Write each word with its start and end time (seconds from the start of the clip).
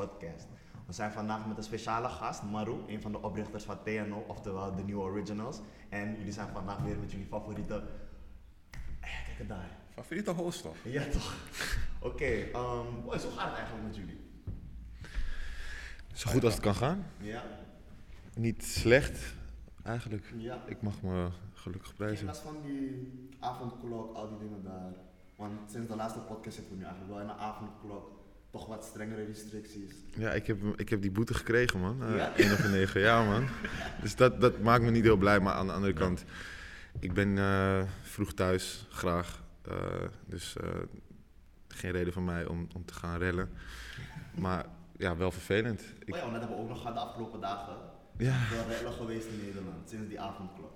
podcast. 0.00 0.46
We 0.86 0.92
zijn 0.92 1.12
vandaag 1.12 1.46
met 1.46 1.56
een 1.56 1.62
speciale 1.62 2.08
gast, 2.08 2.42
Maru, 2.42 2.76
een 2.86 3.00
van 3.00 3.12
de 3.12 3.22
oprichters 3.22 3.64
van 3.64 3.82
TNO, 3.82 4.24
oftewel 4.28 4.74
de 4.74 4.82
New 4.82 4.98
Originals. 4.98 5.60
En 5.88 6.16
jullie 6.16 6.32
zijn 6.32 6.48
vandaag 6.48 6.78
weer 6.78 6.98
met 6.98 7.10
jullie 7.10 7.26
favoriete... 7.26 7.74
Eh, 9.00 9.24
kijk 9.24 9.38
het 9.38 9.48
daar. 9.48 9.70
Favoriete 9.94 10.30
host 10.30 10.62
toch? 10.62 10.76
Ja, 10.84 11.04
toch? 11.04 11.34
Oké, 12.00 12.24
ehm, 12.24 12.86
boys, 13.04 13.22
hoe 13.22 13.32
gaat 13.32 13.48
het 13.48 13.56
eigenlijk 13.58 13.86
met 13.86 13.96
jullie? 13.96 14.18
Zo 16.12 16.30
goed 16.30 16.44
als 16.44 16.52
het 16.54 16.62
kan 16.62 16.74
gaan. 16.74 17.06
Ja? 17.18 17.42
Niet 18.34 18.64
slecht, 18.64 19.34
eigenlijk. 19.82 20.32
Ja. 20.36 20.62
Ik 20.66 20.82
mag 20.82 21.02
me 21.02 21.28
gelukkig 21.54 21.90
In 21.90 21.96
prijzen. 21.96 22.24
plaats 22.24 22.40
van 22.40 22.56
die 22.62 23.28
avondklok, 23.40 24.14
al 24.16 24.28
die 24.28 24.38
dingen 24.38 24.62
daar. 24.62 24.92
Want 25.36 25.70
sinds 25.70 25.88
de 25.88 25.96
laatste 25.96 26.18
podcast 26.20 26.56
zitten 26.56 26.72
we 26.74 26.78
nu 26.78 26.84
eigenlijk 26.84 27.12
wel 27.14 27.22
in 27.22 27.28
een 27.28 27.40
avondklok. 27.44 28.19
Toch 28.50 28.66
wat 28.66 28.84
strengere 28.84 29.24
restricties. 29.24 29.92
Ja, 30.16 30.30
ik 30.30 30.46
heb, 30.46 30.58
ik 30.76 30.88
heb 30.88 31.02
die 31.02 31.10
boete 31.10 31.34
gekregen, 31.34 31.80
man. 31.80 32.02
Eh 32.02 32.16
Ja? 32.16 32.36
1 32.36 32.52
over 32.52 32.70
9, 32.70 33.00
ja, 33.00 33.24
man. 33.24 33.44
Dus 34.02 34.16
dat, 34.16 34.40
dat 34.40 34.60
maakt 34.60 34.82
me 34.82 34.90
niet 34.90 35.04
heel 35.04 35.16
blij. 35.16 35.40
Maar 35.40 35.52
aan 35.54 35.66
de 35.66 35.72
andere 35.72 35.92
kant, 35.92 36.24
ik 36.98 37.12
ben 37.12 37.38
eh, 37.38 37.82
vroeg 38.02 38.32
thuis, 38.34 38.86
graag. 38.88 39.42
Eh, 39.62 39.76
dus 40.26 40.56
eh, 40.56 40.68
geen 41.68 41.90
reden 41.90 42.12
voor 42.12 42.22
mij 42.22 42.46
om, 42.46 42.68
om 42.74 42.84
te 42.84 42.94
gaan 42.94 43.18
rellen. 43.18 43.50
Maar 44.34 44.66
ja, 44.96 45.16
wel 45.16 45.30
vervelend. 45.30 45.82
Ik, 46.04 46.14
Oh 46.14 46.20
ja, 46.20 46.30
dat 46.30 46.40
hebben 46.40 46.56
we 46.56 46.62
ook 46.62 46.68
nog 46.68 46.78
gehad 46.80 46.94
de 46.94 47.00
afgelopen 47.00 47.40
dagen. 47.40 47.76
ja, 48.16 48.38
Wel 48.50 48.66
rellen 48.68 48.92
geweest 48.92 49.26
in 49.26 49.40
Nederland, 49.44 49.88
sinds 49.88 50.08
die 50.08 50.20
avondklok. 50.20 50.72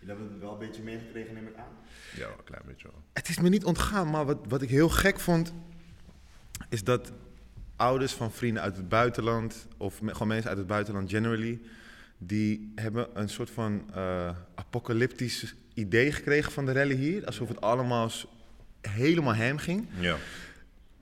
Jullie 0.00 0.14
hebben 0.14 0.32
het 0.32 0.42
wel 0.42 0.52
een 0.52 0.68
beetje 0.68 0.82
meegekregen, 0.82 1.34
neem 1.34 1.46
ik 1.46 1.56
aan. 1.56 1.72
Ja, 2.14 2.26
een 2.26 2.44
klein 2.44 2.62
beetje 2.66 2.88
wel. 2.92 3.02
het 3.12 3.28
is 3.28 3.38
me 3.40 3.48
niet 3.48 3.64
ontgaan, 3.64 4.10
maar 4.10 4.24
wat, 4.26 4.38
wat 4.48 4.62
ik 4.62 4.68
heel 4.68 4.88
gek 4.88 5.20
vond, 5.20 5.52
is 6.68 6.84
dat 6.84 7.12
ouders 7.76 8.12
van 8.12 8.32
vrienden 8.32 8.62
uit 8.62 8.76
het 8.76 8.88
buitenland, 8.88 9.66
of 9.76 10.02
me- 10.02 10.12
gewoon 10.12 10.28
mensen 10.28 10.48
uit 10.48 10.58
het 10.58 10.66
buitenland 10.66 11.10
generally, 11.10 11.60
die 12.18 12.72
hebben 12.74 13.08
een 13.14 13.28
soort 13.28 13.50
van 13.50 13.82
eh, 13.94 14.30
apocalyptisch 14.54 15.54
idee 15.74 16.12
gekregen 16.12 16.52
van 16.52 16.66
de 16.66 16.72
rellen 16.72 16.96
hier. 16.96 17.26
Alsof 17.26 17.48
het 17.48 17.60
allemaal 17.60 18.10
helemaal 18.80 19.34
hem 19.34 19.58
ging. 19.58 19.86
Ja. 20.00 20.16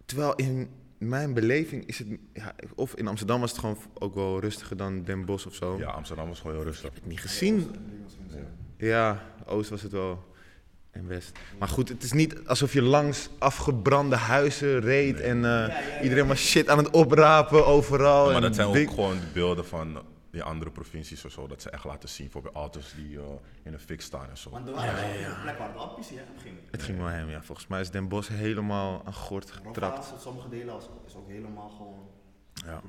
Terwijl 0.04 0.34
in 0.34 0.68
mijn 0.98 1.34
beleving 1.34 1.86
is 1.86 1.98
het, 1.98 2.08
ja, 2.32 2.54
of 2.74 2.94
in 2.94 3.06
Amsterdam 3.06 3.40
was 3.40 3.50
het 3.50 3.60
gewoon 3.60 3.78
ook 3.94 4.14
wel 4.14 4.40
rustiger 4.40 4.76
dan 4.76 5.02
Den 5.02 5.24
Bosch 5.24 5.46
of 5.46 5.54
zo. 5.54 5.78
ja, 5.78 5.90
Amsterdam 5.90 6.28
was 6.28 6.40
gewoon 6.40 6.56
heel 6.56 6.64
rustig. 6.64 6.90
Niet 7.04 7.20
gezien. 7.20 7.70
Ja, 8.76 9.22
Oost 9.46 9.70
was 9.70 9.82
het 9.82 9.92
wel. 9.92 10.34
En 10.96 11.08
West. 11.08 11.38
Maar 11.58 11.68
goed, 11.68 11.88
het 11.88 12.02
is 12.02 12.12
niet 12.12 12.46
alsof 12.48 12.72
je 12.72 12.82
langs 12.82 13.28
afgebrande 13.38 14.16
huizen 14.16 14.80
reed 14.80 15.20
en 15.20 15.44
eh, 15.44 16.02
iedereen 16.02 16.26
was 16.26 16.38
shit 16.40 16.68
aan 16.68 16.78
het 16.78 16.90
oprapen 16.90 17.66
overal. 17.66 18.32
maar 18.32 18.40
dat 18.40 18.54
zijn 18.54 18.66
ook 18.68 18.90
gewoon 18.90 19.18
beelden 19.32 19.66
van 19.66 20.02
die 20.30 20.42
andere 20.42 20.70
provincies 20.70 21.24
of 21.24 21.32
zo. 21.32 21.46
Dat 21.46 21.62
ze 21.62 21.70
echt 21.70 21.84
laten 21.84 22.08
zien. 22.08 22.24
Bijvoorbeeld 22.24 22.54
auto's 22.54 22.94
die 22.96 23.18
eh, 23.18 23.24
in 23.62 23.72
een 23.72 23.80
fik 23.80 24.00
staan 24.00 24.28
en 24.30 24.36
zo. 24.36 24.50
Want 24.50 24.68
er 24.68 24.72
plek 25.42 25.58
waar 25.58 25.68
het 25.72 25.82
op 25.82 25.98
is, 25.98 26.08
hè, 26.10 26.16
ging. 26.42 26.54
Het 26.70 26.82
ging 26.82 26.98
wel 26.98 27.06
hem, 27.06 27.30
ja. 27.30 27.42
Volgens 27.42 27.66
mij 27.66 27.80
is 27.80 27.90
Den 27.90 28.08
Bosch 28.08 28.28
helemaal 28.30 29.02
aan 29.04 29.14
gort 29.14 29.50
getrapt. 29.50 30.14
Sommige 30.20 30.48
delen 30.48 30.74
als- 30.74 30.88
is 31.06 31.14
ook 31.14 31.28
helemaal 31.28 31.68
gewoon 31.68 32.08
Ja, 32.64 32.80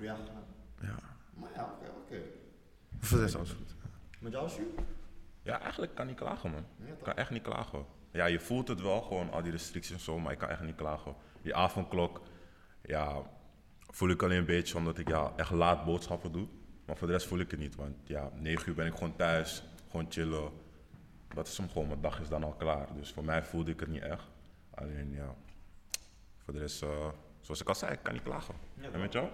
ja. 0.81 0.95
Maar 1.33 1.49
ja, 1.55 1.63
oké, 1.63 1.89
oké. 2.05 2.21
Voor 2.99 3.17
de 3.17 3.23
rest 3.23 3.35
alles 3.35 3.49
goed. 3.49 3.75
Met 4.19 4.31
jou? 4.31 4.49
Ja, 5.43 5.59
eigenlijk 5.61 5.95
kan 5.95 6.07
niet 6.07 6.15
klagen, 6.15 6.51
man. 6.51 6.63
Ja, 6.85 6.91
Ik 6.93 7.03
kan 7.03 7.13
echt 7.13 7.29
niet 7.29 7.41
klagen. 7.43 7.85
Ja, 8.17 8.25
je 8.25 8.39
voelt 8.39 8.67
het 8.67 8.81
wel, 8.81 9.01
gewoon 9.01 9.31
al 9.31 9.41
die 9.41 9.51
restricties 9.51 9.93
en 9.93 9.99
zo, 9.99 10.19
maar 10.19 10.31
ik 10.31 10.37
kan 10.37 10.49
echt 10.49 10.61
niet 10.61 10.75
klagen. 10.75 11.15
Die 11.41 11.55
avondklok, 11.55 12.21
ja, 12.81 13.21
voel 13.79 14.09
ik 14.09 14.23
alleen 14.23 14.37
een 14.37 14.45
beetje 14.45 14.77
omdat 14.77 14.97
ik 14.97 15.07
ja, 15.07 15.33
echt 15.35 15.51
laat 15.51 15.85
boodschappen 15.85 16.31
doe. 16.31 16.47
Maar 16.85 16.97
voor 16.97 17.07
de 17.07 17.13
rest 17.13 17.27
voel 17.27 17.39
ik 17.39 17.51
het 17.51 17.59
niet, 17.59 17.75
want 17.75 17.95
ja, 18.03 18.31
9 18.33 18.69
uur 18.69 18.75
ben 18.75 18.85
ik 18.85 18.93
gewoon 18.93 19.15
thuis, 19.15 19.63
gewoon 19.89 20.05
chillen. 20.09 20.51
Dat 21.33 21.47
is 21.47 21.57
hem 21.57 21.69
gewoon, 21.69 21.87
mijn 21.87 22.01
dag 22.01 22.19
is 22.19 22.27
dan 22.27 22.43
al 22.43 22.53
klaar. 22.53 22.87
Dus 22.95 23.11
voor 23.11 23.23
mij 23.23 23.43
voelde 23.43 23.71
ik 23.71 23.79
het 23.79 23.89
niet 23.89 24.01
echt. 24.01 24.27
Alleen 24.69 25.11
ja, 25.11 25.35
voor 26.37 26.53
de 26.53 26.59
rest, 26.59 26.81
eh, 26.81 27.09
zoals 27.41 27.61
ik 27.61 27.67
al 27.67 27.75
zei, 27.75 27.91
ik 27.91 28.03
kan 28.03 28.13
niet 28.13 28.23
klagen. 28.23 28.55
Ja, 28.73 28.89
en 28.91 28.99
met 28.99 29.13
jou? 29.13 29.27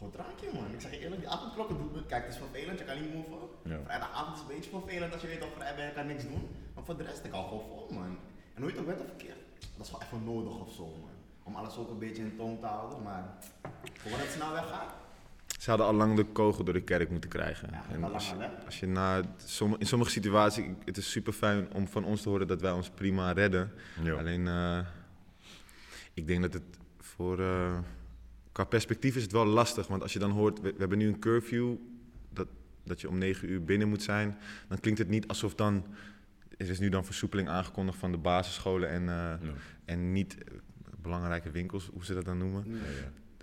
Gewoon 0.00 0.12
drankje, 0.12 0.48
man. 0.54 0.72
Ik 0.72 0.80
zeg 0.80 0.90
je 0.90 0.98
eerlijk, 1.04 1.20
die 1.20 1.30
avondklokken 1.30 1.76
doen 1.76 1.90
me. 1.94 2.06
Kijk, 2.06 2.22
het 2.24 2.32
is 2.34 2.40
vervelend, 2.46 2.78
je 2.78 2.84
kan 2.84 3.00
niet 3.00 3.14
moven. 3.14 3.38
Ja. 3.62 3.78
Vrijdagavond 3.84 4.36
is 4.36 4.42
een 4.42 4.48
beetje 4.54 4.70
vervelend 4.78 5.12
als 5.12 5.22
je 5.22 5.28
weet 5.28 5.40
dat 5.40 5.48
vrij 5.56 5.74
ben, 5.76 5.86
je 5.86 5.92
kan 5.92 6.06
niks 6.06 6.22
doen. 6.22 6.48
Maar 6.74 6.84
voor 6.84 6.96
de 6.96 7.02
rest, 7.02 7.24
ik 7.24 7.32
hou 7.32 7.44
gewoon 7.48 7.64
vol, 7.68 7.86
man. 7.98 8.16
En 8.54 8.62
hoe 8.62 8.64
je 8.66 8.70
het 8.70 8.78
ook 8.80 8.86
bent 8.86 9.00
of 9.00 9.06
verkeerd, 9.06 9.38
dat 9.76 9.86
is 9.86 9.92
wel 9.92 10.02
even 10.02 10.24
nodig 10.24 10.54
of 10.66 10.72
zo, 10.72 10.84
man. 10.86 11.10
Om 11.42 11.54
alles 11.54 11.76
ook 11.76 11.90
een 11.90 11.98
beetje 11.98 12.22
in 12.22 12.36
toon 12.36 12.60
te 12.60 12.66
houden, 12.66 13.02
maar 13.02 13.24
voordat 14.02 14.20
het 14.20 14.30
snel 14.30 14.52
weggaat. 14.52 14.90
Ze 15.58 15.68
hadden 15.70 15.86
al 15.86 15.94
lang 15.94 16.16
de 16.16 16.24
kogel 16.24 16.64
door 16.64 16.74
de 16.74 16.82
kerk 16.82 17.10
moeten 17.10 17.30
krijgen. 17.30 17.68
Ja, 17.72 17.82
en 17.94 18.04
al 18.04 18.12
als 18.12 18.28
je, 18.28 18.34
al, 18.34 18.64
als 18.64 18.80
je 18.80 18.86
na, 18.86 19.20
som- 19.44 19.76
in 19.78 19.86
sommige 19.86 20.10
situaties, 20.10 20.64
het 20.84 20.96
is 20.96 21.10
super 21.10 21.32
fijn 21.32 21.72
om 21.72 21.88
van 21.88 22.04
ons 22.04 22.22
te 22.22 22.28
horen 22.28 22.46
dat 22.46 22.60
wij 22.60 22.70
ons 22.72 22.90
prima 22.90 23.32
redden. 23.32 23.72
Ja. 24.02 24.12
Alleen, 24.14 24.48
eh, 24.48 24.78
ik 26.14 26.26
denk 26.26 26.42
dat 26.42 26.52
het 26.52 26.62
voor, 26.98 27.40
eh, 27.40 27.78
qua 28.60 28.68
perspectief 28.68 29.16
is 29.16 29.22
het 29.22 29.32
wel 29.32 29.46
lastig. 29.46 29.86
Want 29.86 30.02
als 30.02 30.12
je 30.12 30.18
dan 30.18 30.30
hoort, 30.30 30.60
we, 30.60 30.72
we 30.72 30.78
hebben 30.78 30.98
nu 30.98 31.08
een 31.08 31.18
curfew, 31.18 31.74
dat, 32.32 32.48
dat 32.84 33.00
je 33.00 33.08
om 33.08 33.18
negen 33.18 33.50
uur 33.50 33.64
binnen 33.64 33.88
moet 33.88 34.02
zijn. 34.02 34.38
Dan 34.68 34.80
klinkt 34.80 34.98
het 34.98 35.08
niet 35.08 35.28
alsof 35.28 35.54
dan, 35.54 35.84
er 36.56 36.68
is 36.68 36.78
nu 36.78 36.88
dan 36.88 37.04
versoepeling 37.04 37.48
aangekondigd 37.48 37.98
van 37.98 38.10
de 38.12 38.18
basisscholen 38.18 38.88
en, 38.88 39.08
eh, 39.08 39.32
en 39.84 40.12
niet 40.12 40.36
eh, 40.38 40.54
belangrijke 41.02 41.50
winkels, 41.50 41.90
hoe 41.92 42.04
ze 42.04 42.14
dat 42.14 42.24
dan 42.24 42.38
noemen. 42.38 42.64
Ja. 42.66 42.76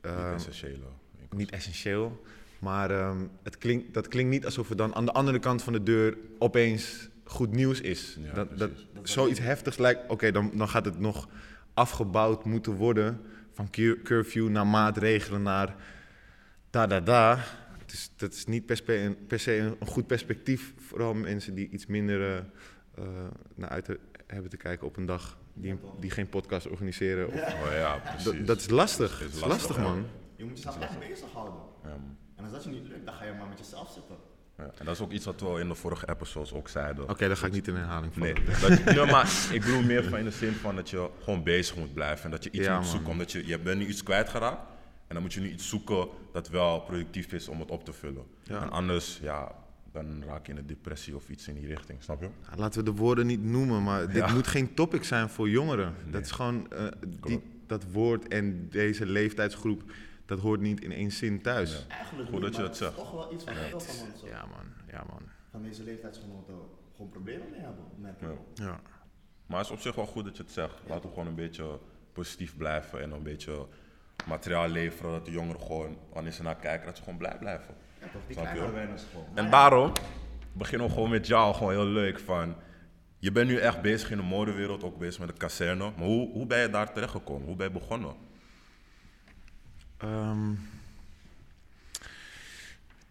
Ehm, 0.02 0.26
Niet 0.26 0.36
essentiële. 0.36 0.86
winkels. 1.18 1.40
niet 1.40 1.50
essentieel. 1.50 2.24
Maar 2.60 2.92
ehm, 2.92 3.26
het 3.44 3.58
klinkt, 3.58 3.94
dat 3.94 4.08
klinkt 4.08 4.32
niet 4.32 4.46
alsof 4.46 4.70
er 4.70 4.76
dan 4.76 4.96
aan 4.96 5.06
de 5.06 5.14
andere 5.14 5.40
kant 5.40 5.64
van 5.64 5.74
de 5.74 5.84
deur 5.84 6.18
opeens 6.40 7.10
goed 7.24 7.52
nieuws 7.52 7.82
is. 7.82 8.18
Ja, 8.20 8.34
dat, 8.34 8.58
dat, 8.58 8.72
zoiets 9.04 9.40
heftigs 9.40 9.78
lijkt, 9.78 10.10
oké, 10.10 10.32
dan, 10.32 10.52
dan 10.54 10.70
gaat 10.70 10.86
het 10.86 11.00
nog 11.00 11.28
afgebouwd 11.74 12.46
moeten 12.46 12.74
worden. 12.74 13.22
Van 13.58 13.70
cur- 13.70 14.02
curfew 14.02 14.50
naar 14.50 14.68
maatregelen 14.68 15.42
naar 15.42 15.76
da 16.70 16.88
da 16.88 17.00
da. 17.00 17.38
Het 17.80 17.92
is, 17.92 18.12
dat 18.16 18.34
is 18.34 18.46
niet 18.46 18.66
per, 18.66 18.76
spe- 18.78 18.96
een- 18.98 19.26
per 19.28 19.40
se 19.40 19.58
een, 19.58 19.78
goed 19.88 20.08
perspectief. 20.08 20.74
Vooral 20.78 21.14
mensen 21.14 21.56
die 21.56 21.70
iets 21.70 21.86
minder 21.86 22.22
eh, 22.22 22.38
eh, 22.98 23.04
naar 23.56 23.70
uit 23.70 23.86
te- 23.86 24.00
hebben 24.28 24.50
te 24.50 24.58
kijken 24.58 24.88
op 24.88 24.98
een 24.98 25.06
dag. 25.06 25.38
Die, 25.54 25.80
geen 26.10 26.30
podcast 26.30 26.68
organiseren. 26.68 27.28
Of, 27.28 27.34
Oh 27.34 27.72
ja, 27.72 27.98
precies. 27.98 28.46
dat, 28.46 28.58
is 28.60 28.70
lastig. 28.70 29.12
Is 29.22 29.32
Dat 29.32 29.42
is 29.42 29.48
lastig, 29.48 29.78
man. 29.80 30.06
Je 30.36 30.44
moet 30.46 30.58
jezelf 30.58 30.80
echt 30.80 31.00
bezighouden. 31.00 31.60
Ja. 31.84 31.98
En 32.36 32.44
als 32.44 32.52
dat 32.54 32.64
je 32.64 32.70
niet 32.70 32.88
lukt, 32.88 33.06
dan 33.06 33.14
ga 33.14 33.26
je 33.26 33.34
maar 33.34 33.48
met 33.48 33.60
jezelf 33.60 33.92
zitten. 33.94 34.16
Ja, 34.58 34.64
en 34.78 34.86
dat 34.86 34.96
is 34.96 35.02
ook 35.02 35.12
iets 35.12 35.26
wat 35.26 35.42
we 35.42 35.60
in 35.60 35.68
de 35.68 35.76
vorige 35.76 36.10
episodes 36.10 36.54
ook 36.54 36.70
zeiden. 36.70 37.10
Oké, 37.10 37.28
dan 37.28 37.38
ga 37.38 37.46
ik 37.46 37.52
niet 37.52 37.68
in 37.68 37.76
herhaling 37.76 38.14
vallen. 38.14 38.34
Nee, 38.34 38.44
dat, 38.62 38.84
nee, 38.96 39.06
maar 39.06 39.48
ik 39.52 39.62
bedoel 39.62 39.82
meer 39.84 40.04
van 40.04 40.18
in 40.18 40.24
de 40.26 40.32
zin 40.32 40.54
van 40.54 40.76
dat 40.76 40.90
je 40.90 41.10
gewoon 41.24 41.44
bezig 41.44 41.76
moet 41.76 41.94
blijven 41.94 42.26
en 42.26 42.32
dat 42.32 42.44
je 42.44 42.52
iets 42.52 42.66
Ja, 42.66 42.74
moet 42.74 42.82
man. 42.82 42.92
zoeken. 42.92 43.10
Omdat 43.12 43.32
je, 43.32 43.48
je 43.48 43.60
bent 43.60 43.80
nu 43.80 43.86
iets 43.88 44.04
kwijtgeraakt 44.04 44.62
en 45.08 45.14
dan 45.14 45.22
moet 45.22 45.34
je 45.34 45.40
nu 45.40 45.50
iets 45.50 45.70
zoeken 45.70 46.08
dat 46.34 46.50
wel 46.50 46.80
productief 46.80 47.32
is 47.34 47.48
om 47.48 47.60
het 47.60 47.72
op 47.72 47.86
te 47.86 47.94
vullen. 47.94 48.24
Ja. 48.44 48.62
En 48.62 48.70
anders, 48.70 49.20
ja, 49.22 49.52
dan 49.92 50.24
raak 50.28 50.46
je 50.46 50.52
in 50.52 50.58
een 50.58 50.68
depressie 50.68 51.16
of 51.16 51.30
iets 51.30 51.48
in 51.48 51.56
die 51.56 51.68
richting, 51.68 52.04
snap 52.04 52.22
je? 52.22 52.30
Ja, 52.50 52.58
Laten 52.58 52.80
we 52.84 52.86
de 52.92 52.98
woorden 52.98 53.26
niet 53.28 53.44
noemen, 53.44 53.84
maar 53.84 54.12
dit 54.12 54.34
moet 54.34 54.48
geen 54.48 54.74
topic 54.74 55.04
zijn 55.04 55.30
voor 55.30 55.50
jongeren. 55.50 55.94
Nee. 56.04 56.12
Dat 56.12 56.22
is 56.22 56.32
gewoon, 56.32 56.72
eh, 56.72 56.86
die, 57.22 57.42
dat 57.68 57.84
woord 57.92 58.28
en 58.28 58.68
deze 58.70 59.06
leeftijdsgroep, 59.06 59.84
dat 60.28 60.40
hoort 60.40 60.60
niet 60.62 60.82
in 60.82 60.92
één 60.92 61.12
zin 61.12 61.42
thuis. 61.42 61.72
Ja. 61.88 61.96
Eigenlijk 61.96 62.30
Goed 62.30 62.42
dat 62.42 62.56
je 62.56 62.62
dat 62.62 62.70
het 62.70 62.80
is 62.80 62.86
zegt. 62.86 62.96
toch 62.96 63.12
wel 63.12 63.34
iets 63.34 63.44
waar 63.44 63.54
Nee, 63.56 63.70
veel 63.70 63.80
van 63.80 64.06
ons, 64.12 64.22
ja 64.30 64.46
man, 64.46 64.66
ja 64.92 65.04
man. 65.10 65.22
van 65.52 65.62
deze 65.64 65.84
leeftijdsgenoten 65.84 66.56
gewoon 66.96 67.12
problemen 67.12 67.50
mee 67.52 67.60
hebben. 67.60 67.84
merk 67.98 68.22
ik 68.22 68.28
Ja. 68.54 68.66
Ja. 68.66 68.80
Maar 69.46 69.58
het 69.58 69.68
is 69.68 69.74
op 69.74 69.80
zich 69.80 69.96
wel 69.96 70.06
goed 70.06 70.26
dat 70.26 70.38
je 70.38 70.44
het 70.44 70.52
zegt. 70.52 70.74
Laten 70.88 71.04
we 71.04 71.10
gewoon 71.10 71.28
een 71.28 71.36
beetje 71.36 71.80
positief 72.14 72.58
blijven 72.58 73.02
en 73.02 73.12
een 73.12 73.24
beetje 73.24 73.68
materiaal 74.28 74.68
leveren. 74.68 75.12
Dat 75.12 75.26
de 75.26 75.32
jongeren 75.32 75.62
gewoon, 75.62 75.98
wanneer 76.14 76.32
ze 76.32 76.44
naar 76.44 76.56
kijken, 76.56 76.86
dat 76.86 76.98
ze 76.98 77.04
gewoon 77.04 77.18
blij 77.18 77.38
blijven. 77.40 77.76
Ja, 78.02 78.08
toch, 78.08 78.22
die 78.28 78.36
kleine 78.36 78.60
gewoon. 78.60 79.26
Maar 79.34 79.38
En 79.38 79.44
ja, 79.44 79.50
daarom 79.50 79.92
beginnen 80.52 80.88
we 80.88 80.94
gewoon 80.94 81.10
met 81.10 81.28
jou, 81.28 81.54
gewoon 81.56 81.72
heel 81.74 81.86
leuk. 81.86 82.20
Van, 82.20 82.56
je 83.18 83.32
bent 83.32 83.48
nu 83.48 83.58
echt 83.58 83.82
bezig 83.82 84.12
in 84.12 84.18
de 84.18 84.24
modewereld, 84.24 84.84
ook 84.84 84.98
bezig 84.98 85.20
met 85.20 85.30
de 85.30 85.36
kazerne. 85.38 85.92
Maar 85.98 86.06
hoe, 86.06 86.32
hoe 86.32 86.46
ben 86.46 86.60
je 86.60 86.70
daar 86.70 86.94
terechtgekomen? 86.94 87.48
Hoe 87.48 87.56
ben 87.56 87.68
je 87.68 87.74
begonnen? 87.74 88.16
Ehm, 89.98 90.52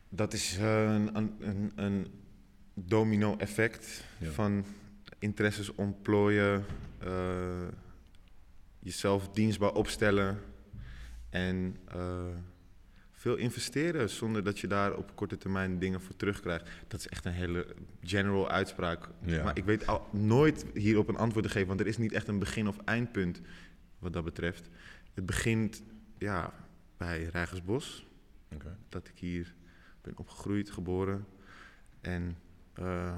dat 0.09 0.33
is 0.33 0.59
eh, 0.59 0.83
een, 0.95 1.17
een, 1.41 1.73
een, 1.75 2.07
domino-effect 2.75 4.05
Ja. 4.19 4.31
van 4.31 4.65
interesses 5.19 5.75
ontplooien, 5.75 6.65
eh, 6.99 7.69
jezelf 8.79 9.29
dienstbaar 9.29 9.73
opstellen 9.73 10.39
en 11.31 11.77
eh, 11.89 12.25
veel 13.13 13.37
investeren 13.37 14.11
zonder 14.11 14.45
dat 14.45 14.59
je 14.59 14.67
daar 14.67 14.95
op 14.97 15.13
korte 15.15 15.37
termijn 15.39 15.79
dingen 15.79 16.01
voor 16.01 16.17
terugkrijgt. 16.17 16.69
Dat 16.89 17.01
is 17.01 17.09
echt 17.09 17.25
een 17.25 17.33
hele 17.33 17.67
general 18.03 18.51
uitspraak. 18.51 19.09
Ja. 19.25 19.45
Maar 19.45 19.57
ik 19.59 19.65
weet 19.65 19.87
al 19.87 20.09
nooit 20.13 20.65
hierop 20.75 21.09
een 21.09 21.17
antwoord 21.17 21.45
te 21.45 21.51
geven, 21.51 21.69
want 21.69 21.81
er 21.81 21.87
is 21.87 21.99
niet 21.99 22.13
echt 22.13 22.29
een 22.29 22.39
begin- 22.39 22.69
of 22.69 22.79
eindpunt 22.85 23.41
wat 23.99 24.13
dat 24.13 24.25
betreft. 24.25 24.69
Het 25.15 25.27
begint, 25.27 25.83
ja, 26.19 26.53
bij 26.97 27.25
Rijgersbos. 27.25 28.07
Oké. 28.55 28.77
Dat 28.89 29.09
ik 29.09 29.19
hier 29.19 29.55
ben 30.01 30.19
opgegroeid, 30.19 30.71
geboren. 30.71 31.27
En 32.01 32.39
eh, 32.73 33.17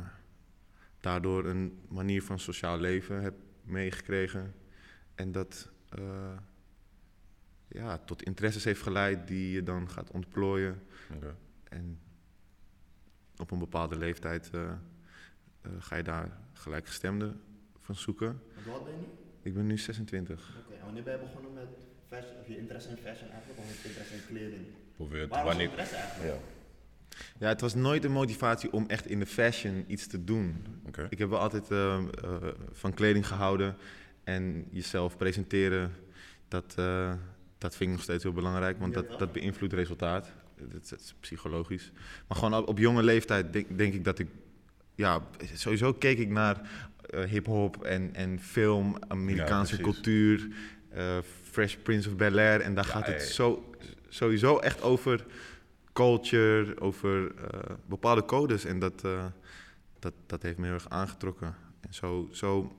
daardoor 1.01 1.45
een 1.45 1.79
manier 1.89 2.23
van 2.23 2.39
sociaal 2.39 2.79
leven 2.79 3.23
heb 3.23 3.35
meegekregen. 3.63 4.55
En 5.15 5.33
dat 5.33 5.71
eh, 5.89 6.37
ja, 7.69 7.99
tot 7.99 8.23
interesses 8.23 8.65
heeft 8.65 8.83
geleid 8.83 9.29
die 9.29 9.51
je 9.51 9.63
dan 9.63 9.91
gaat 9.91 10.11
ontplooien. 10.11 10.83
Oké. 11.15 11.37
En 11.65 11.99
op 13.37 13.51
een 13.51 13.59
bepaalde 13.59 13.97
leeftijd 13.97 14.51
eh, 14.53 14.71
eh, 15.61 15.71
ga 15.79 15.97
je 15.97 16.03
daar 16.03 16.39
gelijkgestemden 16.53 17.41
van 17.79 17.95
zoeken. 17.95 18.43
Oud 18.69 18.85
ben 18.85 18.93
je 18.93 18.99
nu? 18.99 19.07
Ik 19.43 19.55
ben 19.55 19.67
nu 19.67 19.79
26. 19.79 20.59
Oké, 20.59 20.75
en 20.75 20.85
wanneer 20.85 21.03
ben 21.03 21.13
je 21.13 21.21
begonnen 21.21 21.53
met 21.53 21.88
fashion, 22.09 22.37
of 22.41 22.47
je 22.49 22.59
interesse 22.59 22.89
in 22.89 22.97
fashion 22.97 23.31
eigenlijk, 23.31 23.59
of 23.61 23.83
je 23.83 23.89
interesse 23.89 24.15
in 24.15 24.21
kleding? 24.29 24.67
Hoe 24.97 25.09
wil 25.09 25.17
je 25.17 25.23
het? 25.23 25.31
Waar 25.33 25.45
was 25.45 25.57
je 25.57 25.63
interesse 25.63 25.95
eigenlijk? 25.95 26.35
Ja. 26.35 26.41
Ja, 27.39 27.49
het 27.49 27.61
was 27.61 27.75
nooit 27.75 28.05
een 28.05 28.13
motivatie 28.13 28.73
om 28.73 28.85
echt 28.89 29.07
in 29.07 29.19
de 29.19 29.27
fashion 29.27 29.85
iets 29.87 30.07
te 30.07 30.25
doen. 30.25 30.65
Oké. 30.87 31.07
Ik 31.11 31.19
heb 31.19 31.29
wel 31.29 31.39
altijd 31.39 31.71
eh, 31.71 31.97
eh, 31.97 32.03
van 32.73 32.95
kleding 32.95 33.27
gehouden 33.27 33.77
en 34.25 34.65
jezelf 34.71 35.17
presenteren. 35.17 35.93
Dat, 36.49 36.75
eh, 36.77 37.13
dat 37.59 37.77
vind 37.77 37.91
ik 37.91 37.97
nog 37.97 38.05
steeds 38.05 38.23
heel 38.23 38.33
belangrijk, 38.33 38.79
want 38.79 38.95
Ja, 38.95 39.03
dat, 39.03 39.19
dat 39.19 39.33
beïnvloedt 39.33 39.73
resultaat. 39.73 40.33
Dat, 40.57 40.83
is- 40.83 40.89
dat 40.89 41.01
is 41.01 41.15
psychologisch. 41.21 41.93
Maar 42.29 42.39
gewoon 42.39 42.55
op, 42.55 42.69
op 42.69 42.79
jonge 42.79 43.03
leeftijd 43.03 43.53
denk, 43.53 43.79
denk 43.79 43.95
ik 43.95 44.05
dat 44.05 44.19
ik. 44.19 44.29
Ja, 44.95 45.23
sowieso 45.55 45.93
keek 45.95 46.19
ik 46.19 46.29
naar 46.29 46.71
hip-hop 47.27 47.85
en, 47.85 48.15
en 48.15 48.41
film, 48.41 48.97
Amerikaanse 49.09 49.77
cultuur, 49.77 50.49
eh, 50.89 51.19
Fresh 51.59 51.77
Prince 51.83 52.09
of 52.09 52.17
Bel 52.17 52.39
Air. 52.39 52.61
En 52.61 52.75
daar 52.75 52.85
Ja, 52.87 52.91
gaat 52.91 53.07
het 53.07 53.17
hey. 53.17 53.27
zo, 53.27 53.71
sowieso 54.09 54.59
echt 54.59 54.83
over 54.83 55.27
culture, 55.93 56.81
over 56.81 57.35
eh, 57.37 57.75
bepaalde 57.87 58.25
codes. 58.25 58.65
En 58.65 58.79
dat, 58.79 59.05
eh, 59.05 59.27
dat, 59.99 60.13
dat 60.27 60.43
heeft 60.43 60.59
me 60.59 60.65
heel 60.65 60.75
erg 60.75 60.89
aangetrokken. 60.89 61.55
En 61.81 61.95
zo, 61.95 62.29
zo 62.33 62.77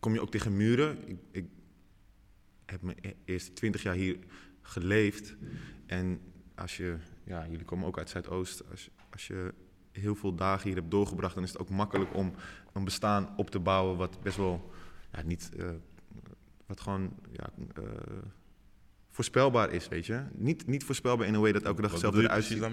kom 0.00 0.12
je 0.14 0.20
ook 0.20 0.30
tegen 0.30 0.56
muren. 0.56 1.08
Ik, 1.08 1.18
ik 1.30 1.44
heb 2.66 2.82
mijn 2.82 2.98
e- 3.00 3.14
eerste 3.24 3.52
twintig 3.52 3.82
jaar 3.82 3.94
hier 3.94 4.18
geleefd. 4.62 5.36
En 5.86 6.20
als 6.54 6.76
je, 6.76 6.96
ja, 7.24 7.46
jullie 7.50 7.64
komen 7.64 7.86
ook 7.86 7.98
uit 7.98 8.10
Zuidoost. 8.10 8.62
Als, 8.70 8.84
je- 8.84 8.90
als 9.10 9.26
je 9.26 9.54
heel 9.92 10.14
veel 10.14 10.34
dagen 10.34 10.66
hier 10.68 10.76
hebt 10.78 10.90
doorgebracht, 10.90 11.34
dan 11.34 11.42
is 11.44 11.50
het 11.52 11.60
ook 11.60 11.70
makkelijk 11.70 12.14
om 12.14 12.32
een 12.72 12.84
bestaan 12.84 13.34
op 13.36 13.50
te 13.50 13.58
bouwen 13.58 13.96
wat 13.96 14.20
best 14.22 14.36
wel, 14.36 14.70
ja, 15.12 15.22
niet, 15.22 15.50
eh, 15.58 15.68
wat 16.70 16.80
gewoon, 16.80 17.12
ja, 17.32 17.48
eh, 17.74 17.82
voorspelbaar 19.10 19.70
is, 19.72 19.88
weet 19.88 20.06
je. 20.06 20.22
Niet, 20.32 20.66
niet 20.66 20.84
voorspelbaar 20.84 21.26
in 21.26 21.34
een 21.34 21.40
way 21.40 21.52
dat 21.52 21.62
elke 21.62 21.82
dag 21.82 21.90
hetzelfde 21.90 22.22
eruit 22.22 22.44
ziet. 22.44 22.58
Nou 22.60 22.72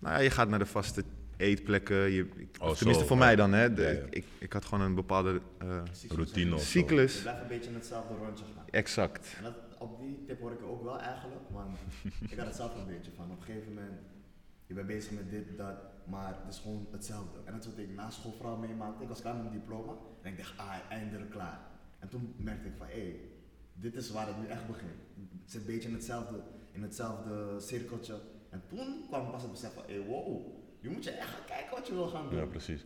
ja, 0.00 0.18
je 0.18 0.30
gaat 0.30 0.48
naar 0.48 0.58
de 0.58 0.66
vaste 0.66 1.04
eetplekken. 1.36 1.96
Je, 1.96 2.22
Oh, 2.60 2.72
tenminste 2.72 3.02
zo, 3.02 3.08
voor 3.08 3.16
ja. 3.16 3.24
mij 3.24 3.36
dan, 3.36 3.52
hè. 3.52 3.74
De- 3.74 3.82
Ja, 3.82 3.88
ja. 3.90 3.98
Ik, 4.10 4.24
ik 4.38 4.52
had 4.52 4.64
gewoon 4.64 4.84
een 4.84 4.94
bepaalde 4.94 5.40
eh, 5.58 5.82
Routine 6.08 6.54
of 6.54 6.62
cyclus. 6.62 7.20
blijft 7.20 7.40
een 7.42 7.48
beetje 7.48 7.68
in 7.68 7.74
hetzelfde 7.74 8.14
rondje 8.14 8.44
gaan. 8.54 8.64
Exact. 8.70 9.34
En 9.38 9.42
dat, 9.42 9.54
op 9.78 10.00
die 10.00 10.24
tip 10.26 10.40
hoor 10.40 10.52
ik 10.52 10.62
ook 10.62 10.82
wel 10.82 11.00
eigenlijk, 11.00 11.42
want 11.50 11.76
ik 12.30 12.38
had 12.38 12.46
het 12.46 12.56
zelf 12.56 12.74
een 12.76 12.86
beetje 12.86 13.10
van. 13.16 13.30
Op 13.30 13.38
een 13.38 13.44
gegeven 13.44 13.74
moment, 13.74 13.92
je 14.66 14.74
bent 14.74 14.86
bezig 14.86 15.10
met 15.12 15.30
dit, 15.30 15.56
dat, 15.56 15.74
maar 16.04 16.28
het 16.44 16.54
is 16.54 16.58
gewoon 16.60 16.86
hetzelfde. 16.90 17.38
En 17.44 17.52
dat 17.52 17.60
is 17.64 17.70
wat 17.70 17.78
ik 17.78 17.94
na 17.94 18.10
school 18.10 18.32
vooral 18.36 18.56
meemaakte. 18.56 19.02
Ik 19.02 19.08
was 19.08 19.20
klaar 19.20 19.34
met 19.34 19.42
mijn 19.44 19.58
diploma 19.58 19.92
en 20.22 20.30
ik 20.32 20.38
dacht, 20.38 20.58
ah. 20.58 20.73
En 22.04 22.10
toen 22.10 22.34
merkte 22.36 22.68
ik 22.68 22.72
van, 22.76 22.86
hé, 22.86 22.92
hey, 22.92 23.20
dit 23.72 23.94
is 23.94 24.10
waar 24.10 24.26
het 24.26 24.38
nu 24.40 24.46
echt 24.46 24.66
begint. 24.66 24.90
Het 25.42 25.50
zit 25.50 25.60
een 25.60 25.66
beetje 25.66 25.88
in 25.88 25.94
hetzelfde, 25.94 26.42
in 26.72 26.82
hetzelfde 26.82 27.60
cirkeltje. 27.60 28.20
En 28.50 28.62
toen 28.68 29.04
kwam 29.08 29.30
pas 29.30 29.42
het 29.42 29.50
besef 29.50 29.72
van, 29.74 29.82
hé, 29.86 29.94
hey, 29.94 30.06
wow, 30.06 30.46
nu 30.80 30.90
moet 30.90 31.04
je 31.04 31.10
echt 31.10 31.28
gaan 31.28 31.46
kijken 31.46 31.76
wat 31.76 31.86
je 31.86 31.92
wil 31.94 32.08
gaan 32.08 32.28
doen. 32.30 32.38
Ja, 32.38 32.44
precies. 32.46 32.84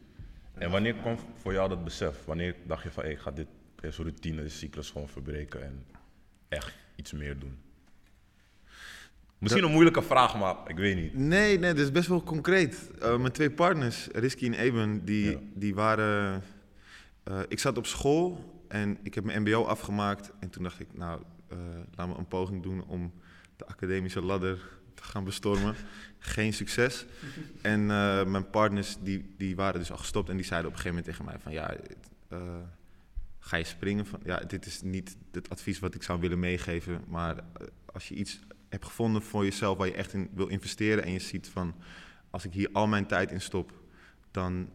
En 0.55 0.71
wanneer 0.71 0.95
kwam 0.95 1.17
voor 1.35 1.53
jou 1.53 1.69
dat 1.69 1.85
besef? 1.85 2.25
Wanneer 2.25 2.57
dacht 2.67 2.83
je 2.83 2.91
van, 2.91 3.03
hey, 3.03 3.13
ik 3.13 3.19
ga 3.19 3.31
dit 3.31 3.47
deze 3.81 4.03
routine, 4.03 4.43
de 4.43 4.49
cyclus 4.49 4.91
gewoon 4.91 5.09
verbreken 5.09 5.63
en 5.65 5.87
echt 6.49 6.75
iets 6.97 7.13
meer 7.13 7.39
doen? 7.39 7.59
Misschien 9.39 9.65
een 9.65 9.73
moeilijke 9.73 10.03
vraag, 10.03 10.39
maar 10.39 10.57
ik 10.67 10.77
weet 10.77 10.97
niet. 10.97 11.15
Nee, 11.15 11.59
nee, 11.59 11.75
dat 11.75 11.85
is 11.85 11.93
best 11.93 12.09
wel 12.09 12.23
concreet. 12.23 12.91
Eh, 13.01 13.19
mijn 13.19 13.33
twee 13.33 13.51
partners, 13.51 14.07
Risky 14.13 14.47
en 14.47 14.55
Eben, 14.55 15.05
die, 15.05 15.31
Ja. 15.31 15.39
die 15.55 15.75
waren... 15.75 16.43
eh, 17.25 17.41
ik 17.49 17.59
zat 17.59 17.77
op 17.79 17.87
school 17.87 18.57
en 18.69 18.99
ik 19.03 19.15
heb 19.15 19.25
mijn 19.25 19.43
mbo 19.43 19.65
afgemaakt. 19.65 20.33
En 20.41 20.51
toen 20.51 20.63
dacht 20.63 20.81
ik, 20.81 20.89
nou, 20.93 21.23
eh, 21.49 21.59
laat 21.95 22.09
me 22.09 22.15
een 22.17 22.29
poging 22.29 22.63
doen 22.63 22.85
om 22.85 23.13
de 23.57 23.67
academische 23.67 24.23
ladder 24.23 24.79
te 24.95 25.03
gaan 25.03 25.25
bestormen. 25.25 25.75
Geen 26.19 26.53
succes. 26.53 27.07
En 27.63 27.81
eh, 27.91 28.25
mijn 28.25 28.51
partners, 28.51 28.97
die, 29.01 29.35
die 29.37 29.57
waren 29.57 29.81
dus 29.81 29.91
al 29.91 29.97
gestopt 29.97 30.29
en 30.29 30.37
die 30.37 30.45
zeiden 30.45 30.71
op 30.71 30.77
een 30.77 30.83
gegeven 30.83 31.05
moment 31.05 31.19
tegen 31.19 31.33
mij 31.33 31.43
van... 31.43 31.53
Ja, 31.53 31.77
eh, 32.29 32.63
ga 33.39 33.57
je 33.57 33.65
springen? 33.65 34.07
Van, 34.07 34.21
ja, 34.25 34.37
dit 34.37 34.67
is 34.67 34.83
niet 34.83 35.17
het 35.33 35.51
advies 35.51 35.79
wat 35.79 35.95
ik 35.95 36.03
zou 36.03 36.21
willen 36.21 36.39
meegeven. 36.39 37.05
Maar 37.07 37.37
als 37.93 38.09
je 38.09 38.15
iets 38.15 38.41
hebt 38.69 38.85
gevonden 38.85 39.23
voor 39.23 39.45
jezelf 39.45 39.79
waar 39.79 39.87
je 39.87 39.95
echt 39.95 40.13
in 40.13 40.31
wil 40.35 40.47
investeren... 40.47 41.05
en 41.05 41.13
je 41.13 41.19
ziet 41.19 41.49
van, 41.49 41.75
als 42.31 42.45
ik 42.45 42.53
hier 42.53 42.69
al 42.73 42.87
mijn 42.87 43.07
tijd 43.07 43.33
in 43.33 43.41
stop... 43.41 43.73
dan 44.31 44.69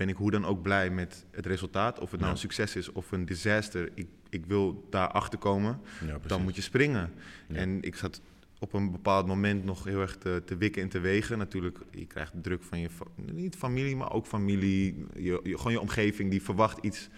ben 0.00 0.08
ik 0.08 0.16
hoe 0.16 0.30
dan 0.30 0.44
ook 0.46 0.62
blij 0.62 0.90
met 0.90 1.24
het 1.30 1.46
resultaat. 1.46 1.98
Of 1.98 2.10
het 2.10 2.20
nou 2.20 2.24
Ja. 2.24 2.30
een 2.30 2.38
succes 2.42 2.76
is 2.76 2.92
of 2.92 3.12
een 3.12 3.24
disaster. 3.24 3.90
Ik, 3.94 4.06
ik 4.30 4.46
wil 4.46 4.86
daar 4.90 5.08
achter 5.08 5.38
komen 5.38 5.80
Ja, 6.06 6.18
dan 6.26 6.42
moet 6.42 6.56
je 6.56 6.62
springen. 6.62 7.12
Ja. 7.48 7.54
En 7.56 7.82
ik 7.82 7.96
zat 7.96 8.20
op 8.58 8.72
een 8.72 8.90
bepaald 8.90 9.26
moment 9.26 9.64
nog 9.64 9.84
heel 9.84 10.00
erg 10.00 10.16
te, 10.16 10.42
te 10.44 10.56
wikken 10.56 10.82
en 10.82 10.88
te 10.88 10.98
wegen. 11.00 11.38
Natuurlijk, 11.38 11.78
je 11.90 12.06
krijgt 12.06 12.32
druk 12.42 12.62
van 12.62 12.80
je, 12.80 12.88
niet 13.32 13.56
familie, 13.56 13.96
maar 13.96 14.12
ook 14.12 14.26
familie. 14.26 15.06
Je, 15.14 15.40
je- 15.42 15.56
gewoon 15.56 15.72
je 15.72 15.80
omgeving 15.80 16.30
die 16.30 16.42
verwacht 16.42 16.78
iets 16.84 17.08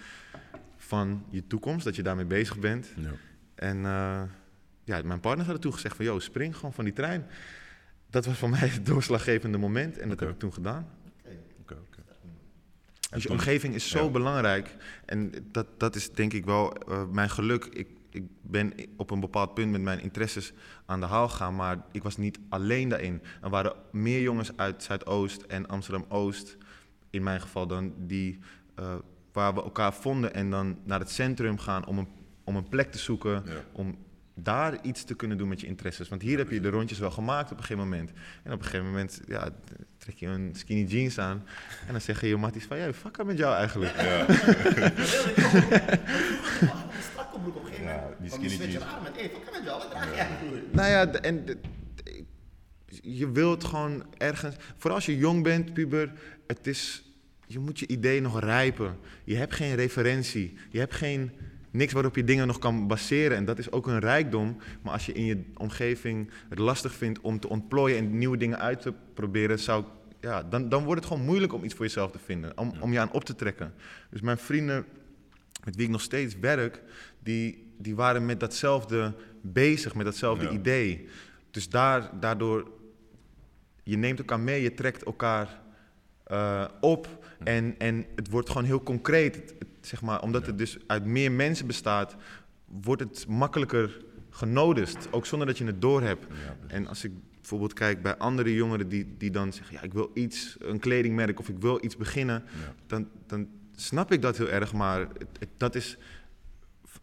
van 0.77 1.25
je 1.31 1.47
toekomst, 1.47 1.85
dat 1.85 1.97
je 1.97 2.03
daarmee 2.03 2.25
bezig 2.25 2.59
bent. 2.59 2.93
Ja. 2.97 3.11
En 3.55 3.77
eh, 3.77 4.23
ja, 4.85 5.03
mijn 5.05 5.21
partner 5.21 5.47
had 5.47 5.61
toen 5.61 5.73
gezegd 5.73 5.97
van, 5.97 6.05
yo, 6.05 6.19
spring 6.19 6.57
gewoon 6.57 6.73
van 6.73 6.85
die 6.85 6.93
trein. 6.93 7.27
Dat 8.11 8.27
was 8.27 8.39
voor 8.39 8.51
mij 8.59 8.69
het 8.69 8.87
doorslaggevende 8.87 9.59
moment 9.59 9.99
en 9.99 10.09
dat 10.09 10.21
heb 10.21 10.29
ik 10.29 10.39
toen 10.39 10.53
gedaan. 10.53 10.87
Oké. 11.25 11.37
Oké, 11.61 11.75
oké. 11.75 12.01
En 13.02 13.02
Dus 13.13 13.23
je 13.23 13.31
omgeving 13.31 13.75
is 13.75 13.89
zo 13.89 14.05
ja. 14.05 14.11
belangrijk. 14.11 14.77
En 15.05 15.33
dat, 15.51 15.67
dat 15.77 15.97
is 15.97 16.11
denk 16.11 16.33
ik 16.33 16.45
wel 16.45 16.75
eh, 16.75 17.05
mijn 17.11 17.31
geluk. 17.31 17.65
Ik, 17.65 17.89
ik 18.11 18.25
ben 18.43 18.73
op 18.97 19.11
een 19.11 19.21
bepaald 19.21 19.55
punt 19.55 19.71
met 19.71 19.81
mijn 19.81 20.01
interesses 20.01 20.53
aan 20.87 21.01
de 21.01 21.07
haal 21.07 21.29
gegaan. 21.29 21.57
Maar 21.57 21.85
ik 21.93 22.03
was 22.03 22.17
niet 22.17 22.39
alleen 22.49 22.89
daarin. 22.89 23.23
Er 23.43 23.51
waren 23.51 23.73
meer 23.91 24.21
jongens 24.21 24.57
uit 24.57 24.83
Zuidoost 24.83 25.43
en 25.43 25.69
Amsterdam-Oost, 25.69 26.57
in 27.11 27.23
mijn 27.23 27.41
geval 27.41 27.67
dan, 27.67 27.95
die, 27.99 28.39
eh, 28.75 28.95
waar 29.33 29.55
we 29.55 29.63
elkaar 29.63 29.95
vonden. 29.95 30.35
En 30.35 30.51
dan 30.51 30.79
naar 30.85 30.99
het 30.99 31.11
centrum 31.11 31.59
gaan 31.59 31.87
om 31.87 31.99
een, 31.99 32.09
om 32.45 32.57
een 32.57 32.69
plek 32.69 32.93
te 32.93 32.99
zoeken. 32.99 33.43
Ja. 33.47 33.65
Om 33.73 33.97
daar 34.35 34.79
iets 34.83 35.05
te 35.05 35.15
kunnen 35.15 35.39
doen 35.39 35.49
met 35.49 35.61
je 35.61 35.67
interesses. 35.67 36.09
Want 36.09 36.23
hier 36.23 36.39
heb 36.39 36.51
je 36.51 36.61
de 36.61 36.69
rondjes 36.69 36.99
wel 36.99 37.11
gemaakt 37.11 37.51
op 37.51 37.57
een 37.59 37.65
gegeven 37.65 37.83
moment. 37.89 38.11
En 38.43 38.53
op 38.53 38.59
een 38.59 38.65
gegeven 38.65 38.87
moment 38.87 39.21
ja, 39.27 39.49
trek 39.99 40.17
je 40.17 40.27
een 40.27 40.51
skinny 40.57 40.85
jeans 40.85 41.19
aan. 41.19 41.45
En 41.87 41.93
dan 41.93 42.01
zeggen 42.01 42.29
je 42.29 42.37
matties 42.37 42.65
van, 42.65 42.79
ja, 42.79 42.93
fuck 42.93 43.25
met 43.25 43.39
jou 43.39 43.55
eigenlijk. 43.55 44.01
Ja. 44.01 44.29
Een 44.29 44.37
strakke 47.11 47.39
broek 47.41 47.57
op 47.57 47.65
een 47.65 47.71
gegeven 47.71 47.91
Ja, 47.93 48.01
moment. 48.01 48.21
die 48.41 48.51
skinny 48.51 48.73
jeans. 48.73 48.85
aan 48.85 49.03
met, 49.03 49.13
hé, 49.17 49.23
fuck 49.23 49.51
met 49.53 49.61
jou, 49.65 49.79
wat 49.79 49.91
draag 49.91 50.15
jij? 50.15 50.29
Nou 50.71 50.89
ja, 50.91 51.07
en 51.21 51.45
je 53.03 53.31
wilt 53.31 53.65
gewoon 53.65 54.05
ergens, 54.19 54.55
vooral 54.77 54.95
als 54.97 55.07
je 55.07 55.17
jong 55.17 55.43
bent, 55.43 55.73
puber, 55.73 56.13
het 56.47 56.67
is, 56.67 57.03
je 57.47 57.59
moet 57.59 57.79
je 57.79 57.87
idee 57.87 58.21
nog 58.21 58.41
rijpen. 58.41 58.99
Je 59.25 59.37
hebt 59.37 59.55
geen 59.55 59.75
referentie, 59.75 60.57
je 60.71 60.79
hebt 60.79 60.95
geen, 60.95 61.33
niks 61.73 61.93
waarop 61.93 62.17
je 62.17 62.25
dingen 62.25 62.47
nog 62.47 62.59
kan 62.59 62.87
baseren. 62.87 63.37
En 63.37 63.45
dat 63.45 63.59
is 63.59 63.71
ook 63.73 63.87
een 63.87 63.99
rijkdom. 63.99 64.57
Maar 64.83 64.93
als 64.93 65.07
je 65.07 65.13
in 65.13 65.25
je 65.25 65.43
omgeving 65.57 66.31
het 66.49 66.59
lastig 66.59 66.93
vindt 66.95 67.21
om 67.21 67.41
te 67.41 67.49
ontplooien 67.49 67.99
en 67.99 68.19
nieuwe 68.19 68.37
dingen 68.37 68.59
uit 68.59 68.81
te 68.81 68.93
proberen, 69.15 69.59
zou, 69.59 69.85
ja, 70.21 70.43
dan, 70.43 70.69
dan 70.69 70.85
wordt 70.85 71.01
het 71.01 71.11
gewoon 71.11 71.27
moeilijk 71.27 71.53
om 71.53 71.65
iets 71.65 71.75
voor 71.75 71.85
jezelf 71.85 72.11
te 72.11 72.19
vinden, 72.25 72.59
om, 72.59 72.73
om 72.81 72.93
je 72.93 72.99
aan 73.01 73.13
op 73.13 73.25
te 73.25 73.35
trekken. 73.35 73.75
Dus 74.11 74.21
mijn 74.21 74.39
vrienden, 74.39 74.85
met 75.65 75.77
wie 75.77 75.85
ik 75.85 75.91
nog 75.93 76.01
steeds 76.01 76.39
werk, 76.39 76.81
die, 77.23 77.67
die 77.79 77.95
waren 77.95 78.27
met 78.27 78.41
datzelfde 78.41 79.15
bezig, 79.41 79.95
met 79.95 80.05
datzelfde 80.05 80.45
Ja. 80.45 80.51
idee. 80.51 81.09
Dus 81.51 81.69
daar, 81.69 82.11
daardoor, 82.21 82.71
je 83.83 83.97
neemt 83.97 84.19
elkaar 84.19 84.41
mee, 84.41 84.63
je 84.63 84.75
trekt 84.75 85.03
elkaar 85.03 85.61
eh, 86.25 86.65
op 86.81 87.09
en, 87.45 87.75
en 87.79 88.05
het 88.17 88.29
wordt 88.31 88.49
gewoon 88.49 88.65
heel 88.65 88.83
concreet. 88.83 89.35
Het- 89.35 89.55
zeg 89.87 90.03
maar, 90.03 90.23
omdat 90.23 90.41
Ja. 90.43 90.47
het 90.49 90.59
dus 90.59 90.77
uit 90.87 91.05
meer 91.05 91.33
mensen 91.33 91.67
bestaat, 91.67 92.17
wordt 92.67 93.03
het 93.03 93.27
makkelijker 93.29 94.05
genodest, 94.31 95.09
ook 95.11 95.27
zonder 95.27 95.47
dat 95.47 95.59
je 95.59 95.65
het 95.65 95.81
doorhebt. 95.81 96.27
Ja. 96.45 96.57
En 96.67 96.87
als 96.87 97.05
ik 97.05 97.13
bijvoorbeeld 97.41 97.73
kijk 97.73 98.03
bij 98.03 98.17
andere 98.17 98.55
jongeren 98.55 98.89
die, 98.89 99.15
die 99.19 99.31
dan 99.31 99.53
zeggen, 99.53 99.75
ja, 99.77 99.83
ik 99.83 99.93
wil 99.93 100.11
iets, 100.15 100.57
een 100.61 100.79
kledingmerk 100.79 101.39
of 101.39 101.49
ik 101.49 101.57
wil 101.59 101.85
iets 101.85 101.97
beginnen, 101.97 102.43
Ja. 102.47 102.75
dan, 102.87 103.09
dan 103.27 103.49
snap 103.77 104.13
ik 104.13 104.23
dat 104.23 104.37
heel 104.37 104.49
erg, 104.51 104.73
maar 104.73 105.01
het- 105.01 105.37
het- 105.39 105.49
dat 105.57 105.75
is 105.75 105.97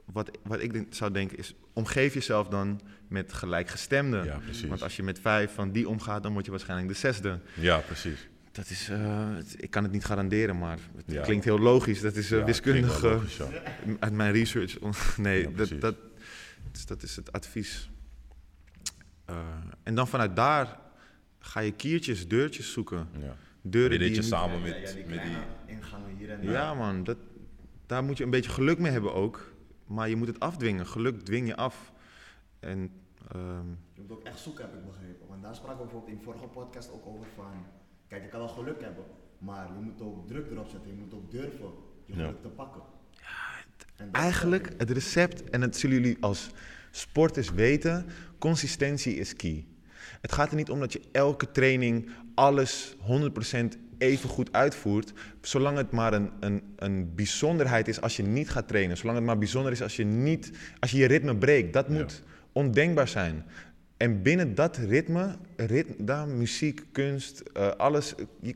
wat, 0.05 0.37
wat 0.43 0.61
ik 0.61 0.73
denk- 0.73 0.93
zou 0.93 1.11
denken 1.11 1.37
is, 1.37 1.55
omgeef 1.73 2.13
jezelf 2.13 2.47
dan 2.47 2.81
met 3.07 3.33
gelijkgestemden. 3.33 4.23
Ja, 4.25 4.37
precies. 4.37 4.67
Want 4.67 4.83
als 4.83 4.95
je 4.95 5.03
met 5.03 5.19
vijf 5.19 5.53
van 5.53 5.71
die 5.71 5.89
omgaat, 5.89 6.23
dan 6.23 6.33
word 6.33 6.45
je 6.45 6.51
waarschijnlijk 6.51 6.89
de 6.89 6.93
zesde. 6.97 7.39
Ja, 7.53 7.77
precies. 7.77 8.27
Dat 8.51 8.69
is, 8.69 8.89
eh, 8.89 9.29
ik 9.57 9.69
kan 9.71 9.83
het 9.83 9.91
niet 9.91 10.05
garanderen, 10.05 10.57
maar 10.57 10.79
het 10.95 11.05
Ja. 11.05 11.21
klinkt 11.21 11.45
heel 11.45 11.59
logisch. 11.59 12.01
Dat 12.01 12.15
is 12.15 12.31
eh, 12.31 12.39
Ja, 12.39 12.45
wiskundig 12.45 13.01
logisch, 13.01 13.37
ja. 13.37 13.45
uit 13.99 14.13
mijn 14.13 14.31
research. 14.31 14.77
nee, 15.17 15.41
Ja, 15.41 15.49
dat, 15.55 15.71
dat, 15.79 15.95
dus 16.71 16.85
dat 16.85 17.03
is 17.03 17.15
het 17.15 17.31
advies. 17.31 17.89
Eh, 19.25 19.37
en 19.83 19.95
dan 19.95 20.07
vanuit 20.07 20.35
daar 20.35 20.79
ga 21.39 21.59
je 21.59 21.71
kiertjes, 21.71 22.27
deurtjes 22.27 22.71
zoeken. 22.71 23.07
Ja. 23.19 23.35
Deuren 23.61 23.99
Die 23.99 24.13
je 24.13 24.21
samen 24.21 24.61
met, 24.61 24.73
die 24.75 24.95
met 24.95 25.05
die... 25.05 25.05
kleine 25.05 25.39
ingangen 25.65 26.15
hier 26.17 26.29
en 26.29 26.41
daar. 26.41 26.51
Ja, 26.51 26.73
man, 26.73 27.03
dat, 27.03 27.17
daar 27.85 28.03
moet 28.03 28.17
je 28.17 28.23
een 28.23 28.29
beetje 28.29 28.51
geluk 28.51 28.79
mee 28.79 28.91
hebben 28.91 29.13
ook. 29.13 29.53
Maar 29.85 30.09
je 30.09 30.15
moet 30.15 30.27
het 30.27 30.39
afdwingen. 30.39 30.87
Geluk 30.87 31.19
dwing 31.21 31.47
je 31.47 31.55
af. 31.55 31.91
En 32.59 32.91
ehm, 33.31 33.67
Je 33.93 34.01
moet 34.01 34.11
ook 34.11 34.23
echt 34.23 34.39
zoeken, 34.39 34.63
heb 34.65 34.73
ik 34.73 34.85
begrepen. 34.85 35.27
Want 35.27 35.41
daar 35.43 35.55
sprak 35.55 35.71
ik 35.71 35.77
bijvoorbeeld 35.77 36.11
in 36.17 36.21
vorige 36.23 36.45
podcast 36.45 36.91
ook 36.91 37.05
over 37.05 37.27
van... 37.35 37.65
Kijk, 38.09 38.23
je 38.23 38.29
kan 38.29 38.39
wel 38.39 38.47
geluk 38.49 38.81
hebben, 38.81 39.03
maar 39.37 39.67
je 39.67 39.83
moet 39.83 40.01
ook 40.01 40.27
druk 40.27 40.51
erop 40.51 40.67
zetten. 40.69 40.89
Je 40.91 40.97
moet 40.97 41.13
ook 41.13 41.31
durven 41.31 41.65
je 42.05 42.13
Ja. 42.15 42.19
geluk 42.23 42.41
te 42.41 42.47
pakken. 42.47 42.81
Eigenlijk 44.11 44.73
het 44.77 44.89
recept, 44.91 45.49
en 45.49 45.61
dat 45.61 45.75
zullen 45.75 45.95
jullie 46.01 46.17
als 46.19 46.49
sporters 46.91 47.49
weten, 47.51 48.05
consistentie 48.37 49.15
is 49.15 49.35
key. 49.35 49.65
Het 50.21 50.31
gaat 50.31 50.49
er 50.49 50.55
niet 50.55 50.69
om 50.69 50.79
dat 50.79 50.93
je 50.93 51.01
elke 51.11 51.51
training 51.51 52.09
alles 52.35 52.95
100% 52.99 53.77
even 53.97 54.29
goed 54.29 54.53
uitvoert, 54.53 55.13
zolang 55.41 55.77
het 55.77 55.91
maar 55.91 56.13
een, 56.13 56.31
een, 56.39 56.63
een 56.75 57.15
bijzonderheid 57.15 57.87
is 57.87 58.01
als 58.01 58.15
je 58.17 58.23
niet 58.23 58.49
gaat 58.49 58.67
trainen. 58.67 58.97
Zolang 58.97 59.17
het 59.17 59.25
maar 59.27 59.37
bijzonder 59.37 59.71
is 59.71 59.81
als 59.81 59.95
je 59.95 60.03
niet, 60.05 60.51
als 60.79 60.91
je, 60.91 60.97
je 60.97 61.05
ritme 61.07 61.37
breekt. 61.37 61.73
Dat 61.73 61.85
Ja. 61.89 61.93
moet 61.93 62.23
ondenkbaar 62.51 63.07
zijn. 63.07 63.45
En 63.99 64.21
binnen 64.21 64.55
dat 64.55 64.77
ritme, 64.77 65.37
rit, 65.55 65.87
daar, 65.97 66.27
muziek, 66.27 66.81
kunst, 66.91 67.39
eh, 67.39 67.67
alles, 67.69 68.13
je- 68.41 68.55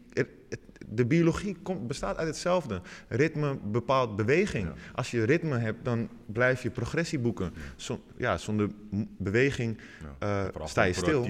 de 0.88 1.06
biologie 1.06 1.56
komt, 1.64 1.88
bestaat 1.88 2.18
uit 2.18 2.28
hetzelfde. 2.28 2.82
Ritme 3.08 3.56
bepaalt 3.64 4.16
beweging. 4.16 4.68
Ja. 4.68 4.74
Als 4.96 5.12
je 5.12 5.24
ritme 5.24 5.58
hebt, 5.58 5.86
dan 5.86 6.10
blijf 6.26 6.64
je 6.64 6.70
progressie 6.70 7.20
boeken. 7.20 7.54
Zon- 7.76 8.02
ja, 8.18 8.38
zonder 8.38 8.70
beweging 9.18 9.78
Ja. 10.20 10.46
eh, 10.56 10.66
sta 10.66 10.84
je 10.84 10.94
stil. 10.94 11.22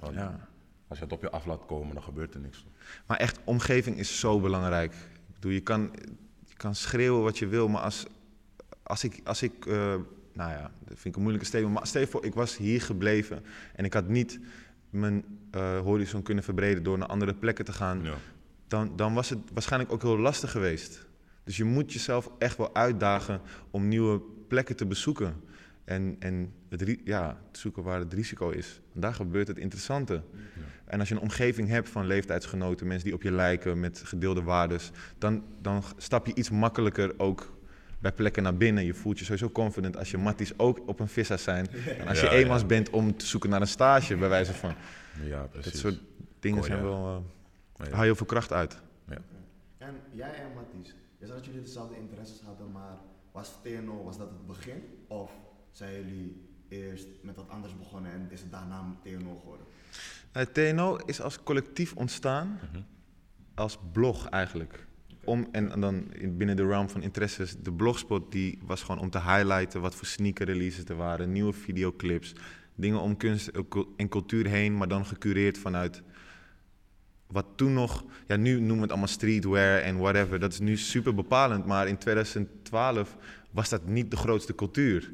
Want 0.00 0.14
Ja. 0.14 0.48
Als 0.88 0.98
je 0.98 1.04
het 1.04 1.12
op 1.12 1.22
je 1.22 1.30
af 1.30 1.46
laat 1.46 1.66
komen, 1.66 1.94
dan 1.94 2.02
gebeurt 2.02 2.34
er 2.34 2.40
niks. 2.40 2.66
Maar 3.06 3.16
echt, 3.18 3.38
omgeving 3.44 3.98
is 3.98 4.18
zo 4.20 4.40
belangrijk. 4.40 4.92
Ik 4.92 5.34
bedoel, 5.34 5.50
je 5.52 5.60
kan, 5.60 5.90
je 6.46 6.54
kan 6.56 6.74
schreeuwen 6.74 7.22
wat 7.22 7.38
je 7.38 7.46
wil, 7.46 7.68
maar 7.68 7.82
als, 7.82 8.06
als 8.82 9.04
ik, 9.04 9.20
als 9.24 9.42
ik 9.42 9.66
eh, 9.66 9.94
nou 10.34 10.50
ja, 10.50 10.60
dat 10.60 10.70
vind 10.86 11.04
ik 11.04 11.14
een 11.14 11.20
moeilijke 11.20 11.46
statement, 11.46 11.74
maar 11.74 11.86
stel 11.86 12.00
je 12.00 12.06
voor, 12.06 12.24
ik 12.24 12.34
was 12.34 12.56
hier 12.56 12.80
gebleven 12.80 13.42
en 13.74 13.84
ik 13.84 13.92
had 13.92 14.08
niet 14.08 14.38
mijn 14.90 15.24
eh, 15.50 15.78
horizon 15.78 16.22
kunnen 16.22 16.44
verbreden 16.44 16.82
door 16.82 16.98
naar 16.98 17.08
andere 17.08 17.34
plekken 17.34 17.64
te 17.64 17.72
gaan, 17.72 18.02
Ja. 18.02 18.14
dan, 18.68 18.96
dan 18.96 19.14
was 19.14 19.28
het 19.28 19.38
waarschijnlijk 19.52 19.92
ook 19.92 20.02
heel 20.02 20.18
lastig 20.18 20.50
geweest. 20.50 21.06
Dus 21.44 21.56
je 21.56 21.64
moet 21.64 21.92
jezelf 21.92 22.30
echt 22.38 22.56
wel 22.56 22.74
uitdagen 22.74 23.40
om 23.70 23.88
nieuwe 23.88 24.20
plekken 24.48 24.76
te 24.76 24.86
bezoeken. 24.86 25.34
En, 25.84 26.16
en 26.18 26.52
het, 26.68 26.98
ja, 27.04 27.38
te 27.50 27.60
zoeken 27.60 27.82
waar 27.82 27.98
het 27.98 28.12
risico 28.12 28.50
is. 28.50 28.80
Daar 28.92 29.14
gebeurt 29.14 29.48
het 29.48 29.58
interessante. 29.58 30.22
En 30.84 30.98
als 30.98 31.08
je 31.08 31.14
een 31.14 31.20
omgeving 31.20 31.68
hebt 31.68 31.88
van 31.88 32.06
leeftijdsgenoten, 32.06 32.86
mensen 32.86 33.04
die 33.04 33.14
op 33.14 33.22
je 33.22 33.30
lijken, 33.32 33.80
met 33.80 34.02
gedeelde 34.04 34.42
waardes, 34.42 34.90
dan, 35.18 35.44
dan 35.60 35.82
stap 35.96 36.26
je 36.26 36.34
iets 36.34 36.50
makkelijker 36.50 37.14
ook 37.16 37.53
bij 38.04 38.12
plekken 38.12 38.42
naar 38.42 38.56
binnen. 38.56 38.84
Je 38.84 38.94
voelt 38.94 39.18
je 39.18 39.24
sowieso 39.24 39.50
confident 39.50 39.96
als 39.96 40.10
je 40.10 40.18
matties 40.18 40.58
ook 40.58 40.88
op 40.88 41.00
een 41.00 41.08
vissa 41.08 41.36
zijn. 41.36 41.66
En 41.98 42.06
als 42.08 42.20
je 42.20 42.26
Ja, 42.26 42.32
eenmaals 42.32 42.60
ja. 42.60 42.66
bent 42.66 42.90
om 42.90 43.16
te 43.16 43.26
zoeken 43.26 43.50
naar 43.50 43.60
een 43.60 43.66
stage, 43.66 44.16
bij 44.16 44.28
wijze 44.28 44.54
van. 44.54 44.74
Ja, 45.22 45.48
Dat 45.52 45.76
soort 45.76 46.00
dingen 46.40 46.64
zijn 46.64 46.78
ja. 46.78 46.84
wel... 46.84 47.06
eh 47.06 47.22
Ja, 47.78 47.84
ja. 47.84 47.90
haal 47.90 48.00
je 48.00 48.06
heel 48.06 48.14
veel 48.16 48.26
kracht 48.26 48.52
uit. 48.52 48.82
En 49.78 49.94
jij 50.10 50.34
en 50.34 50.46
Mathies, 50.54 50.94
je 51.18 51.26
zei 51.26 51.38
dat 51.38 51.44
jullie 51.46 51.60
dezelfde 51.62 51.96
interesses 51.96 52.40
hadden, 52.40 52.72
maar 52.72 52.96
was 53.32 53.52
TNO, 53.62 54.04
was 54.04 54.18
dat 54.18 54.28
het 54.30 54.46
begin? 54.46 54.82
Of 55.06 55.30
zijn 55.72 55.92
jullie 55.94 56.48
eerst 56.68 57.06
met 57.22 57.36
wat 57.36 57.48
anders 57.48 57.76
begonnen 57.78 58.12
en 58.12 58.26
is 58.30 58.40
het 58.40 58.50
daarna 58.50 58.96
TNO 59.02 59.38
geworden? 59.40 59.66
Het 60.32 60.54
TNO 60.54 60.96
is 60.96 61.20
als 61.20 61.42
collectief 61.42 61.94
ontstaan, 61.94 62.60
Mhm. 62.72 62.82
als 63.54 63.78
blog 63.92 64.28
eigenlijk. 64.28 64.86
Om, 65.24 65.48
en, 65.52 65.80
dan 65.80 66.12
in, 66.12 66.36
binnen 66.36 66.56
de 66.56 66.66
realm 66.66 66.88
van 66.88 67.02
interesses, 67.02 67.56
de 67.62 67.72
blogspot 67.72 68.32
die 68.32 68.58
was 68.66 68.82
gewoon 68.82 69.00
om 69.00 69.10
te 69.10 69.20
highlighten 69.20 69.80
wat 69.80 69.94
voor 69.94 70.06
sneaker 70.06 70.46
releases 70.46 70.84
er 70.84 70.96
waren, 70.96 71.32
nieuwe 71.32 71.52
videoclips, 71.52 72.34
dingen 72.74 73.00
om 73.00 73.16
kunst 73.16 73.50
en 73.96 74.08
cultuur 74.08 74.46
heen, 74.46 74.76
maar 74.76 74.88
dan 74.88 75.06
gecureerd 75.06 75.58
vanuit 75.58 76.02
wat 77.26 77.46
toen 77.56 77.72
nog, 77.72 78.04
ja 78.26 78.36
nu 78.36 78.52
noemen 78.52 78.76
we 78.76 78.82
het 78.82 78.90
allemaal 78.90 79.08
streetwear 79.08 79.80
en 79.80 79.98
whatever, 79.98 80.40
dat 80.40 80.52
is 80.52 80.58
nu 80.60 80.76
super 80.76 81.14
bepalend, 81.14 81.66
maar 81.66 81.88
in 81.88 81.98
2012 81.98 83.16
was 83.50 83.68
dat 83.68 83.86
niet 83.86 84.10
de 84.10 84.16
grootste 84.16 84.54
cultuur. 84.54 85.12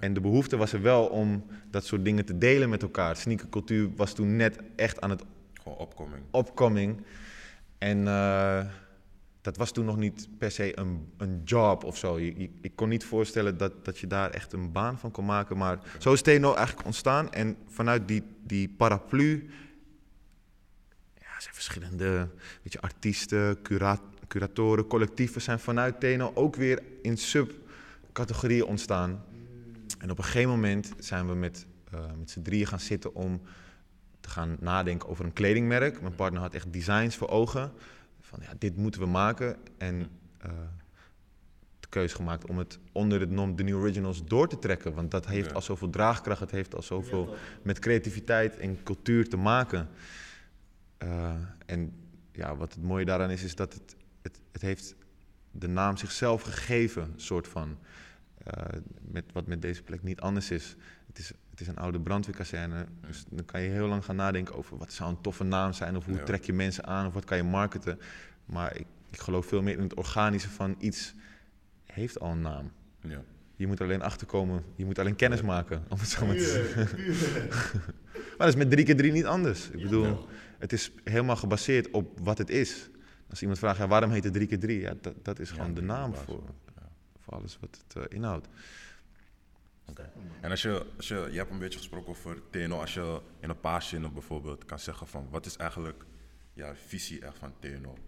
En 0.00 0.14
de 0.14 0.20
behoefte 0.20 0.56
was 0.56 0.72
er 0.72 0.82
wel 0.82 1.06
om 1.06 1.44
dat 1.70 1.84
soort 1.84 2.04
dingen 2.04 2.24
te 2.24 2.38
delen 2.38 2.68
met 2.68 2.82
elkaar. 2.82 3.16
Sneakercultuur 3.16 3.90
was 3.96 4.12
toen 4.12 4.36
net 4.36 4.58
echt 4.76 5.00
aan 5.00 5.10
het 5.10 5.24
Gewoon 5.62 5.78
opkoming. 5.78 6.22
opkoming. 6.30 7.02
En 7.78 8.08
eh, 8.08 8.64
dat 9.44 9.56
was 9.56 9.72
toen 9.72 9.84
nog 9.84 9.96
niet 9.96 10.28
per 10.38 10.50
se 10.50 10.78
een, 10.78 11.12
een 11.16 11.42
job 11.44 11.84
of 11.84 11.96
zo. 11.96 12.16
Ik 12.16 12.72
kon 12.74 12.88
niet 12.88 13.04
voorstellen 13.04 13.56
dat, 13.56 13.84
dat 13.84 13.98
je 13.98 14.06
daar 14.06 14.30
echt 14.30 14.52
een 14.52 14.72
baan 14.72 14.98
van 14.98 15.10
kon 15.10 15.24
maken. 15.24 15.56
Maar 15.56 15.78
zo 15.98 16.12
is 16.12 16.22
TNO 16.22 16.54
eigenlijk 16.54 16.86
ontstaan. 16.86 17.32
En 17.32 17.56
vanuit 17.68 18.08
die, 18.08 18.22
die 18.42 18.68
paraplu... 18.68 19.50
Ja, 21.14 21.40
zijn 21.40 21.54
verschillende 21.54 22.28
weet 22.62 22.72
je, 22.72 22.80
artiesten, 22.80 23.62
cura- 23.62 24.00
curatoren, 24.28 24.86
collectieven... 24.86 25.40
zijn 25.40 25.58
vanuit 25.58 26.00
TNO 26.00 26.32
ook 26.34 26.56
weer 26.56 26.82
in 27.02 27.18
subcategorieën 27.18 28.64
ontstaan. 28.64 29.24
En 29.98 30.10
op 30.10 30.18
een 30.18 30.24
gegeven 30.24 30.50
moment 30.50 30.92
zijn 30.98 31.26
we 31.26 31.34
met, 31.34 31.66
eh, 31.90 32.00
met 32.18 32.30
z'n 32.30 32.42
drieën 32.42 32.66
gaan 32.66 32.80
zitten 32.80 33.14
om 33.14 33.40
te 34.20 34.28
gaan 34.28 34.56
nadenken 34.60 35.08
over 35.08 35.24
een 35.24 35.32
kledingmerk. 35.32 36.00
Mijn 36.00 36.14
partner 36.14 36.40
had 36.40 36.54
echt 36.54 36.72
designs 36.72 37.16
voor 37.16 37.28
ogen. 37.28 37.72
Van 38.34 38.42
ja, 38.46 38.54
dit 38.58 38.76
moeten 38.76 39.00
we 39.00 39.06
maken. 39.06 39.56
En 39.78 40.08
eh, 40.38 40.50
de 41.80 41.88
keuze 41.88 42.14
gemaakt 42.14 42.46
om 42.48 42.58
het 42.58 42.78
onder 42.92 43.20
het 43.20 43.30
nom 43.30 43.56
The 43.56 43.62
New 43.62 43.76
Originals 43.76 44.24
door 44.24 44.48
te 44.48 44.58
trekken. 44.58 44.94
Want 44.94 45.10
dat 45.10 45.26
heeft 45.26 45.48
Ja. 45.48 45.54
al 45.54 45.62
zoveel 45.62 45.90
draagkracht. 45.90 46.40
Het 46.40 46.50
heeft 46.50 46.74
al 46.74 46.82
zoveel 46.82 47.28
Ja, 47.30 47.36
met 47.62 47.78
creativiteit 47.78 48.56
en 48.56 48.82
cultuur 48.82 49.28
te 49.28 49.36
maken. 49.36 49.88
Eh, 50.98 51.34
en 51.66 51.92
ja, 52.32 52.56
wat 52.56 52.74
het 52.74 52.82
mooie 52.82 53.04
daaraan 53.04 53.30
is, 53.30 53.42
is 53.42 53.54
dat 53.54 53.72
het, 53.72 53.96
het, 54.22 54.40
het 54.52 54.62
heeft 54.62 54.94
de 55.50 55.68
naam 55.68 55.96
zichzelf 55.96 56.42
gegeven, 56.42 57.12
soort 57.16 57.48
van. 57.48 57.78
Eh, 58.44 58.62
met, 59.00 59.24
wat 59.32 59.46
met 59.46 59.62
deze 59.62 59.82
plek 59.82 60.02
niet 60.02 60.20
anders 60.20 60.50
is. 60.50 60.76
Het 61.06 61.18
is, 61.18 61.32
het 61.54 61.62
is 61.62 61.68
een 61.68 61.76
oude 61.78 62.00
brandweerkazerne, 62.00 62.86
dus 63.06 63.24
dan 63.30 63.44
kan 63.44 63.60
je 63.60 63.68
heel 63.70 63.86
lang 63.86 64.04
gaan 64.04 64.16
nadenken 64.16 64.54
over 64.54 64.76
wat 64.76 64.92
zou 64.92 65.10
een 65.10 65.20
toffe 65.20 65.44
naam 65.44 65.72
zijn, 65.72 65.96
of 65.96 66.04
hoe 66.04 66.16
Ja. 66.16 66.22
trek 66.24 66.44
je 66.44 66.52
mensen 66.52 66.86
aan, 66.86 67.06
of 67.06 67.14
wat 67.14 67.24
kan 67.24 67.36
je 67.36 67.42
marketen. 67.42 67.98
Maar 68.44 68.76
ik, 68.76 68.86
ik 69.10 69.18
geloof 69.20 69.46
veel 69.46 69.62
meer 69.62 69.74
in 69.76 69.82
het 69.82 69.94
organische 69.94 70.50
van 70.50 70.74
iets 70.78 71.14
heeft 71.84 72.20
al 72.20 72.30
een 72.30 72.40
naam. 72.40 72.70
Ja. 73.00 73.22
Je 73.56 73.66
moet 73.66 73.78
er 73.78 73.84
alleen 73.84 74.02
achterkomen, 74.02 74.64
je 74.76 74.84
moet 74.84 74.98
alleen 74.98 75.16
kennis 75.16 75.42
maken, 75.42 75.84
om 75.88 75.98
het 75.98 76.08
zo 76.08 76.26
maar 76.26 76.36
te. 76.36 76.84
Maar 78.38 78.46
dat 78.46 78.48
is 78.48 78.64
met 78.64 78.70
3 78.70 78.84
keer 78.84 78.96
3 78.96 79.12
niet 79.12 79.24
anders. 79.26 79.70
Ik 79.70 79.82
bedoel, 79.82 80.28
het 80.58 80.72
is 80.72 80.92
helemaal 81.04 81.36
gebaseerd 81.36 81.90
op 81.90 82.18
wat 82.22 82.38
het 82.38 82.50
is. 82.50 82.88
Als 83.30 83.40
iemand 83.40 83.58
vraagt, 83.58 83.78
ja, 83.78 83.88
waarom 83.88 84.10
heet 84.10 84.24
het 84.24 84.32
3 84.32 84.46
keer 84.46 84.58
3 84.58 84.80
Ja, 84.80 84.94
dat, 85.00 85.14
dat 85.22 85.38
is 85.38 85.50
gewoon 85.50 85.74
de 85.74 85.82
naam 85.82 86.14
voor, 86.14 86.42
voor 87.20 87.34
alles 87.34 87.58
wat 87.60 87.78
het 87.86 87.96
eh, 87.96 88.16
inhoudt. 88.16 88.48
En 90.40 90.50
als 90.50 90.62
je, 90.62 90.86
als 90.96 91.08
je, 91.08 91.28
je 91.30 91.36
hebt 91.38 91.50
een 91.50 91.58
beetje 91.58 91.78
gesproken 91.78 92.08
over 92.08 92.42
TNO, 92.50 92.80
als 92.80 92.94
je 92.94 93.20
in 93.40 93.48
een 93.48 93.60
paar 93.60 93.82
zinnen 93.82 94.12
bijvoorbeeld 94.12 94.64
kan 94.64 94.78
zeggen 94.78 95.06
van 95.06 95.28
wat 95.30 95.46
is 95.46 95.56
eigenlijk 95.56 96.04
ja, 96.52 96.74
visie 96.86 97.24
echt 97.24 97.38
van 97.38 97.52
TNO? 97.58 97.98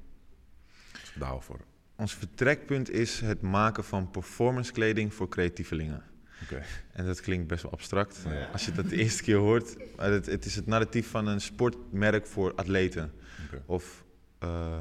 Daarvoor. 1.14 1.61
Ons 1.97 2.14
vertrekpunt 2.14 2.90
is 2.90 3.21
het 3.21 3.40
maken 3.40 3.85
van 3.85 4.11
performance 4.11 4.73
kleding 4.73 5.14
voor 5.14 5.28
creatievelingen. 5.28 6.02
Oké. 6.42 6.62
En 6.92 7.06
dat 7.06 7.21
klinkt 7.21 7.47
best 7.47 7.62
wel 7.62 7.73
abstract 7.73 8.23
Ja. 8.28 8.47
als 8.52 8.64
je 8.64 8.73
dat 8.73 8.88
de 8.88 8.97
eerste 8.97 9.23
keer 9.23 9.37
hoort. 9.37 9.76
Het, 9.97 10.26
het 10.26 10.45
is 10.45 10.54
het 10.56 10.66
narratief 10.66 11.11
van 11.11 11.26
een 11.26 11.40
sportmerk 11.40 12.26
voor 12.26 12.54
atleten. 12.54 13.12
Of 13.66 14.04
eh, 14.38 14.80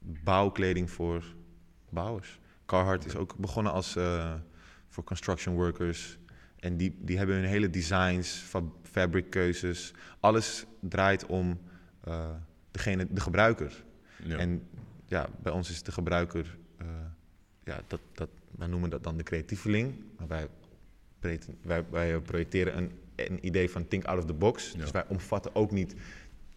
bouwkleding 0.00 0.90
voor 0.90 1.24
bouwers. 1.88 2.38
Carhartt 2.66 3.06
is 3.06 3.16
ook 3.16 3.36
begonnen 3.36 3.72
als 3.72 3.96
eh, 3.96 4.34
voor 4.98 5.06
construction 5.06 5.54
workers. 5.54 6.18
En 6.56 6.76
die, 6.76 6.96
die 7.00 7.18
hebben 7.18 7.36
hun 7.36 7.44
hele 7.44 7.70
designs, 7.70 8.30
fa- 8.30 8.62
fabrickeuzes. 8.82 9.92
Alles 10.20 10.64
draait 10.80 11.26
om 11.26 11.60
eh, 12.00 12.30
degene, 12.70 13.06
de 13.10 13.20
gebruiker. 13.20 13.84
Ja. 14.22 14.36
En 14.36 14.62
ja, 15.06 15.28
bij 15.42 15.52
ons 15.52 15.70
is 15.70 15.82
de 15.82 15.92
gebruiker, 15.92 16.56
eh, 16.76 16.86
ja, 17.64 17.80
dat, 17.86 18.00
dat 18.12 18.28
wij 18.50 18.66
noemen 18.66 18.90
dat 18.90 19.02
dan 19.04 19.16
de 19.16 19.22
creatieveling. 19.22 20.04
Maar 20.16 20.26
wij, 20.28 20.48
wij, 21.62 21.84
wij 21.90 22.20
projecteren 22.20 22.76
een, 22.76 22.92
een 23.16 23.46
idee 23.46 23.70
van 23.70 23.88
think 23.88 24.04
out 24.04 24.18
of 24.18 24.24
the 24.24 24.34
box. 24.34 24.72
Ja. 24.72 24.78
Dus 24.78 24.90
wij 24.90 25.04
omvatten 25.08 25.54
ook 25.54 25.70
niet 25.70 25.94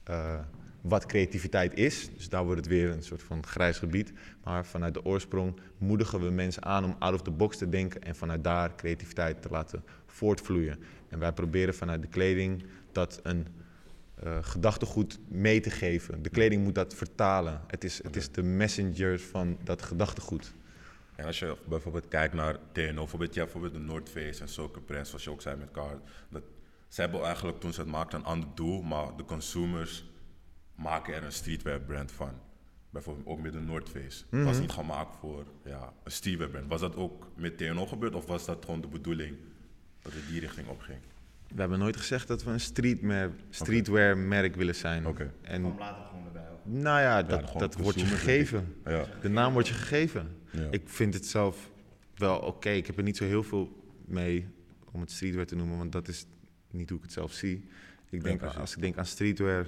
eh, 0.04 0.40
wat 0.82 1.06
creativiteit 1.06 1.74
is. 1.74 2.10
Dus 2.14 2.30
daar 2.30 2.44
wordt 2.44 2.60
het 2.60 2.70
weer 2.70 2.90
een 2.90 3.04
soort 3.04 3.24
van 3.24 3.46
grijs 3.46 3.78
gebied. 3.78 4.14
Maar 4.44 4.66
vanuit 4.66 4.94
de 4.94 5.06
oorsprong 5.06 5.60
moedigen 5.78 6.20
we 6.20 6.30
mensen 6.30 6.64
aan 6.64 6.86
om 6.86 6.96
out 7.00 7.14
of 7.14 7.22
the 7.22 7.32
box 7.32 7.58
te 7.58 7.70
denken 7.70 8.02
en 8.02 8.16
vanuit 8.16 8.44
daar 8.44 8.76
creativiteit 8.76 9.42
te 9.42 9.50
laten 9.50 9.84
voortvloeien. 10.06 10.80
En 11.10 11.20
wij 11.20 11.32
proberen 11.32 11.74
vanuit 11.74 12.02
de 12.02 12.08
kleding 12.08 12.64
dat 12.92 13.20
een 13.24 13.48
eh, 14.16 14.38
gedachtegoed 14.42 15.20
mee 15.28 15.60
te 15.60 15.70
geven. 15.70 16.22
De 16.22 16.30
kleding 16.30 16.64
moet 16.64 16.76
dat 16.76 16.94
vertalen. 16.94 17.62
Het 17.68 17.84
is, 17.84 18.04
het 18.04 18.16
is 18.16 18.32
de 18.32 18.44
messenger 18.44 19.20
van 19.20 19.58
dat 19.64 19.82
gedachtegoed. 19.82 20.54
En 21.16 21.26
als 21.26 21.40
je 21.40 21.58
bijvoorbeeld 21.68 22.08
kijkt 22.08 22.34
naar 22.34 22.58
TNO, 22.72 22.94
bijvoorbeeld, 22.94 23.36
hebt 23.36 23.52
bijvoorbeeld 23.52 23.74
de 23.74 23.80
North 23.80 24.16
en 24.16 24.50
zulke 24.50 24.80
brands, 24.80 25.10
zoals 25.10 25.24
je 25.24 25.30
ook 25.30 25.42
zei 25.42 25.56
met 25.56 25.72
Carl. 25.72 26.02
Dat, 26.30 26.44
ze 26.88 27.02
hebben 27.02 27.24
eigenlijk 27.24 27.60
toen 27.60 27.74
ze 27.74 27.82
het 27.82 27.90
maakten 27.90 28.20
een 28.20 28.26
ander 28.26 28.50
doel, 28.56 28.82
maar 28.82 29.16
de 29.18 29.26
consumers 29.26 30.06
maken 30.82 31.14
er 31.14 31.24
een 31.24 31.32
streetwear 31.32 31.80
brand 31.80 32.12
van. 32.12 32.32
Bijvoorbeeld 32.90 33.28
ook 33.28 33.42
met 33.42 33.54
de 33.54 33.60
North 33.60 33.90
Face. 33.90 34.24
Het 34.30 34.44
was 34.44 34.60
niet 34.60 34.72
gemaakt 34.72 35.16
voor 35.20 35.46
ja, 35.66 35.94
een 36.04 36.12
streetwear 36.12 36.50
brand. 36.50 36.68
Was 36.68 36.80
dat 36.80 36.96
ook 36.96 37.28
met 37.36 37.58
TNO 37.58 37.86
gebeurd 37.86 38.16
of 38.16 38.26
was 38.26 38.46
dat 38.46 38.66
gewoon 38.66 38.82
de 38.82 38.88
bedoeling 38.88 39.36
dat 40.02 40.14
het 40.14 40.28
die 40.28 40.40
richting 40.40 40.68
opging? 40.68 41.00
We 41.54 41.60
hebben 41.60 41.80
nooit 41.80 41.98
gezegd 41.98 42.28
dat 42.28 42.44
we 42.44 42.52
een 42.52 42.60
streetwear, 42.60 43.32
streetwear 43.50 44.18
merk 44.18 44.56
willen 44.56 44.76
zijn. 44.76 45.08
Oké. 45.08 45.34
En 45.42 45.62
kwam 45.62 45.78
later 45.78 46.06
gewoon 46.06 46.26
erbij. 46.26 46.46
hoor. 46.48 46.60
nou 46.64 47.02
ja, 47.02 47.24
dat, 47.24 47.54
dat 47.58 47.76
wordt 47.76 48.00
je 48.00 48.06
gegeven. 48.06 48.76
Ja. 48.86 49.06
De 49.22 49.30
naam 49.30 49.54
wordt 49.54 49.68
je 49.68 49.74
gegeven. 49.74 50.38
Ja. 50.52 50.68
Ik 50.72 50.90
vind 50.90 51.14
het 51.14 51.26
zelf 51.26 51.72
wel 52.16 52.40
oké. 52.40 52.70
Ik 52.70 52.88
heb 52.88 52.98
er 52.98 53.04
niet 53.04 53.18
zo 53.18 53.26
heel 53.26 53.44
veel 53.44 53.84
mee 54.06 54.48
om 54.92 55.02
het 55.02 55.12
streetwear 55.12 55.46
te 55.46 55.56
noemen, 55.56 55.78
want 55.78 55.92
dat 55.92 56.08
is 56.08 56.26
niet 56.72 56.90
hoe 56.90 56.98
ik 56.98 57.04
het 57.04 57.14
zelf 57.14 57.32
zie. 57.32 57.70
Ik 58.10 58.24
denk, 58.24 58.42
als 58.44 58.76
ik 58.76 58.82
denk 58.82 58.98
aan 58.98 59.06
streetwear, 59.06 59.66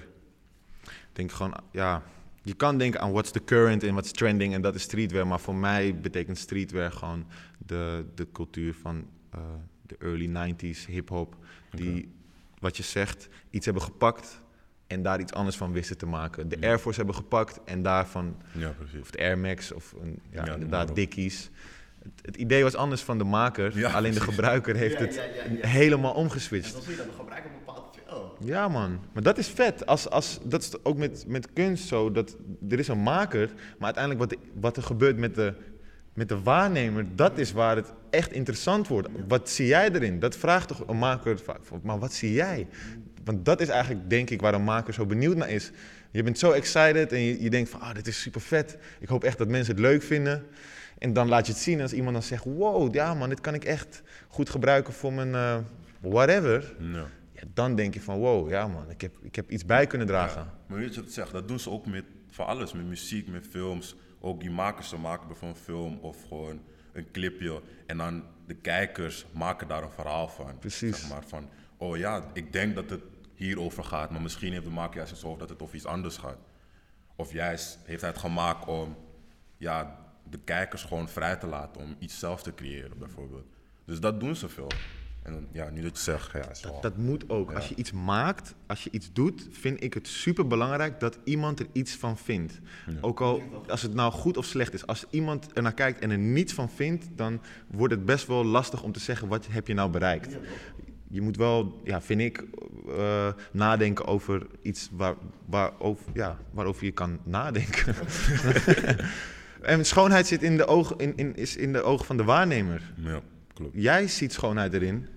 denk 1.13 1.31
gewoon, 1.31 1.53
ja, 1.71 2.03
je 2.41 2.53
kan 2.53 2.77
denken 2.77 2.99
aan 3.01 3.11
what's 3.11 3.31
the 3.31 3.43
current 3.43 3.83
en 3.83 3.91
what's 3.91 4.11
trending 4.11 4.53
en 4.53 4.61
dat 4.61 4.75
is 4.75 4.81
streetwear, 4.81 5.27
maar 5.27 5.39
voor 5.39 5.55
mij 5.55 5.95
betekent 5.99 6.37
streetwear 6.37 6.91
gewoon 6.91 7.25
de, 7.57 8.05
de 8.15 8.27
cultuur 8.31 8.73
van 8.81 9.07
eh, 9.29 9.39
de 9.81 9.95
early 9.99 10.51
90s 10.53 10.85
hip-hop, 10.87 11.35
die, 11.71 12.11
wat 12.59 12.77
je 12.77 12.83
zegt, 12.83 13.27
iets 13.49 13.65
hebben 13.65 13.83
gepakt 13.83 14.41
en 14.87 15.01
daar 15.01 15.19
iets 15.19 15.33
anders 15.33 15.57
van 15.57 15.71
wisten 15.71 15.97
te 15.97 16.05
maken. 16.05 16.49
De 16.49 16.57
Ja. 16.59 16.67
Air 16.67 16.79
Force 16.79 16.97
hebben 16.97 17.15
gepakt 17.15 17.59
en 17.65 17.81
daarvan 17.83 18.35
ja, 18.51 18.69
precies. 18.69 18.99
of 18.99 19.11
de 19.11 19.17
Air 19.17 19.37
Max 19.37 19.71
of 19.71 19.93
een, 20.01 20.19
ja, 20.31 20.45
inderdaad. 20.53 20.95
Dickies. 20.95 21.49
Het, 22.03 22.11
het 22.21 22.35
idee 22.35 22.63
was 22.63 22.75
anders 22.75 23.01
van 23.01 23.17
de 23.17 23.23
maker, 23.23 23.77
Ja, 23.77 23.91
alleen 23.91 24.13
de 24.13 24.19
gebruiker 24.21 24.75
heeft 24.75 24.99
Ja, 24.99 25.05
het 25.05 25.15
ja, 25.15 25.23
ja, 25.23 25.43
ja. 25.61 25.67
helemaal 25.67 26.11
En 26.13 26.17
omgeswitcht. 26.19 26.73
dan 26.73 26.81
zie 26.81 26.91
je 26.91 26.97
dat 26.97 27.05
bepaald 27.05 27.27
veel. 27.27 27.62
Ja 28.39 28.67
man, 28.67 28.99
maar 29.13 29.23
dat 29.23 29.37
is 29.37 29.47
vet. 29.47 29.85
Als, 29.85 30.09
als, 30.09 30.39
dat 30.43 30.61
is 30.61 30.83
ook 30.83 30.97
met, 30.97 31.23
met 31.27 31.53
kunst 31.53 31.87
zo, 31.87 32.11
dat 32.11 32.37
er 32.69 32.79
is 32.79 32.87
een 32.87 33.03
maker, 33.03 33.49
maar 33.77 33.95
uiteindelijk 33.95 34.29
wat, 34.29 34.39
wat 34.59 34.77
er 34.77 34.83
gebeurt 34.83 35.17
met 35.17 35.35
de, 35.35 35.53
met 36.13 36.29
de 36.29 36.41
waarnemer, 36.41 37.05
dat 37.15 37.37
is 37.37 37.51
waar 37.51 37.75
het 37.75 37.93
echt 38.09 38.31
interessant 38.31 38.87
wordt. 38.87 39.09
Wat 39.27 39.49
zie 39.49 39.67
jij 39.67 39.91
erin? 39.91 40.19
Dat 40.19 40.35
vraagt 40.35 40.67
toch 40.67 40.87
een 40.87 40.97
maker 40.97 41.39
vaak, 41.39 41.59
maar 41.81 41.99
wat 41.99 42.13
zie 42.13 42.33
jij? 42.33 42.67
Want 43.23 43.45
dat 43.45 43.61
is 43.61 43.67
eigenlijk 43.67 44.09
denk 44.09 44.29
ik 44.29 44.41
waar 44.41 44.53
een 44.53 44.63
maker 44.63 44.93
zo 44.93 45.05
benieuwd 45.05 45.35
naar 45.35 45.49
is. 45.49 45.71
Je 46.11 46.23
bent 46.23 46.39
zo 46.39 46.51
excited 46.51 47.11
en 47.11 47.19
je, 47.19 47.41
je 47.41 47.49
denkt 47.49 47.69
van, 47.69 47.79
ah, 47.79 47.93
dit 47.93 48.07
is 48.07 48.21
super 48.21 48.41
vet. 48.41 48.77
Ik 48.99 49.07
hoop 49.07 49.23
echt 49.23 49.37
dat 49.37 49.47
mensen 49.47 49.73
het 49.73 49.83
leuk 49.83 50.03
vinden. 50.03 50.45
En 50.97 51.13
dan 51.13 51.27
laat 51.27 51.45
je 51.45 51.51
het 51.53 51.61
zien 51.61 51.75
en 51.75 51.81
als 51.81 51.93
iemand 51.93 52.13
dan 52.13 52.23
zegt, 52.23 52.43
wow, 52.43 52.93
ja 52.93 53.13
man, 53.13 53.29
dit 53.29 53.41
kan 53.41 53.53
ik 53.53 53.63
echt 53.63 54.01
goed 54.27 54.49
gebruiken 54.49 54.93
voor 54.93 55.13
mijn 55.13 55.35
eh, 55.35 55.57
whatever. 55.99 56.73
Ja. 56.79 57.05
Dan 57.47 57.75
denk 57.75 57.93
je 57.93 58.01
van 58.01 58.19
wow, 58.19 58.49
ja 58.49 58.67
man, 58.67 58.89
ik 58.89 59.01
heb, 59.01 59.17
ik 59.21 59.35
heb 59.35 59.49
iets 59.49 59.65
bij 59.65 59.87
kunnen 59.87 60.07
dragen. 60.07 60.41
Ja, 60.41 60.53
maar 60.67 60.77
weet 60.77 60.93
je 60.93 60.99
wat 60.99 61.09
ik 61.09 61.13
zeg? 61.15 61.31
Dat 61.31 61.47
doen 61.47 61.59
ze 61.59 61.69
ook 61.69 61.85
met 61.85 62.05
voor 62.29 62.45
alles, 62.45 62.73
met 62.73 62.85
muziek, 62.85 63.27
met 63.27 63.47
films. 63.47 63.95
Ook 64.19 64.39
die 64.39 64.51
makers, 64.51 64.89
ze 64.89 64.97
maken 64.97 65.27
bijvoorbeeld 65.27 65.59
een 65.59 65.65
film 65.65 65.97
of 65.97 66.27
gewoon 66.27 66.61
een 66.93 67.11
clipje. 67.11 67.61
En 67.85 67.97
dan 67.97 68.23
de 68.45 68.55
kijkers 68.55 69.25
maken 69.31 69.67
daar 69.67 69.83
een 69.83 69.91
verhaal 69.91 70.27
van. 70.27 70.59
Precies. 70.59 70.99
Zeg 70.99 71.09
maar 71.09 71.23
van, 71.23 71.49
oh 71.77 71.97
ja, 71.97 72.29
ik 72.33 72.53
denk 72.53 72.75
dat 72.75 72.89
het 72.89 73.01
hierover 73.35 73.83
gaat, 73.83 74.09
maar 74.09 74.21
misschien 74.21 74.51
heeft 74.51 74.65
de 74.65 74.71
maker 74.71 74.97
juist 74.97 75.21
hoofd 75.21 75.39
dat 75.39 75.49
het 75.49 75.61
over 75.61 75.75
iets 75.75 75.85
anders 75.85 76.17
gaat. 76.17 76.37
Of 77.15 77.31
juist 77.31 77.79
heeft 77.83 78.01
hij 78.01 78.09
het 78.09 78.19
gemaakt 78.19 78.67
om 78.67 78.95
ja, 79.57 79.99
de 80.29 80.39
kijkers 80.43 80.83
gewoon 80.83 81.09
vrij 81.09 81.35
te 81.35 81.47
laten 81.47 81.81
om 81.81 81.95
iets 81.99 82.19
zelf 82.19 82.43
te 82.43 82.53
creëren, 82.53 82.97
bijvoorbeeld. 82.97 83.45
Dus 83.85 83.99
dat 83.99 84.19
doen 84.19 84.35
ze 84.35 84.49
veel. 84.49 84.71
En 85.23 85.47
ja, 85.51 85.69
nu 85.69 85.81
dat 85.81 85.97
je 85.97 86.03
zegt, 86.03 86.31
ja, 86.31 86.49
is 86.51 86.63
wel- 86.63 86.81
Dat 86.81 86.97
moet 86.97 87.29
ook. 87.29 87.53
Als 87.53 87.67
je 87.69 87.75
iets 87.75 87.91
maakt, 87.91 88.55
als 88.67 88.83
je 88.83 88.89
iets 88.91 89.13
doet, 89.13 89.47
vind 89.51 89.83
ik 89.83 89.93
het 89.93 90.07
super 90.07 90.47
belangrijk 90.47 90.99
dat 90.99 91.17
iemand 91.23 91.59
er 91.59 91.67
iets 91.71 91.95
van 91.95 92.17
vindt. 92.17 92.59
Ook 93.01 93.21
al 93.21 93.41
als 93.67 93.81
het 93.81 93.93
nou 93.93 94.11
goed 94.11 94.37
of 94.37 94.45
slecht 94.45 94.73
is. 94.73 94.87
Als 94.87 95.05
iemand 95.09 95.47
er 95.53 95.61
naar 95.61 95.73
kijkt 95.73 95.99
en 96.01 96.11
er 96.11 96.17
niets 96.17 96.53
van 96.53 96.69
vindt, 96.69 97.05
dan 97.15 97.41
wordt 97.67 97.93
het 97.93 98.05
best 98.05 98.27
wel 98.27 98.45
lastig 98.45 98.83
om 98.83 98.91
te 98.91 98.99
zeggen 98.99 99.27
wat 99.27 99.47
heb 99.49 99.67
je 99.67 99.73
nou 99.73 99.89
bereikt. 99.89 100.37
Je 101.09 101.21
moet 101.21 101.37
wel, 101.37 101.81
ja, 101.83 102.01
vind 102.01 102.21
ik, 102.21 102.43
eh, 102.87 103.27
nadenken 103.51 104.05
over 104.05 104.47
iets 104.61 104.89
waar, 104.91 105.15
waar 105.45 105.71
over, 105.79 106.05
ja, 106.13 106.37
waarover 106.51 106.85
je 106.85 106.91
kan 106.91 107.19
nadenken. 107.23 107.95
en 109.61 109.85
schoonheid 109.85 110.27
zit 110.27 110.43
in 110.43 110.57
de 110.57 110.65
ogen, 110.65 110.97
in, 110.97 111.13
in, 111.15 111.35
is 111.35 111.55
in 111.55 111.73
de 111.73 111.81
ogen 111.81 112.05
van 112.05 112.17
de 112.17 112.23
waarnemer. 112.23 112.93
ja, 112.95 113.21
klopt. 113.53 113.73
Jij 113.73 114.07
ziet 114.07 114.33
schoonheid 114.33 114.73
erin, 114.73 115.07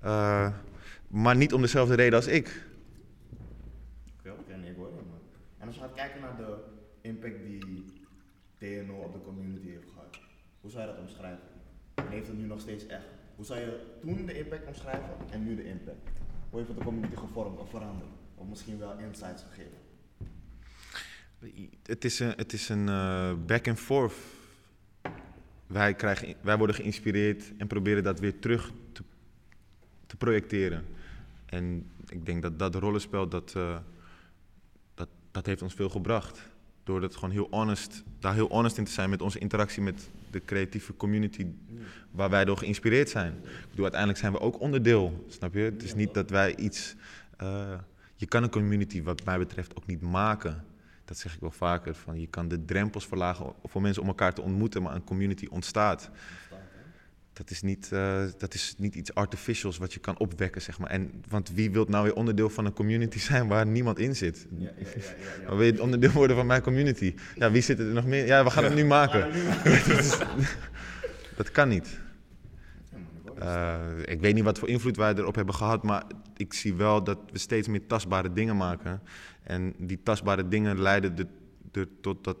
eh, 0.00 0.52
maar 1.08 1.36
niet 1.36 1.52
om 1.52 1.60
dezelfde 1.60 1.94
reden 1.94 2.14
als 2.14 2.26
ik. 2.26 2.70
Nee, 4.62 4.70
ik 4.70 4.76
hoor 4.76 4.86
je, 4.86 4.94
man. 4.94 5.20
En 5.58 5.66
als 5.66 5.76
je 5.76 5.80
gaat 5.80 5.94
kijken 5.94 6.20
naar 6.20 6.36
de 6.36 6.56
impact 7.00 7.42
die 7.44 7.84
TNO 8.58 8.94
op 8.94 9.12
de 9.12 9.20
community 9.20 9.68
heeft 9.68 9.90
gehad, 9.92 10.18
hoe 10.60 10.70
zou 10.70 10.86
je 10.86 10.92
dat 10.92 11.00
omschrijven? 11.00 11.48
En 11.94 12.08
heeft 12.08 12.26
het 12.26 12.38
nu 12.38 12.46
nog 12.46 12.60
steeds 12.60 12.86
echt? 12.86 13.04
Hoe 13.36 13.44
zou 13.44 13.60
je 13.60 13.98
toen 14.00 14.26
de 14.26 14.38
impact 14.38 14.66
omschrijven 14.66 15.14
en 15.30 15.44
nu 15.44 15.56
de 15.56 15.64
impact? 15.64 16.08
Hoe 16.50 16.58
heeft 16.58 16.68
het 16.68 16.78
de 16.78 16.84
community 16.84 17.16
gevormd 17.16 17.58
of 17.58 17.70
veranderd? 17.70 18.10
Of 18.34 18.46
misschien 18.46 18.78
wel 18.78 18.98
insights 18.98 19.44
gegeven? 19.50 19.78
Het 21.82 22.04
is 22.04 22.18
een, 22.20 22.32
het 22.36 22.52
is 22.52 22.68
een 22.68 22.88
eh, 22.88 23.32
back 23.46 23.68
and 23.68 23.78
forth. 23.78 24.14
Wij, 25.72 25.94
krijgen, 25.94 26.34
wij 26.40 26.58
worden 26.58 26.76
geïnspireerd 26.76 27.52
en 27.56 27.66
proberen 27.66 28.02
dat 28.02 28.20
weer 28.20 28.38
terug 28.38 28.72
te, 28.92 29.02
te 30.06 30.16
projecteren. 30.16 30.84
En 31.46 31.90
ik 32.08 32.26
denk 32.26 32.42
dat 32.42 32.58
dat 32.58 32.74
rollenspel, 32.74 33.28
dat, 33.28 33.52
eh, 33.56 33.76
dat, 34.94 35.08
dat 35.30 35.46
heeft 35.46 35.62
ons 35.62 35.74
veel 35.74 35.88
gebracht. 35.88 36.50
Door 36.84 37.00
dat 37.00 37.14
gewoon 37.14 37.30
heel 37.30 37.46
honest, 37.50 38.02
daar 38.18 38.34
heel 38.34 38.48
honest 38.48 38.78
in 38.78 38.84
te 38.84 38.90
zijn 38.90 39.10
met 39.10 39.22
onze 39.22 39.38
interactie 39.38 39.82
met 39.82 40.08
de 40.30 40.44
creatieve 40.44 40.96
community 40.96 41.46
waar 42.10 42.30
wij 42.30 42.44
door 42.44 42.56
geïnspireerd 42.56 43.08
zijn. 43.08 43.32
Ik 43.32 43.68
bedoel, 43.68 43.82
uiteindelijk 43.82 44.20
zijn 44.20 44.32
we 44.32 44.40
ook 44.40 44.60
onderdeel, 44.60 45.24
snap 45.28 45.54
je? 45.54 45.60
Het 45.60 45.82
is 45.82 45.94
niet 45.94 46.14
dat 46.14 46.30
wij 46.30 46.56
iets... 46.56 46.94
eh, 47.36 47.74
je 48.16 48.26
kan 48.26 48.42
een 48.42 48.50
community 48.50 49.02
wat 49.02 49.24
mij 49.24 49.38
betreft 49.38 49.76
ook 49.76 49.86
niet 49.86 50.00
maken. 50.00 50.64
Dat 51.04 51.18
zeg 51.18 51.34
ik 51.34 51.40
wel 51.40 51.50
vaker. 51.50 51.94
Van 51.94 52.20
je 52.20 52.26
kan 52.26 52.48
de 52.48 52.64
drempels 52.64 53.06
verlagen 53.06 53.52
voor 53.64 53.82
mensen 53.82 54.02
om 54.02 54.08
elkaar 54.08 54.34
te 54.34 54.42
ontmoeten, 54.42 54.82
maar 54.82 54.94
een 54.94 55.04
community 55.04 55.46
ontstaat. 55.50 56.10
Dat 57.32 57.50
is 57.50 57.62
niet, 57.62 57.92
eh, 57.92 58.22
dat 58.38 58.54
is 58.54 58.74
niet 58.78 58.94
iets 58.94 59.14
artificials 59.14 59.78
wat 59.78 59.92
je 59.92 60.00
kan 60.00 60.18
opwekken, 60.18 60.62
zeg 60.62 60.78
maar. 60.78 60.90
En, 60.90 61.24
want 61.28 61.50
wie 61.54 61.70
wil 61.70 61.84
nou 61.88 62.04
weer 62.04 62.14
onderdeel 62.14 62.50
van 62.50 62.64
een 62.64 62.72
community 62.72 63.18
zijn 63.30 63.48
waar 63.48 63.66
niemand 63.66 63.98
in 63.98 64.16
zit? 64.16 64.46
Ja, 64.58 64.70
ja, 64.78 64.86
ja, 64.96 65.02
ja. 65.42 65.56
wil 65.56 65.66
je 65.66 65.82
onderdeel 65.82 66.10
worden 66.10 66.36
van 66.36 66.46
mijn 66.46 66.62
community. 66.62 67.14
Ja, 67.34 67.50
wie 67.50 67.62
zit 67.62 67.78
er 67.78 67.84
nog 67.84 68.06
meer? 68.06 68.26
Ja, 68.26 68.44
we 68.44 68.50
gaan 68.50 68.64
het 68.64 68.74
nu 68.74 68.84
maken. 68.98 69.30
Dat 71.36 71.50
kan 71.50 71.68
niet. 71.68 72.00
Eh, 73.38 73.78
ik 74.04 74.20
weet 74.20 74.34
niet 74.34 74.44
wat 74.44 74.58
voor 74.58 74.68
invloed 74.68 74.96
wij 74.96 75.14
erop 75.14 75.34
hebben 75.34 75.54
gehad, 75.54 75.82
maar 75.82 76.02
ik 76.36 76.52
zie 76.52 76.74
wel 76.74 77.04
dat 77.04 77.18
we 77.32 77.38
steeds 77.38 77.68
meer 77.68 77.86
tastbare 77.86 78.32
dingen 78.32 78.56
maken. 78.56 79.02
En 79.42 79.74
die 79.78 80.02
tastbare 80.02 80.48
dingen 80.48 80.80
leiden 80.80 81.16
er, 81.72 81.88
tot 82.00 82.24
dat, 82.24 82.36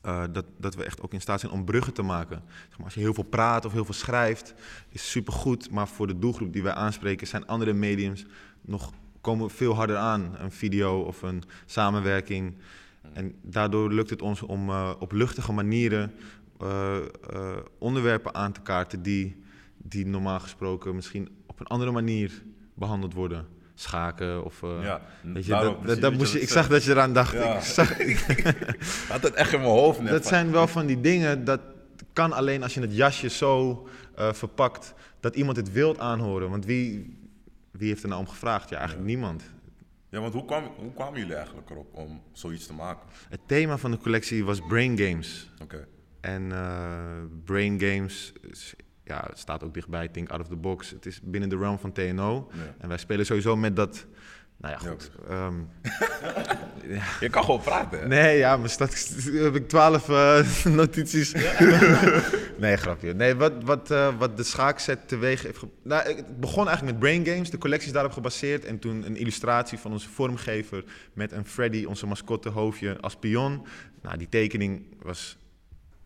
eh, 0.00 0.24
dat, 0.32 0.44
dat 0.56 0.74
we 0.74 0.84
echt 0.84 1.02
ook 1.02 1.12
in 1.12 1.20
staat 1.20 1.40
zijn 1.40 1.52
om 1.52 1.64
bruggen 1.64 1.92
te 1.92 2.02
maken. 2.02 2.42
Zeg 2.68 2.76
maar, 2.76 2.84
als 2.84 2.94
je 2.94 3.00
heel 3.00 3.14
veel 3.14 3.24
praat 3.24 3.64
of 3.64 3.72
heel 3.72 3.84
veel 3.84 3.94
schrijft, 3.94 4.54
is 4.88 5.10
supergoed, 5.10 5.70
maar 5.70 5.88
voor 5.88 6.06
de 6.06 6.18
doelgroep 6.18 6.52
die 6.52 6.62
wij 6.62 6.74
aanspreken 6.74 7.26
zijn 7.26 7.46
andere 7.46 7.72
mediums 7.72 8.26
nog 8.60 8.92
komen 9.20 9.50
veel 9.50 9.74
harder 9.74 9.96
aan. 9.96 10.34
Een 10.38 10.52
video 10.52 11.00
of 11.00 11.22
een 11.22 11.42
samenwerking. 11.66 12.56
En 13.12 13.34
daardoor 13.42 13.92
lukt 13.92 14.10
het 14.10 14.22
ons 14.22 14.42
om 14.42 14.68
eh, 14.68 14.92
op 14.98 15.12
luchtige 15.12 15.52
manieren 15.52 16.12
eh, 16.60 16.96
onderwerpen 17.78 18.34
aan 18.34 18.52
te 18.52 18.60
kaarten 18.60 19.02
die, 19.02 19.42
die 19.76 20.06
normaal 20.06 20.40
gesproken 20.40 20.94
misschien 20.94 21.28
op 21.46 21.60
een 21.60 21.66
andere 21.66 21.90
manier 21.90 22.42
behandeld 22.74 23.14
worden. 23.14 23.46
Schaken 23.82 24.44
of... 24.44 24.62
eh, 24.62 24.78
Ja, 24.82 25.00
weet 25.22 25.44
je, 25.46 25.76
dat, 25.84 26.00
dat, 26.00 26.12
moest 26.14 26.32
je, 26.32 26.40
ik 26.40 26.48
zag 26.48 26.68
dat 26.68 26.84
je 26.84 26.90
eraan 26.90 27.12
dacht. 27.12 27.32
Ja. 27.32 27.54
Ik 27.56 27.62
zag, 27.62 27.88
had 29.08 29.22
het 29.22 29.34
echt 29.34 29.52
in 29.52 29.60
mijn 29.60 29.70
hoofd 29.72 30.00
net. 30.00 30.10
dat 30.10 30.20
van- 30.22 30.30
zijn 30.30 30.50
wel 30.50 30.66
van 30.66 30.86
die 30.86 31.00
dingen 31.00 31.44
dat... 31.44 31.60
kan 32.12 32.32
alleen 32.32 32.62
als 32.62 32.74
je 32.74 32.80
het 32.80 32.94
jasje 32.96 33.28
zo 33.28 33.86
eh, 34.16 34.32
verpakt 34.32 34.94
dat 35.20 35.36
iemand 35.36 35.56
het 35.56 35.72
wilt 35.72 35.98
aanhoren. 35.98 36.50
Want 36.50 36.64
wie, 36.64 37.16
wie 37.70 37.88
heeft 37.88 38.02
er 38.02 38.08
nou 38.08 38.20
om 38.20 38.28
gevraagd? 38.28 38.68
Ja, 38.68 38.76
eigenlijk 38.76 39.06
niemand. 39.06 39.42
Ja, 40.08 40.20
want 40.20 40.32
hoe, 40.34 40.44
kwam, 40.44 40.64
hoe 40.76 40.92
kwamen 40.92 41.18
jullie 41.20 41.34
eigenlijk 41.34 41.70
erop 41.70 41.94
om 41.94 42.22
zoiets 42.32 42.66
te 42.66 42.72
maken? 42.72 43.08
Het 43.28 43.40
thema 43.46 43.76
van 43.78 43.90
de 43.90 43.98
collectie 43.98 44.44
was 44.44 44.60
Brain 44.68 44.98
Games. 44.98 45.50
Oké. 45.62 45.86
En 46.20 46.52
eh, 46.52 47.22
Brain 47.44 47.80
Games 47.80 48.32
ja, 49.04 49.24
het 49.28 49.38
staat 49.38 49.62
ook 49.64 49.74
dichtbij 49.74 50.08
Think 50.08 50.30
Out 50.30 50.40
of 50.40 50.48
the 50.48 50.56
Box. 50.56 50.90
Het 50.90 51.06
is 51.06 51.20
binnen 51.22 51.48
de 51.48 51.56
realm 51.56 51.78
van 51.78 51.92
TNO. 51.92 52.50
Ja. 52.52 52.58
En 52.78 52.88
wij 52.88 52.98
spelen 52.98 53.26
sowieso 53.26 53.56
met 53.56 53.76
dat... 53.76 54.06
Nou 54.56 54.74
ja, 54.74 54.80
Ja, 54.82 54.90
goed. 54.90 55.10
ehm, 55.28 55.54
Je 57.20 57.28
kan 57.30 57.44
gewoon 57.44 57.60
praten, 57.60 57.98
hè? 58.00 58.06
nee, 58.06 58.38
ja, 58.38 58.56
mijn 58.56 58.70
stad 58.70 59.08
heb 59.46 59.54
ik 59.54 59.68
twaalf 59.68 60.08
eh, 60.08 60.64
notities. 60.64 61.32
nee, 62.58 62.76
grapje. 62.76 63.14
Nee, 63.14 63.34
wat, 63.34 63.52
wat, 63.64 63.90
eh, 63.90 64.18
wat 64.18 64.36
de 64.36 64.42
schaakset 64.42 65.08
teweeg 65.08 65.42
heeft... 65.42 65.62
Nou, 65.82 66.08
het 66.16 66.40
begon 66.40 66.68
eigenlijk 66.68 66.98
met 66.98 66.98
Brain 66.98 67.26
Games. 67.26 67.50
De 67.50 67.58
collectie 67.58 67.86
is 67.88 67.92
daarop 67.94 68.12
gebaseerd. 68.12 68.64
En 68.64 68.78
toen 68.78 69.06
een 69.06 69.16
illustratie 69.16 69.78
van 69.78 69.92
onze 69.92 70.08
vormgever... 70.08 70.84
met 71.12 71.32
een 71.32 71.46
Freddy, 71.46 71.84
onze 71.84 72.06
mascotte, 72.06 72.48
hoofdje 72.48 73.00
als 73.00 73.16
pion. 73.16 73.66
Nou, 74.02 74.16
die 74.18 74.28
tekening 74.28 74.82
was 75.02 75.36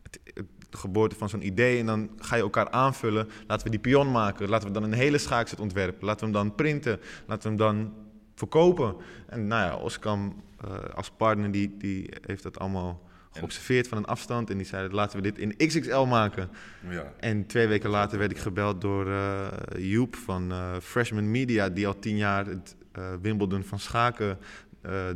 het, 0.03 0.19
het- 0.35 0.45
de 0.77 0.83
geboorte 0.83 1.17
van 1.17 1.29
zo'n 1.29 1.47
idee. 1.47 1.79
En 1.79 1.87
dan 1.87 2.11
ga 2.19 2.37
je 2.37 2.43
elkaar 2.43 2.71
aanvullen. 2.71 3.29
Laten 3.47 3.65
we 3.65 3.71
die 3.71 3.81
pion 3.81 4.11
maken. 4.11 4.49
Laten 4.49 4.69
we 4.69 4.75
dan 4.75 4.83
een 4.83 4.93
hele 4.93 5.19
schaakset 5.19 5.61
ontwerpen. 5.61 6.07
Laten 6.07 6.27
we 6.27 6.33
hem 6.33 6.45
dan 6.45 6.55
printen. 6.55 7.01
Laten 7.27 7.43
we 7.43 7.65
hem 7.65 7.75
dan 7.75 7.95
verkopen. 8.35 8.97
En 9.27 9.47
nou 9.47 9.63
ja, 9.63 9.77
Oskam 9.77 10.43
eh, 10.61 10.95
als 10.95 11.11
partner, 11.11 11.51
die, 11.51 11.77
die 11.77 12.11
heeft 12.27 12.43
dat 12.43 12.59
allemaal 12.59 13.05
geobserveerd 13.31 13.89
van 13.89 13.99
een 13.99 14.05
afstand. 14.05 14.51
En 14.51 14.57
die 14.57 14.67
zei, 14.67 14.89
laten 14.89 15.17
we 15.17 15.23
dit 15.23 15.39
in 15.39 15.57
XXL 15.57 16.05
maken. 16.05 16.51
Ja. 16.89 17.13
En 17.19 17.47
twee 17.47 17.67
weken 17.67 17.91
later 17.91 18.19
werd 18.19 18.31
ik 18.31 18.39
gebeld 18.39 18.81
door 18.81 19.11
eh 19.11 19.47
Joep 19.77 20.17
van 20.17 20.53
eh, 20.53 20.77
Freshman 20.81 21.31
Media, 21.31 21.69
die 21.69 21.87
al 21.87 21.99
tien 21.99 22.17
jaar 22.17 22.47
het 22.47 22.77
Wimbledon 23.21 23.63
van 23.63 23.79
schaken 23.79 24.39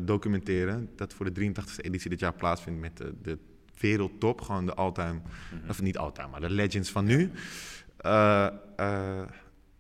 documenteren. 0.01 0.91
Dat 0.97 1.15
voor 1.15 1.33
de 1.33 1.53
83e 1.53 1.77
editie 1.77 2.11
dit 2.11 2.21
jaar 2.21 2.33
plaatsvindt 2.33 2.81
met 2.81 2.97
de 3.23 3.39
wereldtop, 3.81 4.41
gewoon 4.41 4.67
de 4.67 4.75
all-time, 4.75 5.21
of 5.69 5.83
niet 5.83 5.99
all-time, 5.99 6.29
maar 6.29 6.41
de 6.41 6.51
legends 6.51 6.91
van 6.91 7.05
nu. 7.05 7.31
Eh, 7.97 8.47
eh, 8.77 9.21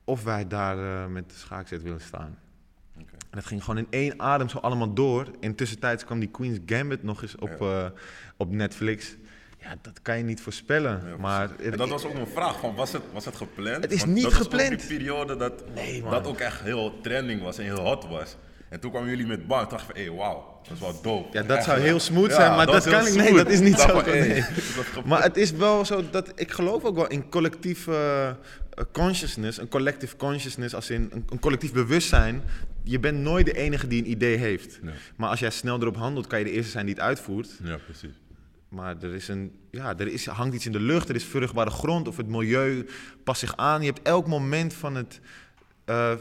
of 0.04 0.22
wij 0.24 0.46
daar 0.46 0.78
eh, 0.78 1.06
met 1.10 1.28
de 1.30 1.36
schaakzet 1.36 1.82
willen 1.82 2.00
staan. 2.00 2.38
Oké. 3.00 3.12
En 3.12 3.28
dat 3.30 3.46
ging 3.46 3.64
gewoon 3.64 3.78
in 3.78 3.86
één 3.90 4.20
adem 4.20 4.48
zo 4.48 4.58
allemaal 4.58 4.94
door. 4.94 5.26
En 5.40 5.54
tussentijds 5.54 6.04
kwam 6.04 6.18
die 6.20 6.28
Queen's 6.30 6.58
Gambit 6.66 7.02
nog 7.02 7.22
eens 7.22 7.36
op, 7.36 7.56
Ja. 7.60 7.92
op 8.36 8.50
Netflix. 8.50 9.16
Ja, 9.58 9.76
dat 9.82 10.02
kan 10.02 10.18
je 10.18 10.24
niet 10.24 10.40
voorspellen. 10.40 11.02
Ja, 11.08 11.16
maar. 11.16 11.56
En 11.56 11.76
dat 11.76 11.88
was 11.88 12.04
ook 12.04 12.12
mijn 12.12 12.26
vraag, 12.26 12.60
van, 12.60 12.74
was, 12.74 12.92
het, 12.92 13.02
was 13.12 13.24
het 13.24 13.36
gepland? 13.36 13.82
Het 13.82 13.92
is 13.92 14.00
Want 14.00 14.12
niet 14.12 14.22
dat 14.22 14.32
was 14.32 14.42
gepland. 14.42 14.72
ook 14.72 14.78
die 14.78 14.88
periode 14.88 15.36
dat, 15.36 15.64
Nee, 15.74 16.02
dat 16.02 16.26
ook 16.26 16.38
echt 16.38 16.60
heel 16.60 17.00
trending 17.00 17.42
was 17.42 17.58
en 17.58 17.64
heel 17.64 17.78
hot 17.80 18.06
was. 18.08 18.36
En 18.70 18.80
toen 18.80 18.90
kwamen 18.90 19.08
jullie 19.08 19.26
met 19.26 19.46
bang, 19.46 19.68
dacht 19.68 19.88
ik 19.88 19.96
van, 19.96 20.04
hé, 20.04 20.14
wauw, 20.14 20.60
dat 20.62 20.72
is 20.72 20.80
wel 20.80 21.00
dope. 21.02 21.38
Ja, 21.38 21.42
dat 21.42 21.56
Echt, 21.56 21.66
zou 21.66 21.80
heel 21.80 22.00
smooth 22.00 22.30
Ja, 22.30 22.34
zijn, 22.34 22.56
maar 22.56 22.66
dat, 22.66 22.84
kan 22.84 23.06
ik. 23.06 23.14
Nee, 23.14 23.26
smooth. 23.26 23.36
dat 23.36 23.50
is 23.50 23.60
niet 23.60 23.76
dacht 23.76 23.90
zo. 23.90 24.00
van, 24.00 24.12
nee. 24.12 24.44
Maar 25.10 25.22
het 25.22 25.36
is 25.36 25.50
wel 25.50 25.84
zo 25.84 26.04
dat 26.10 26.32
ik 26.34 26.50
geloof 26.50 26.84
ook 26.84 26.94
wel 26.94 27.06
in 27.06 27.28
collectief 27.28 27.86
eh, 27.86 28.30
consciousness, 28.92 29.58
een 29.58 29.68
collective 29.68 30.16
consciousness, 30.16 30.74
als 30.74 30.90
in 30.90 31.08
een, 31.12 31.24
een 31.28 31.38
collectief 31.38 31.72
bewustzijn. 31.72 32.42
Je 32.82 32.98
bent 32.98 33.18
nooit 33.18 33.46
de 33.46 33.52
enige 33.52 33.86
die 33.86 34.02
een 34.02 34.10
idee 34.10 34.36
heeft. 34.36 34.78
Ja. 34.82 34.90
Maar 35.16 35.28
als 35.28 35.40
jij 35.40 35.50
snel 35.50 35.80
erop 35.80 35.96
handelt, 35.96 36.26
kan 36.26 36.38
je 36.38 36.44
de 36.44 36.50
eerste 36.50 36.70
zijn 36.70 36.86
die 36.86 36.94
het 36.94 37.04
uitvoert. 37.04 37.58
Ja, 37.62 37.76
precies. 37.76 38.20
Maar 38.68 38.96
er, 39.00 39.14
is 39.14 39.28
een, 39.28 39.52
ja, 39.70 39.98
er 39.98 40.08
is, 40.08 40.26
hangt 40.26 40.54
iets 40.54 40.66
in 40.66 40.72
de 40.72 40.80
lucht, 40.80 41.08
er 41.08 41.14
is 41.14 41.24
vruchtbare 41.24 41.70
grond 41.70 42.08
of 42.08 42.16
het 42.16 42.28
milieu 42.28 42.86
past 43.24 43.40
zich 43.40 43.56
aan. 43.56 43.80
Je 43.80 43.86
hebt 43.86 44.02
elk 44.02 44.26
moment 44.26 44.74
van 44.74 44.94
het 44.94 45.20
eh, 45.84 46.12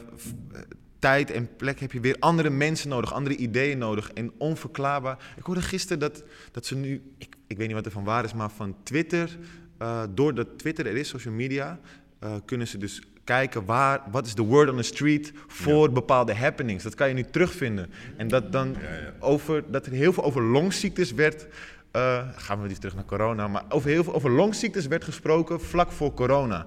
tijd 1.00 1.32
en 1.32 1.56
plek 1.56 1.80
heb 1.80 1.92
je 1.92 2.00
weer 2.00 2.16
andere 2.20 2.50
mensen 2.50 2.90
nodig, 2.90 3.14
andere 3.14 3.36
ideeën 3.36 3.78
nodig 3.78 4.12
en 4.14 4.32
onverklaarbaar. 4.38 5.18
Ik 5.38 5.44
hoorde 5.44 5.62
gisteren 5.62 6.00
dat, 6.00 6.24
dat 6.52 6.66
ze 6.66 6.76
nu, 6.76 7.02
ik, 7.18 7.36
ik 7.48 7.58
weet 7.58 7.68
niet 7.68 7.76
wat 7.76 7.86
er 7.86 7.92
van 7.92 8.04
waar 8.04 8.24
is, 8.24 8.34
maar 8.34 8.50
van 8.50 8.76
Twitter, 8.84 9.38
eh, 9.78 10.04
doordat 10.14 10.48
Twitter 10.58 10.86
er 10.88 10.96
is, 10.98 11.08
social 11.08 11.34
media, 11.34 11.80
eh, 12.20 12.32
kunnen 12.46 12.68
ze 12.68 12.78
dus 12.78 13.02
kijken 13.24 13.66
waar, 13.66 14.02
wat 14.12 14.26
is 14.26 14.36
de 14.36 14.42
word 14.42 14.70
on 14.70 14.76
the 14.76 14.82
street 14.84 15.34
voor 15.48 15.92
bepaalde 15.92 16.34
happenings. 16.36 16.84
Dat 16.84 16.96
kan 16.96 17.08
je 17.08 17.14
nu 17.14 17.24
terugvinden. 17.24 17.90
En 18.18 18.28
dat 18.28 18.52
dan 18.52 18.76
Ja, 18.82 18.94
ja. 18.94 19.14
over, 19.20 19.64
dat 19.72 19.86
er 19.86 19.92
heel 19.92 20.14
veel 20.14 20.24
over 20.24 20.42
longziektes 20.42 21.12
werd. 21.12 21.48
eh, 21.92 22.28
gaan 22.36 22.62
we 22.62 22.68
weer 22.68 22.78
terug 22.78 22.96
naar 22.96 23.06
corona, 23.06 23.48
maar 23.48 23.64
over 23.70 23.90
heel 23.90 24.04
veel 24.04 24.14
over 24.14 24.30
longziektes 24.32 24.88
werd 24.88 25.04
gesproken 25.04 25.62
vlak 25.62 25.92
voor 25.92 26.14
corona. 26.14 26.66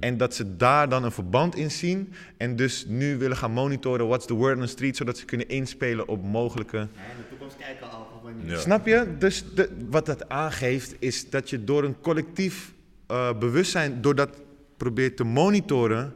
En 0.00 0.16
dat 0.16 0.34
ze 0.34 0.56
daar 0.56 0.88
dan 0.88 1.04
een 1.04 1.12
verband 1.12 1.56
in 1.56 1.70
zien 1.70 2.12
en 2.36 2.56
dus 2.56 2.84
nu 2.86 3.18
willen 3.18 3.36
gaan 3.36 3.52
monitoren 3.52 4.06
what's 4.06 4.26
the 4.26 4.34
word 4.34 4.54
on 4.54 4.60
the 4.60 4.66
street, 4.66 4.96
zodat 4.96 5.18
ze 5.18 5.24
kunnen 5.24 5.48
inspelen 5.48 6.08
op 6.08 6.22
mogelijke. 6.22 6.76
Ja, 6.76 6.82
in 6.82 6.88
de 7.16 7.28
toekomst 7.28 7.56
kijken 7.56 7.90
al. 7.90 8.14
Ja. 8.44 8.58
Snap 8.58 8.86
je? 8.86 9.16
Dus 9.18 9.44
de, 9.54 9.70
wat 9.88 10.06
dat 10.06 10.28
aangeeft 10.28 10.94
is 10.98 11.30
dat 11.30 11.50
je 11.50 11.64
door 11.64 11.84
een 11.84 12.00
collectief 12.00 12.72
eh, 13.06 13.38
bewustzijn, 13.38 14.00
door 14.00 14.14
dat 14.14 14.40
probeert 14.76 15.16
te 15.16 15.24
monitoren, 15.24 16.14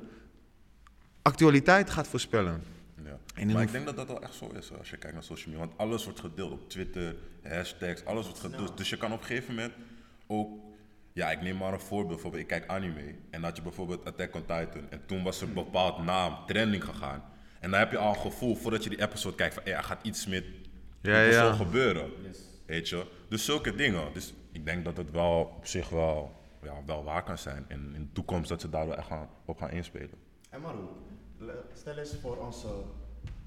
actualiteit 1.22 1.90
gaat 1.90 2.08
voorspellen. 2.08 2.62
Ja. 3.04 3.44
Maar 3.52 3.62
ik 3.62 3.72
denk 3.72 3.86
dat 3.86 3.96
dat 3.96 4.06
wel 4.06 4.22
echt 4.22 4.34
zo 4.34 4.50
is 4.58 4.72
als 4.78 4.90
je 4.90 4.96
kijkt 4.96 5.14
naar 5.14 5.24
social 5.24 5.46
media. 5.46 5.66
Want 5.66 5.78
alles 5.78 6.04
wordt 6.04 6.20
gedeeld 6.20 6.52
op 6.52 6.70
Twitter, 6.70 7.16
hashtags, 7.42 8.04
alles 8.04 8.24
wordt 8.24 8.40
gedeeld. 8.40 8.76
Dus 8.76 8.90
je 8.90 8.96
kan 8.96 9.12
op 9.12 9.20
een 9.20 9.26
gegeven 9.26 9.54
moment 9.54 9.72
ook... 10.26 10.67
Ja, 11.18 11.30
ik 11.30 11.40
neem 11.40 11.56
maar 11.56 11.72
een 11.72 11.80
voorbeeld. 11.80 12.08
Bijvoorbeeld, 12.08 12.42
ik 12.42 12.48
kijk 12.48 12.68
anime. 12.68 13.14
En 13.30 13.42
had 13.42 13.56
je 13.56 13.62
bijvoorbeeld 13.62 14.04
Attack 14.04 14.34
on 14.34 14.40
Titan. 14.40 14.90
En 14.90 15.06
toen 15.06 15.22
was 15.22 15.40
er 15.40 15.48
een 15.48 15.54
bepaald 15.54 15.98
naam, 15.98 16.46
trending 16.46 16.84
gegaan. 16.84 17.22
En 17.60 17.70
dan 17.70 17.80
heb 17.80 17.90
je 17.90 17.98
al 17.98 18.08
een 18.08 18.20
gevoel, 18.20 18.54
voordat 18.54 18.84
je 18.84 18.90
die 18.90 19.02
episode 19.02 19.36
kijkt, 19.36 19.54
van... 19.54 19.62
Hey, 19.62 19.74
er 19.74 19.82
gaat 19.82 20.02
iets 20.02 20.26
met 20.26 20.44
Ja, 21.00 21.20
ja. 21.20 21.52
gebeuren. 21.52 22.10
Yes. 22.22 22.38
Weet 22.66 22.88
je? 22.88 23.06
Dus 23.28 23.44
zulke 23.44 23.74
dingen. 23.74 24.12
Dus 24.12 24.34
ik 24.52 24.64
denk 24.64 24.84
dat 24.84 24.96
het 24.96 25.10
wel 25.10 25.40
op 25.58 25.66
zich 25.66 25.88
wel, 25.88 26.34
ja, 26.62 26.82
wel 26.86 27.04
waar 27.04 27.22
kan 27.22 27.38
zijn. 27.38 27.64
En 27.68 27.92
in 27.94 28.02
de 28.02 28.12
toekomst 28.12 28.48
dat 28.48 28.60
ze 28.60 28.70
daar 28.70 28.86
wel 28.86 28.96
echt 28.96 29.06
gaan, 29.06 29.28
op 29.44 29.58
gaan 29.58 29.70
inspelen. 29.70 30.18
En 30.50 30.60
Maru, 30.60 30.86
stel 31.74 31.96
eens 31.96 32.16
voor 32.20 32.36
onze 32.36 32.68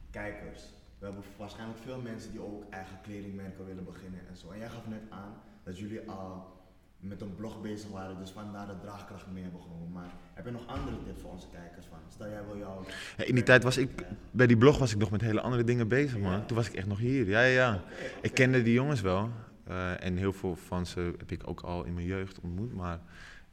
kijkers. 0.10 0.62
We 1.00 1.06
hebben 1.06 1.24
waarschijnlijk 1.38 1.80
veel 1.80 2.02
mensen 2.02 2.32
die 2.32 2.42
ook 2.42 2.64
eigen 2.70 2.98
kledingmerken 3.02 3.66
willen 3.66 3.84
beginnen 3.86 4.28
en 4.30 4.38
zo. 4.38 4.52
En 4.52 4.58
jij 4.58 4.70
gaf 4.70 4.88
net 4.88 5.04
aan 5.10 5.34
dat 5.64 5.78
jullie 5.78 6.10
al 6.10 6.60
met 7.02 7.22
een 7.22 7.36
blog 7.36 7.62
bezig 7.62 7.90
waren, 7.90 8.18
dus 8.20 8.30
vandaar 8.30 8.68
de 8.68 8.74
draagkracht 8.82 9.26
mee 9.34 9.44
hebben. 9.44 9.62
Maar 9.92 10.10
heb 10.34 10.46
je 10.46 10.52
nog 10.52 10.68
andere 10.68 10.98
tips 11.06 11.22
voor 11.22 11.32
onze 11.32 11.48
kijkers? 11.52 11.86
Van, 11.86 11.98
stel 12.10 12.30
jij 12.30 12.46
wil 12.46 12.58
jou. 12.58 12.86
Ja, 13.18 13.24
in 13.24 13.36
die 13.36 13.44
tijd 13.44 13.64
was 13.64 13.78
ik, 13.78 14.06
bij 14.32 14.48
die 14.48 14.58
blog 14.58 14.78
was 14.78 14.92
ik 14.92 14.98
nog 14.98 15.12
met 15.12 15.22
hele 15.22 15.42
andere 15.42 15.64
dingen 15.64 15.88
bezig, 15.88 16.18
man. 16.18 16.46
Toen 16.46 16.58
was 16.58 16.68
ik 16.68 16.74
echt 16.74 16.88
nog 16.88 16.98
hier. 17.00 17.28
Ja, 17.28 17.42
ja, 17.42 17.48
ja. 17.72 17.82
Ik 18.22 18.34
kende 18.34 18.64
die 18.64 18.74
jongens 18.74 19.02
wel. 19.02 19.30
eh, 19.64 20.04
en 20.04 20.18
heel 20.18 20.34
veel 20.34 20.56
van 20.56 20.86
ze 20.86 21.14
heb 21.18 21.32
ik 21.32 21.48
ook 21.50 21.62
al 21.62 21.84
in 21.84 21.94
mijn 21.94 22.06
jeugd 22.06 22.40
ontmoet. 22.40 22.74
Maar 22.74 23.00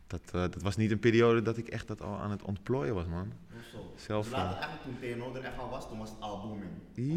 dat, 0.07 0.21
eh, 0.25 0.41
dat 0.41 0.63
was 0.63 0.77
niet 0.77 0.91
een 0.91 0.99
periode 0.99 1.43
dat 1.43 1.57
ik 1.57 1.69
echt 1.69 1.87
dat 1.89 2.03
al 2.03 2.17
aan 2.19 2.31
het 2.31 2.43
ontplooien 2.43 2.95
was, 2.95 3.07
man. 3.07 3.33
Zo. 3.73 3.93
Zelf, 3.97 4.25
Dus 4.25 4.35
eh, 4.35 4.45
eigenlijk 4.45 4.83
toen 4.83 4.97
TNO 5.01 5.35
er 5.35 5.45
echt 5.45 5.59
al 5.59 5.69
was, 5.71 5.89
toen 5.89 5.99
was 5.99 6.11
het 6.11 6.21
al 6.21 6.41
booming. 6.41 6.71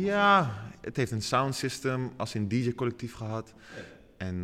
Ja, 0.05 0.51
het 0.81 0.95
heeft 0.97 1.11
een 1.11 1.21
sound 1.21 1.55
system 1.55 2.11
als 2.17 2.33
een 2.33 2.47
DJ-collectief 2.47 3.13
gehad. 3.13 3.53
En 4.17 4.43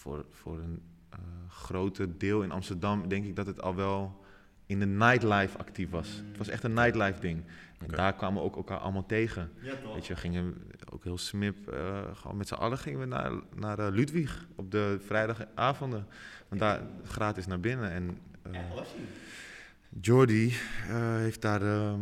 voor, 0.00 0.24
voor 0.30 0.58
een 0.58 0.82
eh 1.10 1.18
grote 1.48 2.16
deel 2.16 2.42
in 2.42 2.50
Amsterdam 2.50 3.08
denk 3.08 3.24
ik 3.24 3.36
dat 3.36 3.46
het 3.46 3.62
al 3.62 3.74
wel 3.74 4.24
in 4.66 4.78
de 4.78 4.86
nightlife 4.86 5.58
actief 5.58 5.90
was. 5.90 6.22
Het 6.28 6.38
was 6.38 6.48
echt 6.48 6.64
een 6.64 6.72
nightlife 6.72 7.20
ding. 7.20 7.44
En 7.78 7.88
daar 7.88 8.14
kwamen 8.14 8.40
we 8.40 8.46
ook 8.46 8.56
elkaar 8.56 8.78
allemaal 8.78 9.06
tegen. 9.06 9.50
Ja 9.60 9.74
toch? 9.82 9.94
Weet 9.94 10.06
je, 10.06 10.14
we 10.14 10.20
gingen 10.20 10.54
ook 10.92 11.04
heel 11.04 11.18
smip, 11.18 11.68
eh, 11.68 11.98
gewoon 12.14 12.36
met 12.36 12.48
z'n 12.48 12.54
allen 12.54 12.78
gingen 12.78 13.00
we 13.00 13.06
naar, 13.06 13.32
naar 13.54 13.78
eh, 13.78 13.92
Ludwig 13.92 14.46
op 14.54 14.70
de 14.70 14.98
vrijdagavonden. 15.00 16.06
Want 16.48 16.60
daar 16.60 16.80
gratis 17.04 17.46
naar 17.46 17.60
binnen. 17.60 17.90
En 17.90 18.18
eh, 18.42 18.52
hij? 18.52 18.84
Jordi 20.00 20.54
eh, 20.88 21.16
heeft 21.16 21.42
daar 21.42 21.62
ehm, 21.62 22.00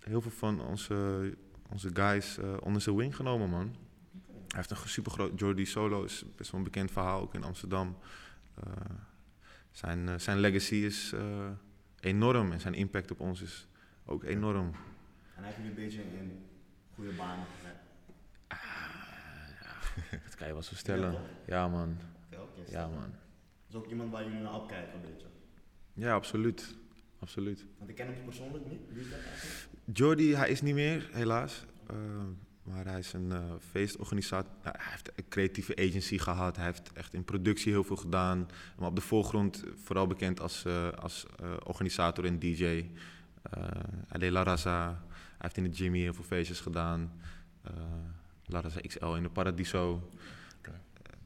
heel 0.00 0.20
veel 0.20 0.30
van 0.30 0.60
onze, 0.60 0.94
onze 1.70 1.90
guys 1.92 2.38
eh, 2.38 2.44
onder 2.60 2.82
zijn 2.82 2.96
wing 2.96 3.16
genomen, 3.16 3.50
man. 3.50 3.74
Hij 4.48 4.62
heeft 4.62 4.70
een 4.70 4.88
super 4.88 5.12
groot. 5.12 5.38
Jordi 5.38 5.66
Solo 5.66 6.04
is 6.04 6.24
best 6.36 6.50
wel 6.50 6.60
een 6.60 6.66
bekend 6.66 6.90
verhaal, 6.90 7.20
ook 7.20 7.34
in 7.34 7.44
Amsterdam. 7.44 7.96
Eh, 8.54 8.72
zijn, 9.70 10.08
eh, 10.08 10.18
zijn 10.18 10.38
legacy 10.38 10.74
is 10.74 11.12
eh, 11.12 11.50
enorm 12.00 12.52
en 12.52 12.60
zijn 12.60 12.74
impact 12.74 13.10
op 13.10 13.20
ons 13.20 13.42
is 13.42 13.66
ook 14.04 14.24
enorm. 14.24 14.66
En 15.34 15.42
hij 15.42 15.44
heeft 15.44 15.58
nu 15.58 15.68
een 15.68 15.74
beetje 15.74 16.02
in 16.02 16.46
goede 16.94 17.12
banen 17.12 17.46
gezet. 17.56 17.76
Dat 20.24 20.34
kan 20.34 20.46
je 20.46 20.52
wel 20.52 20.62
zo 20.62 20.74
stellen. 20.74 21.12
Ja? 21.12 21.20
Ja, 21.46 21.68
man. 21.68 21.96
Ja, 22.68 22.86
man. 22.86 23.00
Dat 23.00 23.10
is 23.68 23.74
ook 23.74 23.86
iemand 23.86 24.10
waar 24.10 24.24
jullie 24.24 24.40
naar 24.40 24.54
opkijken, 24.54 24.94
een 24.94 25.10
beetje. 25.10 25.26
Ja, 25.92 26.14
absoluut. 26.14 26.76
Absoluut. 27.18 27.64
Want 27.78 27.90
ik 27.90 27.96
ken 27.96 28.06
hem 28.06 28.24
persoonlijk 28.24 28.66
niet. 28.66 28.80
Wie 28.88 29.02
is 29.02 29.10
dat 29.10 29.18
eigenlijk? 29.18 29.68
Jordi, 29.92 30.34
hij 30.34 30.50
is 30.50 30.62
niet 30.62 30.74
meer, 30.74 31.08
helaas. 31.12 31.64
Maar 32.64 32.84
hij 32.84 32.98
is 32.98 33.12
een 33.12 33.32
eh, 33.32 33.38
feestorganisator. 33.70 34.52
Nou, 34.62 34.76
hij 34.78 34.90
heeft 34.90 35.10
een 35.16 35.28
creatieve 35.28 35.76
agency 35.76 36.18
gehad. 36.18 36.56
Hij 36.56 36.64
heeft 36.64 36.92
echt 36.92 37.14
in 37.14 37.24
productie 37.24 37.72
heel 37.72 37.84
veel 37.84 37.96
gedaan. 37.96 38.48
Maar 38.78 38.88
op 38.88 38.96
de 38.96 39.02
voorgrond 39.02 39.64
vooral 39.84 40.06
bekend 40.06 40.40
als, 40.40 40.64
eh, 40.64 40.88
als 40.90 41.26
eh, 41.40 41.52
organisator 41.64 42.24
en 42.24 42.38
DJ. 42.38 42.64
Eh 42.64 43.62
hij 44.08 44.18
deed 44.18 44.30
La 44.30 44.42
Raza. 44.42 44.86
Hij 45.08 45.36
heeft 45.38 45.56
in 45.56 45.64
de 45.64 45.70
Jimmy 45.70 46.00
heel 46.00 46.14
veel 46.14 46.24
feestjes 46.24 46.60
gedaan. 46.60 47.12
Eh 47.62 47.72
La 48.46 48.60
Raza 48.60 48.80
XL 48.80 49.14
in 49.14 49.22
de 49.22 49.28
Paradiso. 49.28 50.10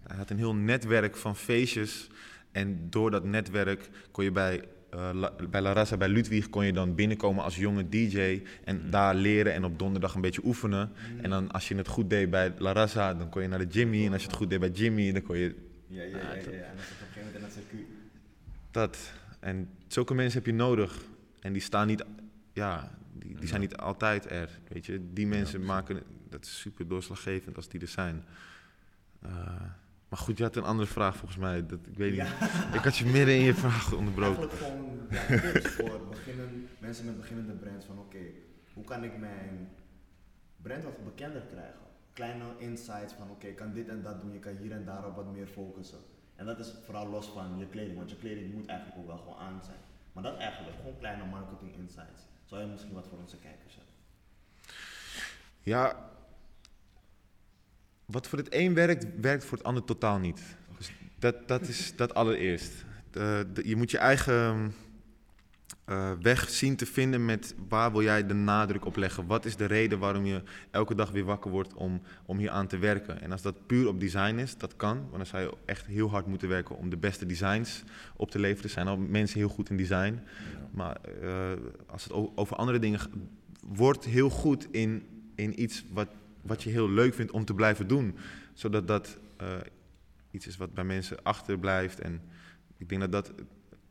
Hij 0.03 0.16
had 0.16 0.31
een 0.31 0.38
heel 0.38 0.55
netwerk 0.55 1.16
van 1.16 1.37
feestjes. 1.37 2.09
En 2.53 2.90
door 2.90 3.11
dat 3.11 3.24
netwerk 3.24 3.90
kon 4.11 4.24
je 4.24 4.33
bij, 4.33 4.64
eh, 4.90 5.11
La, 5.12 5.33
bij 5.51 5.61
La 5.61 5.72
Raza, 5.72 5.96
bij 5.96 6.09
Ludwig, 6.09 6.51
kon 6.51 6.64
je 6.64 6.72
dan 6.72 6.94
binnenkomen 6.94 7.44
als 7.44 7.57
jonge 7.57 7.88
DJ. 7.88 8.42
En 8.64 8.90
daar 8.90 9.14
leren 9.14 9.53
en 9.53 9.64
op 9.64 9.79
donderdag 9.79 10.14
een 10.14 10.20
beetje 10.20 10.44
oefenen. 10.44 10.92
En 11.22 11.31
dan 11.31 11.51
als 11.51 11.68
je 11.68 11.74
het 11.74 11.88
goed 11.88 12.11
deed 12.11 12.31
bij 12.31 12.53
La 12.59 12.72
Raza, 12.72 13.14
dan 13.14 13.29
kon 13.29 13.42
je 13.42 13.48
naar 13.48 13.59
de 13.59 13.66
Jimmy. 13.66 14.07
En 14.07 14.12
als 14.12 14.22
je 14.22 14.29
het 14.29 14.37
goed 14.37 14.51
deed 14.51 14.61
bij 14.61 14.70
Jimmy, 14.70 15.12
dan 15.12 15.22
kon 15.22 15.38
je 15.38 15.55
Ja, 15.87 16.03
ja, 16.03 16.09
ja. 16.09 16.16
ja, 16.18 16.20
ja. 16.20 16.33
En 16.33 16.77
dan 16.77 16.85
zit 16.85 16.98
je 16.98 17.05
op 17.05 17.09
een 17.09 17.12
gegeven 17.12 17.27
moment 17.27 17.35
in 17.35 17.40
dat 17.40 17.53
circuit. 17.53 17.87
dat. 18.70 19.12
En 19.40 19.70
zulke 19.87 20.14
mensen 20.14 20.38
heb 20.38 20.46
je 20.46 20.55
nodig. 20.55 21.03
En 21.40 21.53
die 21.53 21.62
staan 21.62 21.87
niet, 21.87 22.05
ja, 22.53 22.98
die, 23.12 23.37
die 23.37 23.48
zijn 23.48 23.61
niet 23.61 23.77
altijd 23.77 24.31
er. 24.31 24.59
Weet 24.68 24.87
je, 24.87 25.12
die 25.12 25.27
mensen 25.27 25.64
maken, 25.64 26.03
dat 26.29 26.44
is 26.44 26.61
super 26.61 26.88
doorslaggevend 26.88 27.57
als 27.57 27.68
die 27.68 27.81
er 27.81 27.88
zijn. 27.88 28.24
Eh, 29.22 29.62
maar 30.08 30.18
goed, 30.18 30.38
je 30.38 30.44
had 30.44 30.56
een 30.56 30.64
andere 30.64 30.88
vraag 30.88 31.16
volgens 31.16 31.40
mij. 31.40 31.66
Dat, 31.66 31.78
ik 31.86 31.96
weet 31.96 32.10
niet. 32.10 32.20
Ja. 32.20 32.72
Ik 32.72 32.84
had 32.84 32.96
je 32.96 33.04
midden 33.04 33.34
in 33.34 33.42
je 33.42 33.54
vraag 33.64 33.92
onderbroken. 33.92 34.50
Eigenlijk 34.50 34.62
gewoon 34.62 34.98
ja, 35.10 35.52
tips 35.52 35.70
voor 35.70 36.06
beginnen, 36.10 36.68
mensen 36.78 37.04
met 37.04 37.16
beginnende 37.16 37.52
brands 37.52 37.86
van 37.86 37.98
oké, 37.98 38.18
hoe 38.72 38.84
kan 38.84 39.04
ik 39.04 39.18
mijn 39.18 39.68
brand 40.62 40.84
wat 40.84 41.04
bekender 41.04 41.42
krijgen? 41.42 41.86
Kleine 42.12 42.44
insights 42.58 43.12
van 43.12 43.30
oké, 43.30 43.46
ik 43.46 43.56
kan 43.56 43.72
dit 43.72 43.88
en 43.88 44.02
dat 44.02 44.20
doen, 44.20 44.32
je 44.32 44.38
kan 44.38 44.56
hier 44.56 44.72
en 44.72 44.84
daar 44.84 45.06
op 45.06 45.16
wat 45.16 45.32
meer 45.32 45.46
focussen. 45.46 45.98
En 46.36 46.46
dat 46.46 46.58
is 46.58 46.74
vooral 46.84 47.08
los 47.08 47.26
van 47.26 47.58
je 47.58 47.66
kleding, 47.66 47.96
want 47.96 48.10
je 48.10 48.16
kleding 48.16 48.54
moet 48.54 48.66
eigenlijk 48.66 48.98
ook 48.98 49.06
wel 49.06 49.18
gewoon 49.18 49.38
aan 49.38 49.60
zijn. 49.64 49.78
Maar 50.12 50.22
dat 50.22 50.38
eigenlijk, 50.38 50.76
gewoon 50.76 50.98
kleine 50.98 51.24
marketing 51.24 51.74
insights. 51.76 52.22
Zou 52.44 52.60
je 52.60 52.66
misschien 52.66 52.92
wat 52.92 53.06
voor 53.08 53.18
onze 53.18 53.36
kijkers 53.36 53.74
hebben? 53.74 53.94
Ja, 55.62 56.10
wat 58.10 58.28
voor 58.28 58.38
het 58.38 58.54
een 58.54 58.74
werkt, 58.74 59.06
werkt 59.20 59.44
voor 59.44 59.58
het 59.58 59.66
ander 59.66 59.84
totaal 59.84 60.18
niet. 60.18 60.40
Dus 60.78 60.92
dat, 61.18 61.48
dat 61.48 61.68
is 61.68 61.92
dat 61.96 62.14
allereerst. 62.14 62.72
Je 63.62 63.76
moet 63.76 63.90
je 63.90 63.98
eigen 63.98 64.74
eh, 65.88 66.12
weg 66.22 66.48
zien 66.48 66.76
te 66.76 66.86
vinden 66.86 67.24
met 67.24 67.54
waar 67.68 67.92
wil 67.92 68.02
jij 68.02 68.26
de 68.26 68.34
nadruk 68.34 68.84
op 68.84 68.96
leggen. 68.96 69.26
Wat 69.26 69.44
is 69.44 69.56
de 69.56 69.64
reden 69.64 69.98
waarom 69.98 70.24
je 70.24 70.42
elke 70.70 70.94
dag 70.94 71.10
weer 71.10 71.24
wakker 71.24 71.50
wordt 71.50 71.74
om, 71.74 72.00
om 72.26 72.38
hier 72.38 72.50
aan 72.50 72.66
te 72.66 72.78
werken. 72.78 73.20
En 73.20 73.32
als 73.32 73.42
dat 73.42 73.66
puur 73.66 73.88
op 73.88 74.00
design 74.00 74.38
is, 74.38 74.56
dat 74.56 74.76
kan. 74.76 74.96
Want 74.96 75.16
dan 75.16 75.26
zou 75.26 75.42
je 75.42 75.56
echt 75.64 75.86
heel 75.86 76.10
hard 76.10 76.26
moeten 76.26 76.48
werken 76.48 76.76
om 76.76 76.90
de 76.90 76.96
beste 76.96 77.26
designs 77.26 77.82
op 78.16 78.30
te 78.30 78.38
leveren. 78.38 78.64
Er 78.64 78.70
zijn 78.70 78.86
al 78.86 78.96
mensen 78.96 79.38
heel 79.38 79.48
goed 79.48 79.70
in 79.70 79.76
design. 79.76 80.20
Maar 80.70 80.96
eh, 81.22 81.52
als 81.86 82.04
het 82.04 82.12
over 82.12 82.56
andere 82.56 82.78
dingen 82.78 83.00
wordt 83.66 84.04
heel 84.04 84.30
goed 84.30 84.68
in, 84.70 85.06
in 85.34 85.62
iets 85.62 85.84
wat, 85.92 86.08
wat 86.48 86.62
je 86.62 86.70
heel 86.70 86.90
leuk 86.90 87.14
vindt 87.14 87.32
om 87.32 87.44
te 87.44 87.54
blijven 87.54 87.87
doen. 87.88 88.16
Zodat 88.54 88.88
dat 88.88 89.18
eh, 89.37 89.46
iets 90.30 90.46
is 90.46 90.56
wat 90.56 90.74
bij 90.74 90.84
mensen 90.84 91.22
achterblijft. 91.22 92.00
En 92.00 92.20
ik 92.78 92.88
denk 92.88 93.00
dat 93.00 93.12
dat 93.12 93.32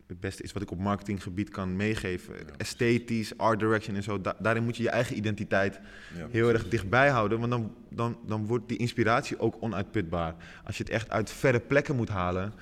het 0.08 0.20
beste 0.20 0.44
is 0.44 0.52
wat 0.54 0.62
ik 0.62 0.72
op 0.72 0.80
marketinggebied 0.80 1.50
kan 1.50 1.76
meegeven. 1.76 2.36
Ja, 2.36 2.44
Esthetisch, 2.58 3.38
art 3.38 3.60
direction 3.60 3.96
en 3.96 4.04
zo. 4.04 4.22
da- 4.22 4.36
daarin 4.40 4.64
moet 4.64 4.78
je 4.78 4.84
je 4.84 4.90
eigen 4.90 5.18
identiteit 5.18 5.80
Ja, 6.18 6.28
heel 6.32 6.50
erg 6.50 6.68
dichtbij 6.70 7.10
houden. 7.10 7.40
Want 7.40 7.52
dan, 7.52 7.76
dan, 7.90 8.18
dan 8.26 8.46
wordt 8.46 8.68
die 8.68 8.78
inspiratie 8.78 9.40
ook 9.40 9.56
onuitputbaar. 9.60 10.36
Als 10.64 10.78
je 10.78 10.84
het 10.84 10.92
echt 10.92 11.10
uit 11.10 11.30
verre 11.32 11.60
plekken 11.60 11.96
moet 11.96 12.10
halen, 12.10 12.54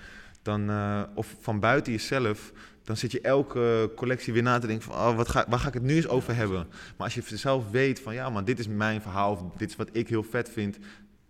dan, 0.45 0.69
eh, 0.69 1.03
of 1.15 1.35
van 1.39 1.59
buiten 1.59 1.91
jezelf, 1.91 2.51
dan 2.83 2.97
zit 2.97 3.11
je 3.11 3.21
elke 3.21 3.91
collectie 3.95 4.33
weer 4.33 4.43
na 4.43 4.59
te 4.59 4.67
denken 4.67 4.85
van, 4.85 4.95
oh, 4.95 5.15
wat 5.15 5.29
ga, 5.29 5.45
waar 5.49 5.59
ga 5.59 5.67
ik 5.67 5.73
het 5.73 5.83
nu 5.83 5.95
eens 5.95 6.07
over 6.07 6.35
hebben? 6.35 6.67
Maar 6.97 7.07
als 7.07 7.13
je 7.13 7.37
zelf 7.37 7.69
weet 7.69 7.99
van, 7.99 8.13
ja 8.13 8.29
man, 8.29 8.45
dit 8.45 8.59
is 8.59 8.67
mijn 8.67 9.01
verhaal, 9.01 9.31
of 9.31 9.41
dit 9.57 9.69
is 9.69 9.75
wat 9.75 9.89
ik 9.91 10.07
heel 10.07 10.23
vet 10.23 10.49
vind, 10.49 10.77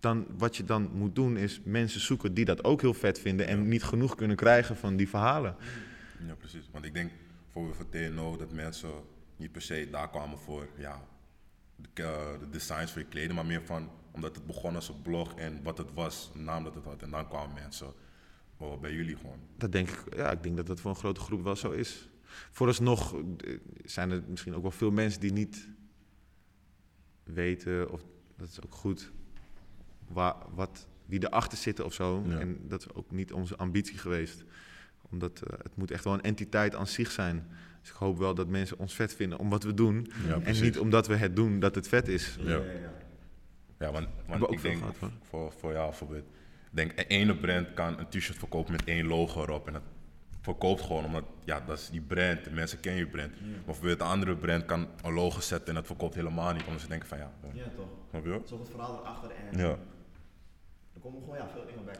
dan 0.00 0.26
wat 0.38 0.56
je 0.56 0.64
dan 0.64 0.90
moet 0.92 1.14
doen 1.14 1.36
is 1.36 1.60
mensen 1.64 2.00
zoeken 2.00 2.34
die 2.34 2.44
dat 2.44 2.64
ook 2.64 2.80
heel 2.80 2.94
vet 2.94 3.18
vinden 3.18 3.46
en 3.46 3.68
niet 3.68 3.82
genoeg 3.82 4.14
kunnen 4.14 4.36
krijgen 4.36 4.76
van 4.76 4.96
die 4.96 5.08
verhalen. 5.08 5.56
Ja, 6.26 6.34
precies. 6.34 6.68
Want 6.72 6.84
ik 6.84 6.94
denk 6.94 7.10
voor, 7.52 7.74
voor 7.74 7.88
TNO 7.88 8.36
dat 8.36 8.52
mensen 8.52 8.90
niet 9.36 9.52
per 9.52 9.62
se 9.62 9.88
daar 9.90 10.10
kwamen 10.10 10.38
voor 10.38 10.68
ja, 10.78 11.02
de, 11.76 12.02
eh, 12.02 12.40
de 12.40 12.50
designs 12.50 12.92
voor 12.92 13.00
je 13.00 13.08
kleding, 13.08 13.34
maar 13.34 13.46
meer 13.46 13.62
van 13.64 13.90
omdat 14.10 14.36
het 14.36 14.46
begon 14.46 14.74
als 14.74 14.88
een 14.88 15.02
blog 15.02 15.34
en 15.34 15.60
wat 15.62 15.78
het 15.78 15.92
was, 15.94 16.30
de 16.32 16.38
naam 16.38 16.64
dat 16.64 16.74
het 16.74 16.84
had. 16.84 17.02
En 17.02 17.10
dan 17.10 17.28
kwamen 17.28 17.54
mensen 17.54 17.92
oh, 18.56 18.80
bij 18.80 18.92
jullie 18.92 19.16
gewoon. 19.16 19.38
Dat 19.56 19.72
denk 19.72 19.88
ik, 19.88 20.14
ja, 20.16 20.30
ik 20.30 20.42
denk 20.42 20.56
dat 20.56 20.66
dat 20.66 20.80
voor 20.80 20.90
een 20.90 20.96
grote 20.96 21.20
groep 21.20 21.42
wel 21.42 21.56
zo 21.56 21.70
is. 21.70 22.08
Vooralsnog 22.50 23.14
eh, 23.14 23.58
zijn 23.84 24.10
er 24.10 24.22
misschien 24.28 24.54
ook 24.54 24.62
wel 24.62 24.70
veel 24.70 24.90
mensen 24.90 25.20
die 25.20 25.32
niet 25.32 25.68
weten, 27.22 27.90
of 27.90 28.04
dat 28.36 28.48
is 28.48 28.62
ook 28.64 28.74
goed, 28.74 29.12
waar, 30.08 30.34
wat, 30.54 30.86
wie 31.06 31.24
erachter 31.24 31.58
zitten 31.58 31.84
of 31.84 31.92
zo. 31.92 32.24
Ja. 32.26 32.38
En 32.38 32.58
dat 32.68 32.80
is 32.80 32.92
ook 32.94 33.10
niet 33.10 33.32
onze 33.32 33.56
ambitie 33.56 33.98
geweest. 33.98 34.44
Omdat 35.10 35.42
eh, 35.42 35.58
het 35.62 35.76
moet 35.76 35.90
echt 35.90 36.04
wel 36.04 36.12
een 36.12 36.22
entiteit 36.22 36.74
aan 36.74 36.86
zich 36.86 37.10
zijn. 37.10 37.46
Dus 37.80 37.90
ik 37.90 37.96
hoop 37.96 38.18
wel 38.18 38.34
dat 38.34 38.48
mensen 38.48 38.78
ons 38.78 38.94
vet 38.94 39.14
vinden 39.14 39.38
om 39.38 39.50
wat 39.50 39.62
we 39.62 39.74
doen. 39.74 40.06
Ja, 40.26 40.40
en 40.40 40.62
niet 40.62 40.78
omdat 40.78 41.06
we 41.06 41.16
het 41.16 41.36
doen 41.36 41.60
dat 41.60 41.74
het 41.74 41.88
vet 41.88 42.08
is. 42.08 42.36
Ja. 42.40 42.50
ja, 42.50 42.56
ja. 42.56 42.94
Ja, 43.78 43.92
want, 43.92 44.08
want 44.26 44.52
ik 44.52 44.62
denk, 44.62 44.78
gehad, 44.78 44.96
voor, 45.22 45.52
voor 45.52 45.72
jou 45.72 45.88
bijvoorbeeld, 45.88 46.24
denk 46.70 46.92
een 46.96 47.06
ene 47.06 47.36
brand 47.36 47.74
kan 47.74 47.98
een 47.98 48.08
t-shirt 48.08 48.38
verkopen 48.38 48.72
met 48.72 48.84
één 48.84 49.06
logo 49.06 49.42
erop 49.42 49.66
en 49.66 49.72
dat 49.72 49.82
verkoopt 50.40 50.80
gewoon 50.80 51.04
omdat, 51.04 51.24
ja, 51.44 51.60
dat 51.66 51.78
is 51.78 51.88
die 51.90 52.00
brand, 52.00 52.44
de 52.44 52.50
mensen 52.50 52.80
kennen 52.80 53.00
je 53.04 53.08
brand. 53.10 53.30
Maar 53.40 53.64
bijvoorbeeld 53.64 54.00
een 54.00 54.06
andere 54.06 54.36
brand 54.36 54.64
kan 54.64 54.88
een 55.02 55.12
logo 55.12 55.40
zetten 55.40 55.68
en 55.68 55.74
dat 55.74 55.86
verkoopt 55.86 56.14
helemaal 56.14 56.52
niet, 56.52 56.64
omdat 56.66 56.80
ze 56.82 56.88
denken 56.88 57.08
van 57.08 57.18
ja, 57.18 57.30
Ja, 57.52 57.64
toch? 57.76 57.88
snap 58.10 58.24
je? 58.24 58.40
Zo 58.46 58.58
het 58.58 58.68
verhaal 58.70 59.00
erachter 59.00 59.30
en 59.30 59.58
Ja. 59.58 59.68
er 60.94 61.00
komen 61.00 61.20
gewoon 61.20 61.36
ja, 61.36 61.48
veel 61.52 61.66
dingen 61.66 61.84
bij. 61.84 61.94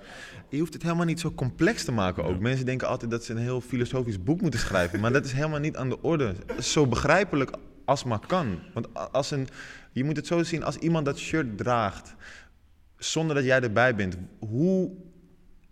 Je 0.48 0.58
hoeft 0.58 0.72
het 0.72 0.82
helemaal 0.82 1.04
niet 1.06 1.20
zo 1.20 1.32
complex 1.32 1.84
te 1.84 1.92
maken 1.92 2.24
ook. 2.24 2.34
Ja. 2.34 2.40
Mensen 2.40 2.66
denken 2.66 2.88
altijd 2.88 3.10
dat 3.10 3.24
ze 3.24 3.32
een 3.32 3.38
heel 3.38 3.60
filosofisch 3.60 4.22
boek 4.22 4.40
moeten 4.40 4.60
schrijven. 4.60 5.00
maar 5.00 5.12
dat 5.12 5.24
is 5.24 5.32
helemaal 5.32 5.60
niet 5.60 5.76
aan 5.76 5.88
de 5.88 6.02
orde. 6.02 6.34
Zo 6.60 6.86
begrijpelijk 6.86 7.50
als 7.84 8.04
maar 8.04 8.26
kan. 8.26 8.58
Want 8.74 9.12
als 9.12 9.30
een, 9.30 9.48
je 9.92 10.04
moet 10.04 10.16
het 10.16 10.26
zo 10.26 10.42
zien, 10.42 10.62
als 10.64 10.76
iemand 10.76 11.04
dat 11.04 11.18
shirt 11.18 11.58
draagt... 11.58 12.14
zonder 12.98 13.36
dat 13.36 13.44
jij 13.44 13.60
erbij 13.60 13.94
bent... 13.94 14.16
hoe 14.38 14.90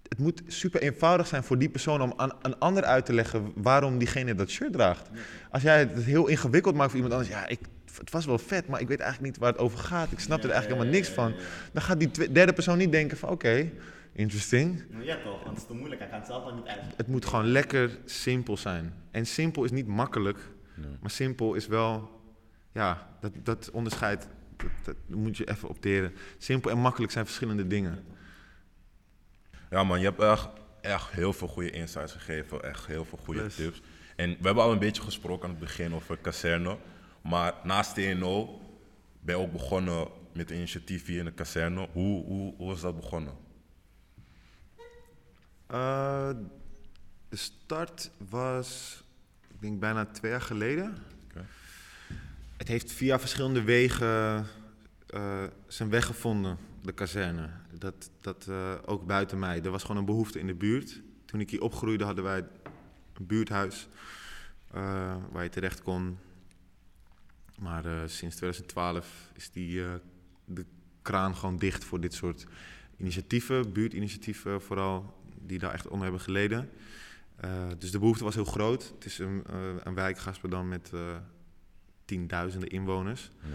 het 0.09 0.19
moet 0.19 0.43
super 0.47 0.83
eenvoudig 0.83 1.27
zijn 1.27 1.45
voor 1.45 1.59
die 1.59 1.69
persoon 1.69 2.03
om 2.03 2.13
aan 2.17 2.33
een 2.43 2.59
ander 2.59 2.85
uit 2.85 3.07
te 3.07 3.13
leggen 3.13 3.53
waarom 3.55 3.99
diegene 3.99 4.35
dat 4.35 4.51
shirt 4.51 4.73
draagt. 4.73 5.09
Als 5.51 5.63
jij 5.63 5.79
het 5.79 6.05
heel 6.05 6.27
ingewikkeld 6.27 6.75
maakt 6.75 6.91
voor 6.91 7.01
iemand 7.01 7.15
anders, 7.15 7.35
ja, 7.35 7.47
ik, 7.47 7.59
het 7.99 8.11
was 8.11 8.27
wel 8.27 8.39
vet, 8.39 8.69
maar 8.69 8.81
ik 8.81 8.89
weet 8.89 9.01
eigenlijk 9.01 9.33
niet 9.33 9.43
waar 9.43 9.53
het 9.53 9.61
over 9.61 9.79
gaat. 9.79 10.13
Ik 10.13 10.19
snap 10.19 10.43
er 10.43 10.51
eigenlijk 10.51 10.81
helemaal 10.81 11.01
niks 11.01 11.09
van. 11.09 11.35
Dan 11.73 11.83
gaat 11.83 11.99
die 11.99 12.33
derde 12.33 12.53
persoon 12.53 12.79
niet 12.79 12.93
denken 12.93 13.17
van, 13.17 13.29
oké, 13.29 13.71
interesting. 14.13 14.83
Ja, 15.01 15.17
toch? 15.17 15.45
Want 15.45 15.49
het 15.49 15.57
is 15.57 15.67
te 15.67 15.75
moeilijk, 15.75 16.01
hij 16.01 16.11
kan 16.11 16.19
het 16.19 16.27
zelf 16.27 16.45
al 16.45 16.55
niet 16.55 16.67
uit. 16.67 16.81
Het 16.97 17.07
moet 17.07 17.25
gewoon 17.25 17.47
lekker 17.47 17.99
simpel 18.05 18.57
zijn. 18.57 18.93
En 19.11 19.27
simpel 19.27 19.65
is 19.65 19.71
niet 19.71 19.87
makkelijk, 19.87 20.39
maar 21.01 21.11
simpel 21.11 21.55
is 21.55 21.67
wel, 21.67 22.11
ja, 22.73 23.09
dat, 23.21 23.33
dat 23.43 23.71
onderscheid, 23.73 24.27
dat, 24.85 24.95
dat 25.09 25.17
moet 25.17 25.37
je 25.37 25.51
even 25.51 25.69
opteren. 25.69 26.13
Simpel 26.39 26.71
en 26.71 26.79
makkelijk 26.79 27.13
zijn 27.13 27.25
verschillende 27.25 27.67
dingen. 27.67 28.05
Ja 29.71 29.85
man, 29.85 29.99
je 29.99 30.05
hebt 30.05 30.21
echt, 30.21 30.49
echt 30.81 31.11
heel 31.11 31.33
veel 31.33 31.49
goede 31.49 31.71
insights 31.71 32.13
gegeven, 32.13 32.63
echt 32.63 32.87
heel 32.87 33.05
veel 33.05 33.19
goede 33.19 33.41
Plus. 33.41 33.55
tips. 33.55 33.83
En 34.17 34.31
we 34.31 34.47
hebben 34.47 34.63
al 34.65 34.73
een 34.73 34.79
beetje 34.79 35.03
gesproken 35.03 35.45
aan 35.45 35.51
het 35.51 35.65
begin 35.65 35.95
over 35.95 36.17
kazerne, 36.17 36.79
maar 37.23 37.55
naast 37.63 37.95
TNO 37.95 38.61
ben 39.21 39.37
je 39.37 39.43
ook 39.43 39.53
begonnen 39.53 40.09
met 40.33 40.51
een 40.51 40.57
initiatief 40.57 41.07
hier 41.07 41.19
in 41.19 41.25
de 41.25 41.33
kazerne. 41.33 41.89
Hoe, 41.93 42.25
hoe, 42.25 42.55
hoe 42.57 42.73
is 42.73 42.81
dat 42.81 42.97
begonnen? 42.97 43.35
Eh, 45.67 46.31
de 47.29 47.37
start 47.37 48.11
was, 48.29 49.03
ik 49.49 49.61
denk 49.61 49.81
bijna 49.81 50.05
twee 50.05 50.31
jaar 50.31 50.41
geleden. 50.41 50.97
Het 52.65 52.73
heeft 52.73 52.93
via 52.93 53.21
verschillende 53.21 53.63
wegen 53.63 54.47
eh, 55.07 55.45
zijn 55.67 55.91
weg 55.91 56.07
gevonden, 56.07 56.59
de 56.83 56.93
kazerne. 56.93 57.51
Dat, 57.79 58.11
dat 58.21 58.47
eh, 58.49 58.75
ook 58.85 59.07
buiten 59.07 59.39
mij. 59.39 59.63
Er 59.63 59.71
was 59.71 59.83
gewoon 59.83 59.97
een 59.97 60.05
behoefte 60.05 60.39
in 60.39 60.47
de 60.47 60.55
buurt. 60.55 61.01
Toen 61.25 61.41
ik 61.41 61.51
hier 61.51 61.63
opgroeide 61.63 62.05
hadden 62.05 62.25
wij 62.25 62.39
een 63.15 63.27
buurthuis 63.27 63.89
eh, 64.71 65.17
waar 65.31 65.43
je 65.43 65.49
terecht 65.49 65.83
kon. 65.83 66.19
Maar 67.59 67.85
sinds 68.09 68.37
2012 68.37 69.31
is 69.35 69.51
die, 69.51 69.83
de 70.45 70.65
kraan 71.03 71.37
gewoon 71.37 71.57
dicht 71.57 71.85
voor 71.85 72.01
dit 72.01 72.15
soort 72.15 72.47
initiatieven, 72.97 73.73
buurtinitiatieven 73.73 74.63
vooral, 74.63 75.15
die 75.41 75.59
daar 75.59 75.73
echt 75.73 75.87
onder 75.87 76.03
hebben 76.03 76.21
geleden. 76.21 76.71
Dus 77.79 77.91
de 77.91 77.99
behoefte 77.99 78.25
was 78.25 78.35
heel 78.35 78.45
groot. 78.45 78.93
Het 78.95 79.05
is 79.05 79.19
een, 79.19 79.45
een 79.83 79.95
wijk 79.95 80.19
met 80.65 80.91
tienduizenden 82.05 82.69
inwoners. 82.69 83.31
Ja. 83.41 83.49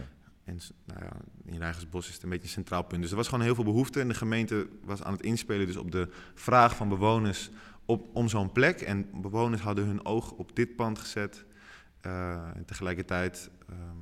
en 0.44 0.60
nou 0.86 1.04
ja, 1.04 1.12
in 1.46 1.58
Rijgersbos 1.58 2.08
is 2.08 2.14
het 2.14 2.24
een 2.24 2.30
beetje 2.30 2.46
een 2.46 2.52
centraal 2.52 2.84
punt. 2.84 3.02
Dus 3.02 3.12
er 3.12 3.18
was 3.18 3.28
gewoon 3.28 3.44
heel 3.44 3.56
veel 3.56 3.64
behoefte 3.64 4.00
en 4.00 4.08
de 4.08 4.14
gemeente 4.14 4.68
was 4.84 5.04
aan 5.04 5.14
het 5.14 5.22
inspelen 5.22 5.66
dus 5.66 5.76
op 5.76 5.92
de 5.92 6.10
vraag 6.34 6.76
van 6.76 6.90
bewoners 6.90 7.50
op, 7.86 8.10
om 8.14 8.28
zo'n 8.28 8.52
plek. 8.52 8.82
En 8.82 9.22
bewoners 9.22 9.62
hadden 9.62 9.86
hun 9.86 10.06
oog 10.06 10.32
op 10.32 10.56
dit 10.56 10.76
pand 10.76 11.00
gezet. 11.00 11.46
Eh, 12.02 12.56
en 12.56 12.66
tegelijkertijd 12.66 13.50
ehm, 13.70 13.98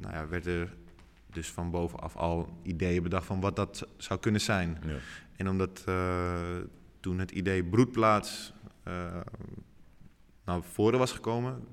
nou 0.00 0.14
ja, 0.14 0.28
werden 0.28 0.60
er 0.60 0.76
dus 1.32 1.50
van 1.50 1.70
bovenaf 1.70 2.16
al 2.16 2.58
ideeën 2.62 3.02
bedacht 3.02 3.26
van 3.26 3.40
wat 3.40 3.56
dat 3.56 3.88
zou 3.96 4.20
kunnen 4.20 4.40
zijn. 4.40 4.78
Ja. 4.86 4.96
En 5.36 5.48
omdat 5.48 5.82
eh, 5.86 6.58
toen 7.00 7.18
het 7.18 7.30
idee 7.30 7.64
broedplaats 7.64 8.52
eh 8.82 9.20
naar 10.46 10.62
voren 10.62 10.98
was 10.98 11.12
gekomen, 11.12 11.64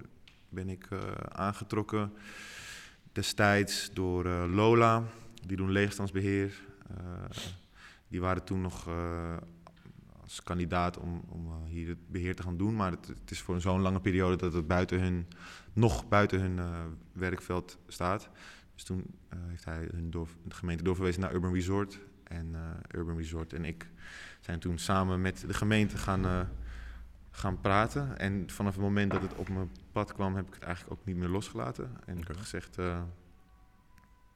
ben 0.53 0.69
ik 0.69 0.87
eh, 0.89 0.99
aangetrokken 1.31 2.13
destijds 3.11 3.89
door 3.93 4.25
eh, 4.25 4.43
Lola, 4.53 5.03
die 5.47 5.57
doen 5.57 5.71
leegstandsbeheer. 5.71 6.61
Eh, 6.87 6.95
die 8.07 8.21
waren 8.21 8.43
toen 8.43 8.61
nog 8.61 8.87
als 10.21 10.43
kandidaat 10.43 10.97
om, 10.97 11.23
om 11.29 11.65
hier 11.65 11.87
het 11.87 12.11
beheer 12.11 12.35
te 12.35 12.43
gaan 12.43 12.57
doen, 12.57 12.75
maar 12.75 12.91
het, 12.91 13.07
het 13.07 13.31
is 13.31 13.41
voor 13.41 13.61
zo'n 13.61 13.81
lange 13.81 13.99
periode 13.99 14.35
dat 14.35 14.53
het 14.53 14.67
buiten 14.67 15.01
hun, 15.01 15.27
nog 15.73 16.07
buiten 16.07 16.39
hun 16.39 16.59
werkveld 17.11 17.77
staat. 17.87 18.29
Dus 18.73 18.83
toen 18.83 19.05
heeft 19.47 19.65
hij 19.65 19.89
hun 19.91 20.09
de 20.09 20.25
gemeente 20.47 20.83
doorverwezen 20.83 21.21
naar 21.21 21.33
Urban 21.33 21.53
Resort. 21.53 21.99
En 22.23 22.55
eh, 22.55 22.99
Urban 22.99 23.17
Resort 23.17 23.53
en 23.53 23.65
ik 23.65 23.87
zijn 24.39 24.59
toen 24.59 24.77
samen 24.77 25.21
met 25.21 25.43
de 25.47 25.53
gemeente 25.53 25.97
gaan, 25.97 26.49
gaan 27.35 27.61
praten. 27.61 28.17
En 28.17 28.49
vanaf 28.49 28.73
het 28.73 28.81
moment 28.83 29.11
dat 29.11 29.21
het 29.21 29.33
op 29.35 29.49
mijn 29.49 29.71
pad 29.91 30.13
kwam, 30.13 30.35
heb 30.35 30.47
ik 30.47 30.53
het 30.53 30.63
eigenlijk 30.63 30.99
ook 30.99 31.05
niet 31.05 31.15
meer 31.15 31.27
losgelaten. 31.27 31.91
En 32.05 32.17
ik 32.17 32.27
heb 32.27 32.37
gezegd, 32.37 32.77
eh, 32.77 33.01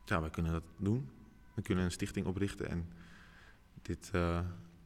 ja, 0.05 0.21
wij 0.21 0.29
kunnen 0.29 0.51
dat 0.51 0.63
doen. 0.77 1.09
We 1.53 1.61
kunnen 1.61 1.83
een 1.83 1.91
stichting 1.91 2.25
oprichten 2.25 2.69
en 2.69 2.89
dit 3.81 4.09
eh, 4.13 4.39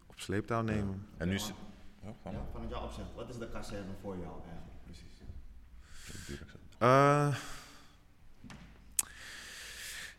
op 0.08 0.20
sleeptouw 0.20 0.62
nemen. 0.62 1.06
En 1.18 1.28
nu... 1.28 1.34
Ja, 1.34 1.40
is- 1.40 1.54
Ja, 2.04 2.14
maar. 2.24 2.34
vanuit 2.52 2.70
jouw 2.70 2.84
opzicht, 2.84 3.14
wat 3.16 3.30
is 3.30 3.38
de 3.38 3.50
kazerne 3.50 3.92
voor 4.02 4.18
jou 4.18 4.42
eigenlijk 4.44 4.84
precies? 4.84 5.10
Eh, 6.78 7.36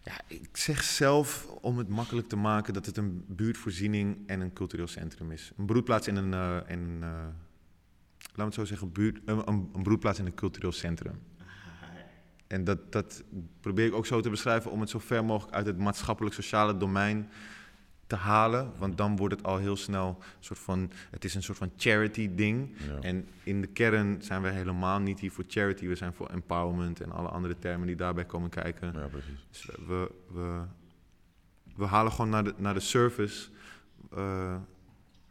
ja, 0.04 0.20
ik 0.26 0.56
zeg 0.56 0.82
zelf 0.82 1.46
om 1.60 1.78
het 1.78 1.88
makkelijk 1.88 2.28
te 2.28 2.36
maken 2.36 2.74
dat 2.74 2.86
het 2.86 2.96
een 2.96 3.24
buurtvoorziening 3.28 4.28
en 4.28 4.40
een 4.40 4.52
cultureel 4.52 4.86
centrum 4.86 5.30
is. 5.30 5.52
Een 5.56 5.66
broedplaats 5.66 6.08
in 6.08 6.16
een, 6.16 6.34
eh, 6.34 6.70
in 6.70 6.78
een 7.02 7.34
we 8.32 8.42
het 8.42 8.54
zo 8.54 8.64
zeggen, 8.64 8.92
buurt, 8.92 9.20
een, 9.24 9.48
een, 9.48 9.70
een 9.72 9.82
broedplaats 9.82 10.18
in 10.18 10.26
een 10.26 10.34
cultureel 10.34 10.72
centrum. 10.72 11.20
En 12.46 12.64
dat, 12.64 12.92
dat 12.92 13.24
probeer 13.60 13.86
ik 13.86 13.94
ook 13.94 14.06
zo 14.06 14.20
te 14.20 14.30
beschrijven 14.30 14.70
om 14.70 14.80
het 14.80 14.90
zo 14.90 14.98
ver 14.98 15.24
mogelijk 15.24 15.54
uit 15.54 15.66
het 15.66 15.78
maatschappelijk-sociale 15.78 16.76
domein 16.76 17.28
te 18.06 18.16
halen. 18.16 18.72
Want 18.78 18.96
dan 18.96 19.16
wordt 19.16 19.34
het 19.34 19.44
al 19.44 19.56
heel 19.56 19.76
snel 19.76 20.08
een 20.08 20.44
soort 20.44 20.58
van, 20.58 20.90
het 21.10 21.24
is 21.24 21.34
een 21.34 21.42
soort 21.42 21.58
van 21.58 21.72
charity-ding. 21.76 22.76
Ja. 22.88 22.98
En 23.00 23.28
in 23.42 23.60
de 23.60 23.66
kern 23.66 24.22
zijn 24.22 24.42
we 24.42 24.48
helemaal 24.48 24.98
niet 24.98 25.20
hier 25.20 25.32
voor 25.32 25.44
charity, 25.48 25.86
we 25.86 25.94
zijn 25.94 26.12
voor 26.12 26.26
empowerment 26.26 27.00
en 27.00 27.12
alle 27.12 27.28
andere 27.28 27.58
termen 27.58 27.86
die 27.86 27.96
daarbij 27.96 28.24
komen 28.24 28.50
kijken. 28.50 28.92
ja, 28.92 29.06
precies. 29.06 29.46
Dus 29.50 29.64
we, 29.86 30.10
we, 30.32 30.60
we 31.76 31.84
halen 31.84 32.12
gewoon 32.12 32.30
naar 32.30 32.44
de, 32.44 32.54
naar 32.56 32.74
de 32.74 32.80
surface 32.80 33.48
eh, 34.10 34.56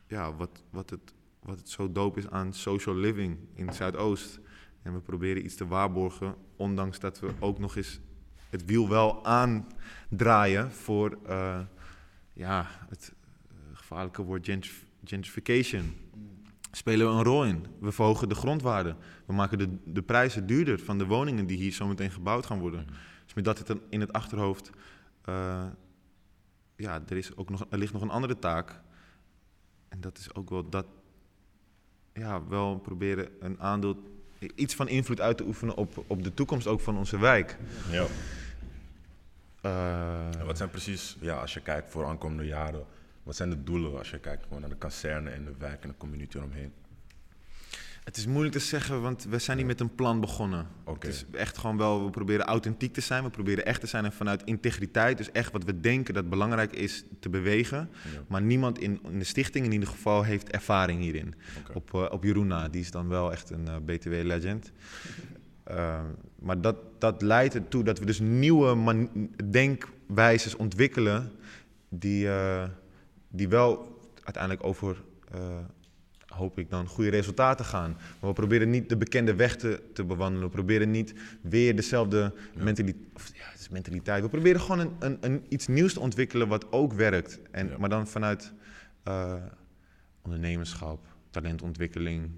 ja, 0.07 0.33
wat, 0.33 0.63
wat, 0.69 0.89
het, 0.89 1.13
wat 1.43 1.57
het 1.57 1.69
zo 1.69 1.91
dope 1.91 2.19
is 2.19 2.29
aan 2.29 2.53
social 2.53 2.95
living 2.95 3.37
in 3.53 3.67
het 3.67 3.75
Zuidoost. 3.75 4.39
En 4.81 4.93
we 4.93 4.99
proberen 4.99 5.45
iets 5.45 5.55
te 5.55 5.67
waarborgen, 5.67 6.35
ondanks 6.55 6.99
dat 6.99 7.19
we 7.19 7.31
ook 7.39 7.59
nog 7.59 7.75
eens 7.75 7.99
het 8.49 8.65
wiel 8.65 8.89
wel 8.89 9.25
aandraaien 9.25 10.71
voor 10.71 11.17
eh, 11.25 11.59
ja, 12.33 12.67
het 12.89 13.13
eh, 13.47 13.55
gevaarlijke 13.73 14.21
woord 14.21 14.45
gentrif- 14.45 14.85
gentrification 15.03 15.93
spelen 16.71 17.07
we 17.07 17.13
een 17.13 17.23
rol 17.23 17.45
in. 17.45 17.65
We 17.79 17.91
verhogen 17.91 18.29
de 18.29 18.35
grondwaarde. 18.35 18.95
We 19.25 19.33
maken 19.33 19.57
de, 19.57 19.77
de 19.85 20.01
prijzen 20.01 20.47
duurder 20.47 20.79
van 20.79 20.97
de 20.97 21.05
woningen 21.05 21.45
die 21.45 21.57
hier 21.57 21.73
zometeen 21.73 22.11
gebouwd 22.11 22.45
gaan 22.45 22.59
worden. 22.59 22.87
Dus 23.23 23.33
met 23.33 23.43
dat 23.43 23.75
in 23.89 23.99
het 23.99 24.13
achterhoofd, 24.13 24.69
eh, 25.21 25.65
ja, 26.75 27.01
er, 27.07 27.17
is 27.17 27.35
ook 27.35 27.49
nog, 27.49 27.65
er 27.69 27.77
ligt 27.77 27.93
nog 27.93 28.01
een 28.01 28.09
andere 28.09 28.39
taak. 28.39 28.81
En 29.89 30.01
dat 30.01 30.17
is 30.17 30.35
ook 30.35 30.49
wel 30.49 30.69
dat, 30.69 30.85
ja, 32.13 32.47
wel 32.47 32.77
proberen 32.77 33.29
een 33.39 33.59
aandeel, 33.59 33.97
iets 34.55 34.75
van 34.75 34.87
invloed 34.87 35.21
uit 35.21 35.37
te 35.37 35.45
oefenen 35.45 35.75
op, 35.75 36.03
op 36.07 36.23
de 36.23 36.33
toekomst 36.33 36.67
ook 36.67 36.81
van 36.81 36.97
onze 36.97 37.19
wijk. 37.19 37.57
Ja. 37.89 38.05
Eh, 39.61 40.45
wat 40.45 40.57
zijn 40.57 40.69
precies, 40.69 41.17
ja, 41.19 41.35
als 41.35 41.53
je 41.53 41.61
kijkt 41.61 41.91
voor 41.91 42.05
aankomende 42.05 42.45
jaren, 42.45 42.85
wat 43.23 43.35
zijn 43.35 43.49
de 43.49 43.63
doelen 43.63 43.97
als 43.97 44.09
je 44.09 44.19
kijkt 44.19 44.43
gewoon 44.43 44.59
naar 44.61 44.69
de 44.69 44.75
kazerne 44.75 45.29
en 45.29 45.45
de 45.45 45.53
wijk 45.57 45.83
en 45.83 45.89
de 45.89 45.97
community 45.97 46.37
eromheen? 46.37 46.73
Het 48.03 48.17
is 48.17 48.27
moeilijk 48.27 48.53
te 48.53 48.59
zeggen, 48.59 49.01
want 49.01 49.23
we 49.29 49.39
zijn 49.39 49.57
niet 49.57 49.65
met 49.65 49.79
een 49.79 49.95
plan 49.95 50.19
begonnen. 50.19 50.67
Het 50.85 51.03
is 51.03 51.25
echt 51.31 51.57
gewoon 51.57 51.77
wel, 51.77 52.05
we 52.05 52.09
proberen 52.09 52.45
authentiek 52.45 52.93
te 52.93 53.01
zijn, 53.01 53.23
we 53.23 53.29
proberen 53.29 53.65
echt 53.65 53.79
te 53.79 53.87
zijn 53.87 54.05
en 54.05 54.13
vanuit 54.13 54.43
integriteit, 54.43 55.17
dus 55.17 55.31
echt 55.31 55.51
wat 55.51 55.63
we 55.63 55.79
denken 55.79 56.13
dat 56.13 56.29
belangrijk 56.29 56.73
is 56.73 57.03
te 57.19 57.29
bewegen. 57.29 57.89
Ja. 58.13 58.21
Maar 58.27 58.41
niemand 58.41 58.79
in, 58.79 58.99
in 59.03 59.19
de 59.19 59.25
stichting 59.25 59.65
in 59.65 59.71
ieder 59.71 59.87
geval 59.87 60.23
heeft 60.23 60.49
ervaring 60.49 60.99
hierin. 60.99 61.35
Op, 61.73 61.93
eh, 61.93 62.05
op 62.11 62.23
Jeroen 62.23 62.47
na, 62.47 62.67
die 62.67 62.81
is 62.81 62.91
dan 62.91 63.07
wel 63.07 63.31
echt 63.31 63.49
een 63.49 63.67
eh, 63.67 63.75
BTW-legend. 63.85 64.71
maar 66.45 66.61
dat, 66.61 66.75
dat 66.99 67.21
leidt 67.21 67.55
ertoe 67.55 67.83
dat 67.83 67.99
we 67.99 68.05
dus 68.05 68.19
nieuwe 68.19 69.07
denkwijzes 69.49 70.55
ontwikkelen 70.55 71.31
die, 71.91 72.29
eh, 72.29 72.63
die 73.29 73.47
wel 73.47 73.99
uiteindelijk 74.23 74.63
over, 74.63 75.03
eh, 75.31 75.39
hoop 76.31 76.57
ik 76.59 76.69
dan, 76.69 76.87
goede 76.87 77.09
resultaten 77.09 77.65
gaan. 77.65 77.91
Maar 78.19 78.29
we 78.29 78.33
proberen 78.35 78.69
niet 78.69 78.89
de 78.89 78.97
bekende 78.97 79.35
weg 79.35 79.55
te, 79.55 79.81
te 79.93 80.03
bewandelen. 80.03 80.47
We 80.47 80.53
proberen 80.53 80.91
niet 80.91 81.13
weer 81.41 81.75
dezelfde 81.75 82.33
Ja. 82.55 82.63
mentaliteit, 82.63 83.05
of, 83.15 83.31
ja, 83.33 83.43
het 83.51 83.59
is 83.59 83.69
mentaliteit. 83.69 84.21
We 84.23 84.29
proberen 84.29 84.61
gewoon 84.61 84.79
een, 84.79 84.91
een, 84.99 85.17
een, 85.21 85.45
iets 85.49 85.67
nieuws 85.67 85.93
te 85.93 85.99
ontwikkelen 85.99 86.47
wat 86.47 86.71
ook 86.71 86.93
werkt. 86.93 87.39
En, 87.51 87.67
Ja. 87.67 87.77
Maar 87.77 87.89
dan 87.89 88.07
vanuit 88.07 88.53
eh, 89.03 89.33
ondernemerschap, 90.21 91.05
talentontwikkeling 91.29 92.29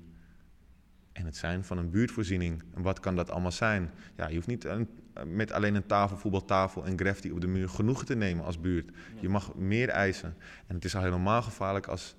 en 1.12 1.26
het 1.26 1.36
zijn 1.38 1.64
van 1.64 1.78
een 1.78 1.90
buurtvoorziening. 1.90 2.64
En 2.76 2.82
wat 2.82 3.00
kan 3.00 3.16
dat 3.16 3.30
allemaal 3.32 3.52
zijn? 3.52 3.90
Ja, 4.18 4.28
je 4.28 4.36
hoeft 4.36 4.48
niet 4.48 4.66
een- 4.66 4.88
met 5.28 5.52
alleen 5.52 5.76
een 5.76 5.86
tafel, 5.86 6.18
voetbaltafel 6.18 6.86
en 6.86 6.98
graffiti 7.00 7.32
op 7.32 7.42
de 7.42 7.48
muur 7.48 7.70
genoegen 7.70 8.06
te 8.06 8.16
nemen 8.16 8.46
als 8.46 8.60
buurt. 8.60 8.90
Je 9.20 9.30
mag 9.30 9.56
meer 9.56 9.90
eisen. 9.90 10.36
En 10.68 10.76
het 10.76 10.86
is 10.86 10.96
al 10.96 11.02
helemaal 11.02 11.42
gevaarlijk 11.42 11.88
als 11.88 12.16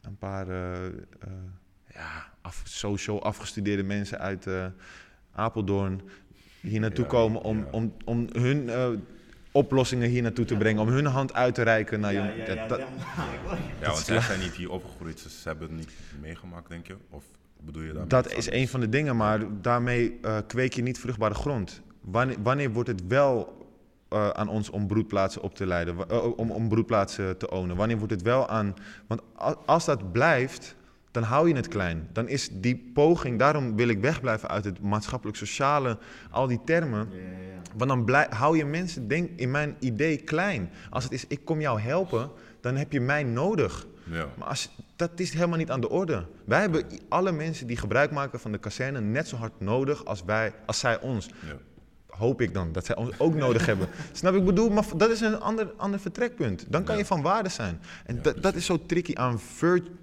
een 0.00 0.16
paar 0.16 0.48
eh, 0.48 0.86
eh, 0.86 0.92
ja, 1.94 2.26
af, 2.40 2.62
social 2.64 3.22
afgestudeerde 3.22 3.82
mensen 3.82 4.18
uit 4.18 4.46
eh, 4.46 4.66
Apeldoorn 5.32 6.00
hier 6.60 6.80
naartoe 6.80 7.04
Ja, 7.04 7.10
komen 7.10 7.42
om, 7.42 7.58
ja. 7.58 7.64
om, 7.70 7.94
om 8.04 8.28
hun 8.32 8.68
eh, 8.68 8.88
oplossingen 9.52 10.08
hier 10.08 10.22
naartoe 10.22 10.44
te 10.44 10.56
brengen, 10.56 10.82
om 10.82 10.88
hun 10.88 11.06
hand 11.06 11.34
uit 11.34 11.54
te 11.54 11.62
reiken 11.62 12.00
naar 12.00 12.12
ja, 12.12 12.24
je. 12.26 12.42
ja, 12.54 12.66
dat- 12.66 12.78
ja, 13.80 13.86
want 13.86 13.96
zij 13.98 14.20
zijn 14.20 14.40
niet 14.40 14.54
hier 14.54 14.70
opgegroeid, 14.70 15.22
dus 15.22 15.42
ze 15.42 15.48
hebben 15.48 15.68
het 15.68 15.76
niet 15.78 15.90
meegemaakt, 16.20 16.68
denk 16.68 16.86
je? 16.86 16.96
Of 17.10 17.24
bedoel 17.60 17.82
je 17.82 17.88
daarmee 17.88 18.08
Dat 18.08 18.32
is 18.32 18.50
een 18.50 18.68
van 18.68 18.80
de 18.80 18.88
dingen, 18.88 19.16
maar 19.16 19.40
daarmee 19.62 20.18
eh, 20.22 20.38
kweek 20.46 20.72
je 20.72 20.82
niet 20.82 20.98
vruchtbare 20.98 21.34
grond. 21.34 21.82
Wanneer, 22.00 22.36
wanneer 22.42 22.70
wordt 22.72 22.88
het 22.88 23.06
wel 23.06 23.57
eh, 24.08 24.28
aan 24.28 24.48
ons 24.48 24.70
om 24.70 24.86
broedplaatsen 24.86 25.42
op 25.42 25.54
te 25.54 25.66
leiden, 25.66 26.08
eh, 26.08 26.38
om, 26.38 26.50
om 26.50 26.68
broedplaatsen 26.68 27.38
te 27.38 27.50
ownen? 27.50 27.76
Wanneer 27.76 27.98
wordt 27.98 28.12
het 28.12 28.22
wel 28.22 28.48
aan... 28.48 28.74
Want 29.06 29.22
als 29.66 29.84
dat 29.84 30.12
blijft, 30.12 30.76
dan 31.10 31.22
hou 31.22 31.48
je 31.48 31.54
het 31.54 31.68
klein. 31.68 32.08
Dan 32.12 32.28
is 32.28 32.48
die 32.52 32.90
poging, 32.94 33.38
daarom 33.38 33.76
wil 33.76 33.88
ik 33.88 34.00
wegblijven 34.00 34.48
uit 34.48 34.64
het 34.64 34.80
maatschappelijk-sociale, 34.80 35.98
al 36.30 36.46
die 36.46 36.60
termen. 36.64 37.08
Want 37.76 38.06
dan 38.06 38.26
hou 38.30 38.56
je 38.56 38.64
mensen, 38.64 39.08
denk 39.08 39.30
in 39.36 39.50
mijn 39.50 39.76
idee, 39.78 40.16
klein. 40.16 40.70
Als 40.90 41.04
het 41.04 41.12
is, 41.12 41.26
ik 41.26 41.44
kom 41.44 41.60
jou 41.60 41.80
helpen, 41.80 42.30
dan 42.60 42.76
heb 42.76 42.92
je 42.92 43.00
mij 43.00 43.22
nodig. 43.22 43.86
Ja. 44.10 44.26
Maar 44.36 44.48
als, 44.48 44.70
dat 44.96 45.10
is 45.20 45.32
helemaal 45.32 45.58
niet 45.58 45.70
aan 45.70 45.80
de 45.80 45.88
orde. 45.88 46.24
Wij 46.44 46.60
hebben 46.60 46.84
alle 47.08 47.32
mensen 47.32 47.66
die 47.66 47.76
gebruik 47.76 48.10
maken 48.10 48.40
van 48.40 48.52
de 48.52 48.58
kazerne 48.58 49.00
net 49.00 49.28
zo 49.28 49.36
hard 49.36 49.60
nodig 49.60 50.04
als, 50.04 50.22
wij, 50.24 50.52
als 50.66 50.78
zij 50.78 51.00
ons. 51.00 51.26
Ja. 51.26 51.56
Hoop 52.08 52.40
ik 52.40 52.54
dan, 52.54 52.72
dat 52.72 52.86
zij 52.86 52.96
ons 52.96 53.18
ook 53.18 53.34
nodig 53.34 53.66
hebben. 53.66 53.88
Snap 54.12 54.34
ik 54.34 54.44
bedoel? 54.44 54.70
Maar 54.70 54.84
dat 54.96 55.10
is 55.10 55.20
een 55.20 55.40
ander, 55.40 55.72
ander 55.76 56.00
vertrekpunt. 56.00 56.64
Dan 56.72 56.84
kan 56.84 56.94
Ja. 56.94 57.00
je 57.00 57.06
van 57.06 57.22
waarde 57.22 57.48
zijn. 57.48 57.80
En 58.06 58.14
Ja, 58.14 58.20
dat, 58.22 58.42
dat 58.42 58.54
is 58.54 58.66
zo 58.66 58.86
tricky 58.86 59.14
aan, 59.14 59.40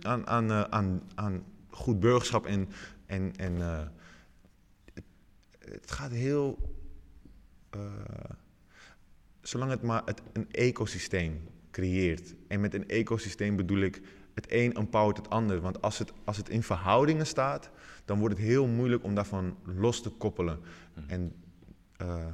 aan, 0.01 0.28
aan, 0.28 0.51
eh, 0.51 0.62
aan, 0.62 1.01
aan 1.16 1.43
goed 1.70 1.99
burgerschap. 1.99 2.45
En, 2.45 2.70
en, 3.06 3.34
en 3.38 3.62
eh, 3.62 3.80
het, 4.93 5.03
het 5.60 5.91
gaat 5.91 6.12
heel... 6.12 6.74
eh, 7.70 7.80
zolang 9.41 9.72
het 9.72 9.82
maar 9.82 10.01
het, 10.06 10.22
een 10.34 10.51
ecosysteem 10.51 11.47
creëert. 11.72 12.34
En 12.47 12.62
met 12.62 12.74
een 12.74 12.88
ecosysteem 12.88 13.56
bedoel 13.56 13.80
ik 13.80 14.01
het 14.34 14.45
een 14.49 14.74
empowert 14.76 15.18
het 15.18 15.30
ander. 15.30 15.62
Want 15.62 15.82
als 15.82 15.97
het, 15.97 16.12
als 16.24 16.38
het 16.38 16.49
in 16.49 16.64
verhoudingen 16.64 17.28
staat, 17.28 17.70
dan 18.06 18.20
wordt 18.20 18.38
het 18.38 18.43
heel 18.45 18.68
moeilijk 18.68 19.03
om 19.03 19.16
daarvan 19.16 19.58
los 19.64 20.01
te 20.01 20.10
koppelen. 20.10 20.60
En 21.08 21.34
eh, 21.98 22.26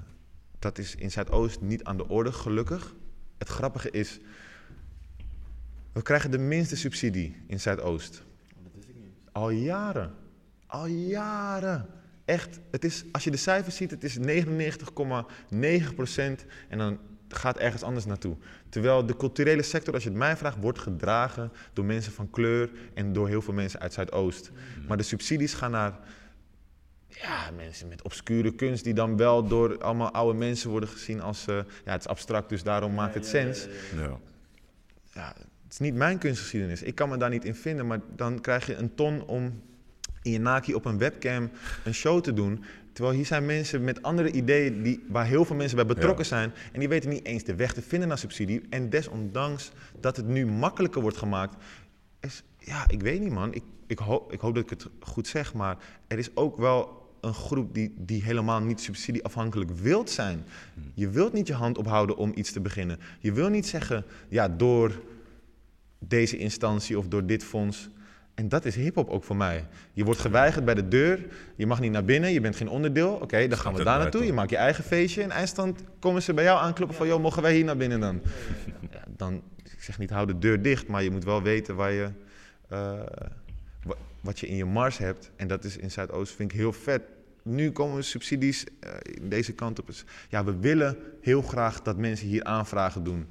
dat 0.59 0.77
is 0.77 0.95
in 0.95 1.11
Zuidoost 1.11 1.61
niet 1.61 1.83
aan 1.83 1.97
de 1.97 2.07
orde, 2.07 2.31
gelukkig. 2.31 2.95
Het 3.37 3.47
grappige 3.47 3.91
is, 3.91 4.19
we 5.91 6.01
krijgen 6.01 6.31
de 6.31 6.37
minste 6.37 6.75
subsidie 6.75 7.43
in 7.47 7.59
Zuidoost. 7.59 8.23
Dat 8.63 8.73
wist 8.73 8.89
ik 8.89 8.95
niet. 8.95 9.13
Al 9.31 9.49
jaren. 9.49 10.13
Al 10.65 10.85
jaren. 10.85 11.87
Echt, 12.25 12.59
het 12.71 12.83
is, 12.85 13.05
als 13.11 13.23
je 13.23 13.31
de 13.31 13.37
cijfers 13.37 13.75
ziet, 13.75 13.91
het 13.91 14.03
is 14.03 14.17
99,9% 14.17 14.23
en 16.69 16.77
dan 16.77 16.99
gaat 17.27 17.57
ergens 17.57 17.83
anders 17.83 18.05
naartoe. 18.05 18.37
Terwijl 18.69 19.05
de 19.05 19.17
culturele 19.17 19.61
sector, 19.61 19.93
als 19.93 20.03
je 20.03 20.09
het 20.09 20.17
mij 20.17 20.37
vraagt, 20.37 20.57
wordt 20.59 20.79
gedragen 20.79 21.51
door 21.73 21.85
mensen 21.85 22.11
van 22.11 22.29
kleur 22.29 22.71
en 22.93 23.13
door 23.13 23.27
heel 23.27 23.41
veel 23.41 23.53
mensen 23.53 23.79
uit 23.79 23.93
Zuidoost. 23.93 24.51
Maar 24.87 24.97
de 24.97 25.03
subsidies 25.03 25.53
gaan 25.53 25.71
naar 25.71 25.99
ja, 27.21 27.51
mensen 27.55 27.87
met 27.87 28.01
obscure 28.01 28.55
kunst 28.55 28.83
die 28.83 28.93
dan 28.93 29.17
wel 29.17 29.47
door 29.47 29.83
allemaal 29.83 30.11
oude 30.11 30.37
mensen 30.37 30.69
worden 30.69 30.89
gezien 30.89 31.21
als, 31.21 31.47
eh, 31.47 31.55
ja, 31.55 31.91
het 31.91 32.01
is 32.01 32.07
abstract, 32.07 32.49
dus 32.49 32.63
daarom 32.63 32.93
maakt 32.93 33.13
het 33.13 33.31
Ja, 33.31 33.39
ja, 33.39 33.45
ja, 33.47 33.53
sens 33.53 33.67
ja, 33.95 34.01
ja. 34.01 34.07
Ja. 34.07 34.17
ja, 35.13 35.33
het 35.63 35.71
is 35.71 35.79
niet 35.79 35.95
mijn 35.95 36.17
kunstgeschiedenis. 36.17 36.81
Ik 36.81 36.95
kan 36.95 37.09
me 37.09 37.17
daar 37.17 37.29
niet 37.29 37.45
in 37.45 37.55
vinden. 37.55 37.87
Maar 37.87 37.99
dan 38.15 38.41
krijg 38.41 38.65
je 38.65 38.75
een 38.75 38.95
ton 38.95 39.25
om 39.25 39.61
in 40.21 40.31
je 40.31 40.39
naki 40.39 40.73
op 40.73 40.85
een 40.85 40.97
webcam 40.97 41.49
een 41.83 41.93
show 41.93 42.21
te 42.21 42.33
doen. 42.33 42.63
Terwijl 42.93 43.15
hier 43.15 43.25
zijn 43.25 43.45
mensen 43.45 43.83
met 43.83 44.01
andere 44.01 44.31
ideeën 44.31 44.83
die, 44.83 45.03
waar 45.07 45.25
heel 45.25 45.45
veel 45.45 45.55
mensen 45.55 45.75
bij 45.75 45.85
betrokken 45.85 46.23
Ja. 46.23 46.29
zijn. 46.29 46.53
En 46.71 46.79
die 46.79 46.89
weten 46.89 47.09
niet 47.09 47.25
eens 47.25 47.43
de 47.43 47.55
weg 47.55 47.73
te 47.73 47.81
vinden 47.81 48.07
naar 48.07 48.17
subsidie. 48.17 48.61
En 48.69 48.89
desondanks 48.89 49.71
dat 49.99 50.15
het 50.15 50.27
nu 50.27 50.45
makkelijker 50.45 51.01
wordt 51.01 51.17
gemaakt. 51.17 51.55
Is, 52.19 52.43
ja, 52.59 52.83
ik 52.87 53.01
weet 53.01 53.19
niet 53.19 53.31
man. 53.31 53.53
Ik, 53.53 53.63
ik, 53.87 53.99
hoop, 53.99 54.33
ik 54.33 54.39
hoop 54.39 54.55
dat 54.55 54.63
ik 54.63 54.69
het 54.69 54.87
goed 54.99 55.27
zeg. 55.27 55.53
Maar 55.53 55.77
er 56.07 56.17
is 56.17 56.35
ook 56.35 56.57
wel 56.57 57.00
een 57.21 57.33
groep 57.33 57.73
die, 57.73 57.93
die 57.97 58.23
helemaal 58.23 58.59
niet 58.59 58.81
subsidieafhankelijk 58.81 59.71
wilt 59.71 60.09
zijn. 60.09 60.43
Je 60.93 61.09
wilt 61.09 61.33
niet 61.33 61.47
je 61.47 61.53
hand 61.53 61.77
ophouden 61.77 62.17
om 62.17 62.31
iets 62.35 62.51
te 62.51 62.59
beginnen. 62.59 62.99
Je 63.19 63.31
wil 63.31 63.49
niet 63.49 63.67
zeggen, 63.67 64.05
ja, 64.29 64.49
door 64.49 65.01
deze 65.99 66.37
instantie 66.37 66.97
of 66.97 67.07
door 67.07 67.25
dit 67.25 67.43
fonds. 67.43 67.89
En 68.33 68.49
dat 68.49 68.65
is 68.65 68.75
hip-hop 68.75 69.09
ook 69.09 69.23
voor 69.23 69.35
mij. 69.35 69.65
Je 69.93 70.03
wordt 70.03 70.19
geweigerd 70.19 70.65
bij 70.65 70.73
de 70.73 70.87
deur, 70.87 71.25
je 71.55 71.65
mag 71.65 71.79
niet 71.79 71.91
naar 71.91 72.05
binnen, 72.05 72.31
je 72.31 72.41
bent 72.41 72.55
geen 72.55 72.69
onderdeel. 72.69 73.13
Oké, 73.13 73.47
dan 73.47 73.57
gaan 73.57 73.73
we 73.73 73.83
daar 73.83 73.99
naartoe. 73.99 74.25
Je 74.25 74.33
maakt 74.33 74.49
je 74.49 74.55
eigen 74.55 74.83
feestje. 74.83 75.23
En 75.23 75.31
eindstand 75.31 75.83
komen 75.99 76.21
ze 76.21 76.33
bij 76.33 76.43
jou 76.43 76.59
aankloppen 76.59 76.97
van, 76.97 77.07
joh, 77.07 77.21
mogen 77.21 77.41
wij 77.41 77.53
hier 77.55 77.63
naar 77.63 77.77
binnen 77.77 77.99
dan? 77.99 78.21
Ja, 78.91 79.03
dan, 79.17 79.41
ik 79.63 79.83
zeg 79.83 79.99
niet, 79.99 80.09
hou 80.09 80.27
de 80.27 80.39
deur 80.39 80.61
dicht, 80.61 80.87
maar 80.87 81.03
je 81.03 81.11
moet 81.11 81.23
wel 81.23 81.41
weten 81.41 81.75
waar 81.75 81.91
je, 81.91 82.09
eh, 82.69 82.99
wat 84.21 84.39
je 84.39 84.47
in 84.47 84.55
je 84.55 84.65
mars 84.65 84.97
hebt. 84.97 85.31
En 85.35 85.47
dat 85.47 85.63
is 85.63 85.77
in 85.77 85.91
Zuidoost, 85.91 86.33
vind 86.35 86.51
ik 86.51 86.57
heel 86.57 86.73
vet. 86.73 87.01
Nu 87.43 87.71
komen 87.71 88.03
subsidies 88.03 88.63
in 89.01 89.29
deze 89.29 89.53
kant 89.53 89.79
op. 89.79 89.87
Dus 89.87 90.05
Ja, 90.29 90.43
we 90.43 90.57
willen 90.59 90.97
heel 91.21 91.41
graag 91.41 91.81
dat 91.81 91.97
mensen 91.97 92.27
hier 92.27 92.43
aanvragen 92.43 93.03
doen. 93.03 93.27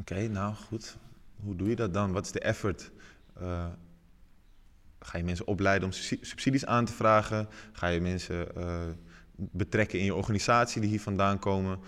Oké, 0.00 0.28
nou 0.28 0.54
goed. 0.54 0.96
Hoe 1.42 1.56
doe 1.56 1.68
je 1.68 1.76
dat 1.76 1.94
dan? 1.94 2.12
Wat 2.12 2.24
is 2.24 2.32
de 2.32 2.40
effort? 2.40 2.90
Eh, 3.40 3.66
ga 4.98 5.18
je 5.18 5.24
mensen 5.24 5.46
opleiden 5.46 5.88
om 5.88 5.94
subsi- 5.94 6.24
subsidies 6.24 6.66
aan 6.66 6.84
te 6.84 6.92
vragen? 6.92 7.48
Ga 7.72 7.86
je 7.86 8.00
mensen 8.00 8.56
eh, 8.56 8.80
betrekken 9.36 9.98
in 9.98 10.04
je 10.04 10.14
organisatie 10.14 10.80
die 10.80 10.90
hier 10.90 11.00
vandaan 11.00 11.38
komen? 11.38 11.78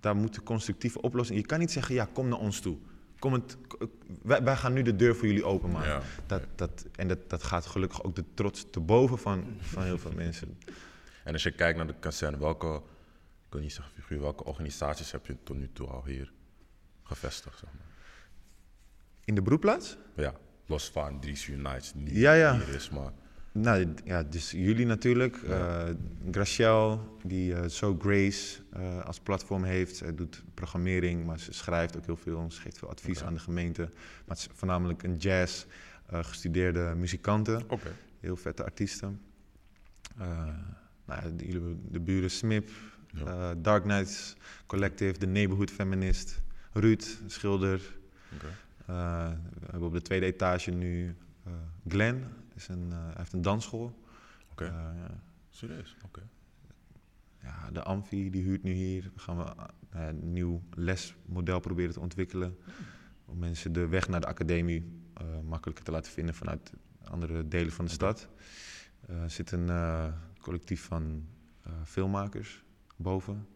Daar 0.00 0.16
moeten 0.16 0.42
constructieve 0.42 1.00
oplossingen. 1.00 1.40
Je 1.40 1.46
kan 1.48 1.58
niet 1.58 1.72
zeggen, 1.72 1.94
ja, 1.94 2.08
kom 2.12 2.28
naar 2.28 2.38
ons 2.38 2.60
toe. 2.60 2.76
Kom 3.18 3.32
het, 3.32 3.56
wij, 4.22 4.42
wij 4.42 4.56
gaan 4.56 4.72
nu 4.72 4.82
de 4.82 4.96
deur 4.96 5.16
voor 5.16 5.26
jullie 5.26 5.44
openmaken. 5.44 5.88
Ja. 5.88 6.02
Dat, 6.26 6.42
dat, 6.54 6.86
en 6.96 7.08
dat, 7.08 7.30
dat 7.30 7.42
gaat 7.42 7.66
gelukkig 7.66 8.02
ook 8.02 8.16
de 8.16 8.24
trots 8.34 8.66
te 8.70 8.80
boven 8.80 9.18
van, 9.18 9.56
van 9.60 9.82
heel 9.82 9.98
veel 9.98 10.12
mensen. 10.12 10.58
En 11.24 11.32
als 11.32 11.42
je 11.42 11.50
kijkt 11.50 11.76
naar 11.76 11.86
de 11.86 11.94
kazerne, 12.00 12.38
welke, 12.38 12.74
ik 13.46 13.52
wil 13.52 13.60
niet 13.60 13.72
zeggen 13.72 13.94
figuur, 13.94 14.20
welke 14.20 14.44
organisaties 14.44 15.10
heb 15.12 15.26
je 15.26 15.36
tot 15.42 15.56
nu 15.56 15.70
toe 15.72 15.86
al 15.86 16.04
hier 16.04 16.32
gevestigd? 17.02 17.58
Zeg 17.58 17.70
maar? 17.72 17.86
In 19.24 19.34
de 19.34 19.42
broedplaats? 19.42 19.96
Ja, 20.16 20.34
los 20.66 20.90
van 20.90 21.20
Dries 21.20 21.46
Unites, 21.46 21.92
die 21.92 22.02
niet 22.02 22.14
Ja, 22.14 22.32
ja. 22.32 22.56
hier 22.56 22.74
is, 22.74 22.90
maar 22.90 23.12
Nou 23.60 23.94
ja, 24.04 24.22
dus 24.22 24.50
jullie 24.50 24.86
natuurlijk. 24.86 25.36
eh 25.42 25.84
Graciel, 26.30 27.16
die 27.24 27.54
eh 27.54 27.68
So 27.68 27.96
Grace 27.98 28.58
eh, 28.72 29.04
als 29.04 29.20
platform 29.20 29.64
heeft. 29.64 29.96
Zij 29.96 30.14
doet 30.14 30.42
programmering, 30.54 31.24
maar 31.26 31.38
ze 31.40 31.52
schrijft 31.52 31.96
ook 31.96 32.06
heel 32.06 32.16
veel. 32.16 32.50
Ze 32.50 32.60
geeft 32.60 32.78
veel 32.78 32.88
advies 32.90 33.22
aan 33.22 33.34
de 33.34 33.40
gemeente. 33.40 33.82
Maar 34.26 34.36
het 34.36 34.38
is 34.38 34.48
voornamelijk 34.54 35.02
een 35.02 35.16
jazz 35.16 35.64
gestudeerde 36.12 36.94
muzikanten. 36.96 37.62
oké. 37.68 37.92
Heel 38.20 38.36
vette 38.36 38.64
artiesten. 38.64 39.20
Nou, 41.04 41.36
de, 41.36 41.46
jullie- 41.46 41.80
de 41.90 42.00
buren 42.00 42.30
Smip, 42.30 42.70
Ja. 43.12 43.54
Dark 43.54 43.82
Knights 43.82 44.36
Collective, 44.66 45.12
The 45.18 45.26
Neighborhood 45.26 45.70
Feminist. 45.70 46.40
Ruud, 46.72 47.18
schilder. 47.26 47.80
Oké. 48.34 48.46
Eh, 48.86 49.28
we 49.60 49.66
hebben 49.70 49.88
op 49.88 49.92
de 49.92 50.02
tweede 50.02 50.26
etage 50.26 50.70
nu 50.70 51.14
Glenn. 51.88 52.24
Is 52.58 52.68
een, 52.68 52.92
eh, 52.92 52.98
hij 52.98 53.14
heeft 53.16 53.32
een 53.32 53.42
dansschool. 53.42 53.98
Oké. 54.50 54.64
Eh, 54.64 54.70
ja. 54.72 55.20
Serieus? 55.48 55.96
Oké. 56.04 56.28
Ja, 57.42 57.70
de 57.70 57.82
Amfi 57.82 58.30
die 58.30 58.42
huurt 58.42 58.62
nu 58.62 58.72
hier. 58.72 59.10
We 59.14 59.20
gaan 59.20 59.36
we 59.36 59.44
eh, 59.90 60.06
een 60.06 60.32
nieuw 60.32 60.62
lesmodel 60.74 61.60
proberen 61.60 61.92
te 61.92 62.00
ontwikkelen. 62.00 62.58
Om 63.24 63.38
mensen 63.38 63.72
de 63.72 63.86
weg 63.86 64.08
naar 64.08 64.20
de 64.20 64.26
academie 64.26 64.96
makkelijker 65.44 65.84
te 65.84 65.90
laten 65.90 66.12
vinden 66.12 66.34
vanuit 66.34 66.72
andere 67.04 67.48
delen 67.48 67.72
van 67.72 67.84
de 67.84 67.90
stad. 67.90 68.28
Er 69.06 69.30
zit 69.30 69.52
een 69.52 69.70
collectief 70.40 70.82
van 70.84 71.26
filmmakers 71.84 72.64
boven. 72.96 73.48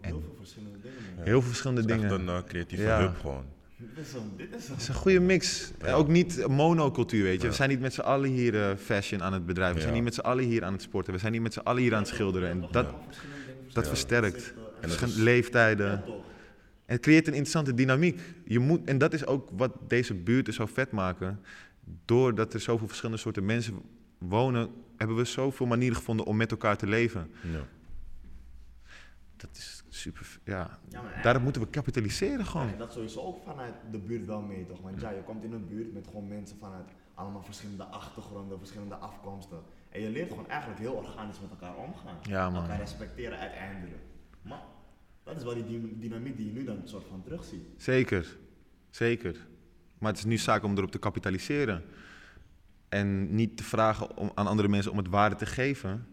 Heel 0.00 0.20
veel 0.20 0.34
verschillende 0.36 0.80
dingen. 0.80 0.98
heel 1.16 1.40
veel 1.40 1.48
verschillende 1.48 1.84
dingen. 1.84 2.10
echt 2.10 2.28
een 2.28 2.44
creatieve 2.44 2.82
Ja. 2.82 3.00
hub 3.00 3.18
gewoon. 3.18 3.44
Dit 3.80 4.06
is 4.06 4.12
een, 4.12 4.32
dit 4.36 4.54
is 4.54 4.68
een... 4.68 4.72
Het 4.72 4.82
is 4.82 4.88
een 4.88 4.94
goede 4.94 5.20
mix. 5.20 5.70
Ja. 5.80 5.92
Ook 5.92 6.08
niet 6.08 6.46
monocultuur, 6.48 7.22
weet 7.22 7.42
je. 7.42 7.48
We 7.48 7.54
zijn 7.54 7.68
niet 7.68 7.80
met 7.80 7.94
z'n 7.94 8.00
allen 8.00 8.30
hier 8.30 8.62
eh, 8.62 8.76
fashion 8.76 9.22
aan 9.22 9.32
het 9.32 9.46
bedrijven. 9.46 9.76
We 9.76 9.82
zijn 9.82 9.94
niet 9.94 10.04
met 10.04 10.14
z'n 10.14 10.20
allen 10.20 10.44
hier 10.44 10.64
aan 10.64 10.72
het 10.72 10.82
sporten. 10.82 11.12
We 11.12 11.18
zijn 11.18 11.32
niet 11.32 11.42
met 11.42 11.52
z'n 11.52 11.58
allen 11.58 11.82
hier 11.82 11.94
aan 11.94 12.02
het 12.02 12.08
schilderen. 12.08 12.48
En 12.48 12.64
dat, 12.70 12.86
dat 13.72 13.88
versterkt. 13.88 14.54
Verschillende 14.80 15.22
leeftijden. 15.22 15.90
En 16.86 16.96
het 16.96 17.00
creëert 17.00 17.26
een 17.26 17.32
interessante 17.32 17.74
dynamiek. 17.74 18.20
Je 18.44 18.58
moet, 18.58 18.80
en 18.84 18.98
dat 18.98 19.12
is 19.12 19.26
ook 19.26 19.48
wat 19.52 19.72
deze 19.88 20.14
buurten 20.14 20.52
zo 20.52 20.66
vet 20.66 20.90
maken. 20.90 21.40
Doordat 22.04 22.54
er 22.54 22.60
zoveel 22.60 22.86
verschillende 22.86 23.20
soorten 23.20 23.44
mensen 23.44 23.82
wonen, 24.18 24.70
hebben 24.96 25.16
we 25.16 25.24
zoveel 25.24 25.66
manieren 25.66 25.96
gevonden 25.96 26.26
om 26.26 26.36
met 26.36 26.50
elkaar 26.50 26.76
te 26.76 26.86
leven. 26.86 27.30
Ja. 27.52 27.66
Dat 29.40 29.56
is 29.56 29.84
super. 29.88 30.38
Ja, 30.44 30.78
Ja, 30.88 31.02
daarop 31.22 31.42
moeten 31.42 31.62
we 31.62 31.68
kapitaliseren 31.68 32.46
gewoon. 32.46 32.68
en 32.68 32.78
dat 32.78 32.92
sowieso 32.92 33.20
ook 33.20 33.42
vanuit 33.44 33.74
de 33.90 33.98
buurt 33.98 34.26
wel 34.26 34.40
mee, 34.40 34.66
toch? 34.66 34.80
Want 34.80 35.00
ja, 35.00 35.10
je 35.10 35.22
komt 35.22 35.44
in 35.44 35.52
een 35.52 35.66
buurt 35.68 35.92
met 35.92 36.06
gewoon 36.06 36.28
mensen 36.28 36.56
vanuit 36.58 36.88
allemaal 37.14 37.42
verschillende 37.42 37.84
achtergronden, 37.84 38.58
verschillende 38.58 38.94
afkomsten. 38.94 39.58
En 39.88 40.00
je 40.00 40.10
leert 40.10 40.30
gewoon 40.30 40.48
eigenlijk 40.48 40.80
heel 40.80 40.92
organisch 40.92 41.40
met 41.40 41.50
elkaar 41.50 41.76
omgaan. 41.76 42.16
Ja, 42.22 42.50
man. 42.50 42.62
Elkaar 42.62 42.78
respecteren 42.78 43.38
uiteindelijk. 43.38 44.02
Maar 44.42 44.62
dat 45.24 45.36
is 45.36 45.42
wel 45.42 45.54
die 45.54 45.64
dy- 45.64 45.98
dynamiek 46.00 46.36
die 46.36 46.46
je 46.46 46.52
nu 46.52 46.64
dan 46.64 46.76
een 46.76 46.88
soort 46.88 47.06
van 47.08 47.22
terugziet. 47.22 47.62
Zeker, 47.76 48.36
zeker. 48.90 49.46
Maar 49.98 50.10
het 50.10 50.18
is 50.18 50.24
nu 50.24 50.38
zaak 50.38 50.62
om 50.62 50.76
erop 50.76 50.90
te 50.90 50.98
kapitaliseren. 50.98 51.82
En 52.88 53.34
niet 53.34 53.56
te 53.56 53.62
vragen 53.64 54.16
om, 54.16 54.30
aan 54.34 54.46
andere 54.46 54.68
mensen 54.68 54.90
om 54.92 54.98
het 54.98 55.08
waarde 55.08 55.36
te 55.36 55.46
geven. 55.46 56.06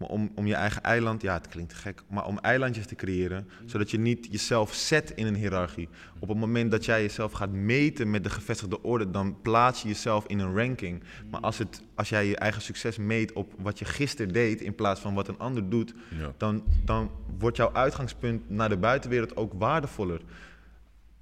Maar 0.00 0.08
om, 0.08 0.30
om 0.34 0.46
je 0.46 0.54
eigen 0.54 0.82
eiland, 0.82 1.22
ja 1.22 1.34
het 1.34 1.48
klinkt 1.48 1.74
gek, 1.74 2.02
maar 2.08 2.26
om 2.26 2.38
eilandjes 2.38 2.86
te 2.86 2.94
creëren. 2.94 3.48
Zodat 3.66 3.90
je 3.90 3.98
niet 3.98 4.28
jezelf 4.30 4.74
zet 4.74 5.12
in 5.14 5.26
een 5.26 5.34
hiërarchie. 5.34 5.88
Op 6.18 6.28
het 6.28 6.38
moment 6.38 6.70
dat 6.70 6.84
jij 6.84 7.02
jezelf 7.02 7.32
gaat 7.32 7.50
meten 7.50 8.10
met 8.10 8.24
de 8.24 8.30
gevestigde 8.30 8.82
orde, 8.82 9.10
dan 9.10 9.40
plaats 9.42 9.82
je 9.82 9.88
jezelf 9.88 10.26
in 10.26 10.38
een 10.38 10.56
ranking. 10.56 11.02
Maar 11.30 11.40
als, 11.40 11.58
het, 11.58 11.82
als 11.94 12.08
jij 12.08 12.26
je 12.26 12.36
eigen 12.36 12.62
succes 12.62 12.96
meet 12.96 13.32
op 13.32 13.54
wat 13.58 13.78
je 13.78 13.84
gisteren 13.84 14.32
deed 14.32 14.60
in 14.60 14.74
plaats 14.74 15.00
van 15.00 15.14
wat 15.14 15.28
een 15.28 15.38
ander 15.38 15.68
doet, 15.68 15.94
Ja. 16.18 16.32
dan, 16.36 16.64
dan 16.84 17.10
wordt 17.38 17.56
jouw 17.56 17.72
uitgangspunt 17.72 18.50
naar 18.50 18.68
de 18.68 18.76
buitenwereld 18.76 19.36
ook 19.36 19.52
waardevoller. 19.58 20.20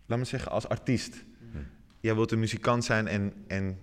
Laat 0.07 0.19
me 0.19 0.25
zeggen, 0.25 0.53
als 0.53 0.69
artiest. 0.69 1.25
Jij 2.01 2.15
wilt 2.15 2.33
een 2.33 2.39
muzikant 2.39 2.85
zijn 2.85 3.07
en, 3.07 3.33
en 3.47 3.79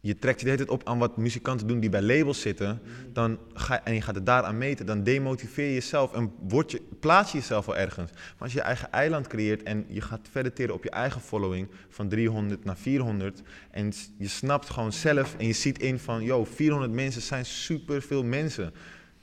je 0.00 0.18
trekt 0.18 0.38
je 0.40 0.44
de 0.44 0.50
hele 0.50 0.64
tijd 0.64 0.78
op 0.80 0.88
aan 0.88 0.98
wat 0.98 1.16
muzikanten 1.16 1.66
doen 1.66 1.80
die 1.80 1.90
bij 1.90 2.02
labels 2.02 2.40
zitten. 2.40 2.80
Dan 3.12 3.38
ga, 3.54 3.84
en 3.84 3.94
je 3.94 4.00
gaat 4.00 4.14
het 4.14 4.26
daaraan 4.26 4.58
meten, 4.58 4.86
dan 4.86 5.02
demotiveer 5.02 5.66
je 5.66 5.72
jezelf 5.72 6.12
en 6.12 6.32
word 6.48 6.70
je, 6.70 6.82
plaats 7.00 7.32
je 7.32 7.38
jezelf 7.38 7.66
wel 7.66 7.76
ergens. 7.76 8.10
Maar 8.12 8.34
als 8.38 8.52
je 8.52 8.58
je 8.58 8.64
eigen 8.64 8.92
eiland 8.92 9.26
creëert 9.26 9.62
en 9.62 9.84
je 9.88 10.00
gaat 10.00 10.28
verder 10.30 10.52
teren 10.52 10.74
op 10.74 10.84
je 10.84 10.90
eigen 10.90 11.20
following 11.20 11.68
van 11.88 12.08
300 12.08 12.64
naar 12.64 12.76
400 12.76 13.42
en 13.70 13.92
je 14.18 14.28
snapt 14.28 14.70
gewoon 14.70 14.92
zelf 14.92 15.34
en 15.38 15.46
je 15.46 15.52
ziet 15.52 15.78
in 15.78 15.98
van, 15.98 16.22
yo, 16.22 16.44
400 16.44 16.92
mensen 16.92 17.22
zijn 17.22 17.46
superveel 17.46 18.24
mensen. 18.24 18.72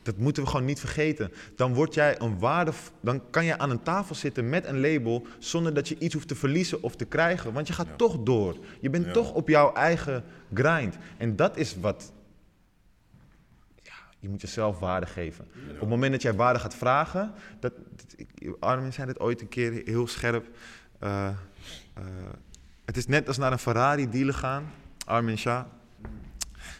Dat 0.07 0.17
moeten 0.17 0.43
we 0.43 0.49
gewoon 0.49 0.65
niet 0.65 0.79
vergeten. 0.79 1.31
Dan 1.55 1.73
word 1.73 1.93
jij 1.93 2.21
een 2.21 2.39
waarde, 2.39 2.71
dan 3.01 3.21
kan 3.29 3.45
je 3.45 3.57
aan 3.57 3.69
een 3.69 3.83
tafel 3.83 4.15
zitten 4.15 4.49
met 4.49 4.65
een 4.65 4.79
label 4.79 5.27
zonder 5.39 5.73
dat 5.73 5.87
je 5.87 5.97
iets 5.99 6.13
hoeft 6.13 6.27
te 6.27 6.35
verliezen 6.35 6.83
of 6.83 6.95
te 6.95 7.05
krijgen, 7.05 7.53
want 7.53 7.67
je 7.67 7.73
gaat 7.73 7.87
Ja. 7.87 7.95
toch 7.95 8.17
door. 8.23 8.55
Je 8.81 8.89
bent 8.89 9.05
Ja. 9.05 9.11
toch 9.11 9.33
op 9.33 9.47
jouw 9.47 9.73
eigen 9.73 10.23
grind. 10.53 10.97
En 11.17 11.35
dat 11.35 11.57
is 11.57 11.75
wat 11.79 12.11
ja, 13.83 13.93
je 14.19 14.29
moet 14.29 14.41
jezelf 14.41 14.79
waarde 14.79 15.05
geven. 15.05 15.47
Op 15.73 15.79
het 15.79 15.89
moment 15.89 16.11
dat 16.11 16.21
jij 16.21 16.33
waarde 16.33 16.59
gaat 16.59 16.75
vragen, 16.75 17.31
dat, 17.59 17.73
Armin 18.59 18.93
zei 18.93 19.07
dit 19.07 19.19
ooit 19.19 19.41
een 19.41 19.49
keer 19.49 19.81
heel 19.85 20.07
scherp. 20.07 20.47
eh, 20.99 21.27
eh, 21.27 22.03
het 22.85 22.97
is 22.97 23.07
net 23.07 23.27
als 23.27 23.37
naar 23.37 23.51
een 23.51 23.59
Ferrari 23.59 24.09
dealer 24.09 24.33
gaan. 24.33 24.71
Armin 25.05 25.37
Shah 25.37 25.63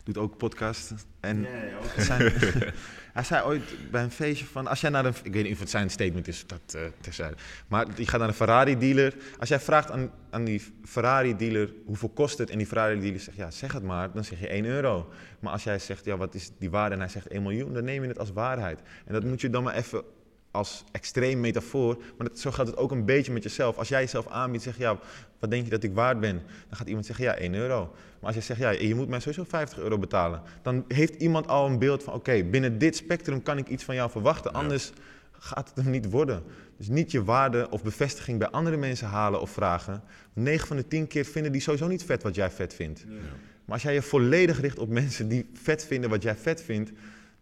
doet 0.03 0.17
ook 0.17 0.37
podcast. 0.37 0.93
En 1.19 1.45
er 1.95 2.03
zijn- 2.03 2.33
hij 3.17 3.25
zei 3.25 3.45
ooit 3.45 3.91
bij 3.91 4.03
een 4.03 4.11
feestje 4.11 4.45
van, 4.45 4.67
als 4.67 4.81
jij 4.81 4.89
naar 4.89 5.05
een, 5.05 5.13
ik 5.23 5.33
weet 5.33 5.43
niet 5.43 5.53
of 5.53 5.59
het 5.59 5.69
zijn 5.69 5.89
statement 5.89 6.27
is, 6.27 6.43
dat 6.47 6.73
eh 6.73 6.81
terzijde. 6.99 7.35
Maar 7.67 7.85
je 7.95 8.07
gaat 8.07 8.19
naar 8.19 8.27
een 8.27 8.33
Ferrari 8.33 8.77
dealer. 8.77 9.15
Als 9.39 9.49
jij 9.49 9.59
vraagt 9.59 9.91
aan, 9.91 10.11
aan 10.29 10.43
die 10.43 10.61
Ferrari 10.85 11.35
dealer 11.35 11.73
hoeveel 11.85 12.09
kost 12.09 12.37
het 12.37 12.49
en 12.49 12.57
die 12.57 12.67
Ferrari 12.67 12.99
dealer 12.99 13.19
zegt, 13.19 13.37
ja 13.37 13.51
zeg 13.51 13.73
het 13.73 13.83
maar, 13.83 14.11
dan 14.11 14.23
zeg 14.23 14.39
je 14.39 14.47
1 14.47 14.65
euro. 14.65 15.09
Maar 15.39 15.51
als 15.51 15.63
jij 15.63 15.79
zegt, 15.79 16.05
ja 16.05 16.17
wat 16.17 16.35
is 16.35 16.51
die 16.59 16.69
waarde 16.69 16.95
en 16.95 17.01
hij 17.01 17.09
zegt 17.09 17.27
1 17.27 17.41
miljoen, 17.41 17.73
dan 17.73 17.83
neem 17.83 18.01
je 18.01 18.07
het 18.07 18.19
als 18.19 18.31
waarheid. 18.31 18.79
En 19.05 19.13
dat 19.13 19.23
moet 19.23 19.41
je 19.41 19.49
dan 19.49 19.63
maar 19.63 19.75
even 19.75 20.03
als 20.51 20.83
extreem 20.91 21.39
metafoor, 21.39 21.97
maar 22.17 22.27
dat, 22.27 22.39
zo 22.39 22.51
gaat 22.51 22.67
het 22.67 22.77
ook 22.77 22.91
een 22.91 23.05
beetje 23.05 23.31
met 23.31 23.43
jezelf. 23.43 23.77
Als 23.77 23.87
jij 23.87 24.01
jezelf 24.01 24.27
aanbiedt, 24.27 24.63
zeg 24.63 24.75
je, 24.77 24.81
ja, 24.81 24.99
wat 25.39 25.49
denk 25.49 25.63
je 25.63 25.69
dat 25.69 25.83
ik 25.83 25.93
waard 25.93 26.19
ben? 26.19 26.35
Dan 26.67 26.77
gaat 26.77 26.87
iemand 26.87 27.05
zeggen, 27.05 27.25
ja, 27.25 27.35
1 27.35 27.53
euro. 27.53 27.79
Maar 28.19 28.33
als 28.33 28.33
jij 28.33 28.43
zegt, 28.43 28.59
ja, 28.59 28.69
je 28.87 28.95
moet 28.95 29.07
mij 29.07 29.19
sowieso 29.19 29.43
50 29.43 29.79
euro 29.79 29.97
betalen, 29.97 30.41
dan 30.61 30.85
heeft 30.87 31.15
iemand 31.15 31.47
al 31.47 31.65
een 31.65 31.79
beeld 31.79 32.03
van, 32.03 32.13
oké, 32.13 32.43
binnen 32.43 32.77
dit 32.77 32.95
spectrum 32.95 33.43
kan 33.43 33.57
ik 33.57 33.67
iets 33.67 33.83
van 33.83 33.95
jou 33.95 34.09
verwachten, 34.11 34.51
Ja. 34.51 34.57
anders 34.59 34.91
gaat 35.39 35.69
het 35.73 35.83
hem 35.83 35.91
niet 35.91 36.09
worden. 36.09 36.43
Dus 36.77 36.87
niet 36.87 37.11
je 37.11 37.23
waarde 37.23 37.69
of 37.69 37.83
bevestiging 37.83 38.39
bij 38.39 38.49
andere 38.49 38.77
mensen 38.77 39.07
halen 39.07 39.41
of 39.41 39.49
vragen. 39.49 40.03
9 40.33 40.67
van 40.67 40.77
de 40.77 40.87
10 40.87 41.07
keer 41.07 41.25
vinden 41.25 41.51
die 41.51 41.61
sowieso 41.61 41.87
niet 41.87 42.03
vet 42.03 42.23
wat 42.23 42.35
jij 42.35 42.51
vet 42.51 42.73
vindt. 42.73 43.05
Maar 43.65 43.73
als 43.75 43.81
jij 43.83 43.93
je 43.93 44.01
volledig 44.01 44.61
richt 44.61 44.79
op 44.79 44.89
mensen 44.89 45.27
die 45.27 45.49
vet 45.53 45.85
vinden 45.85 46.09
wat 46.09 46.23
jij 46.23 46.35
vet 46.35 46.61
vindt, 46.63 46.91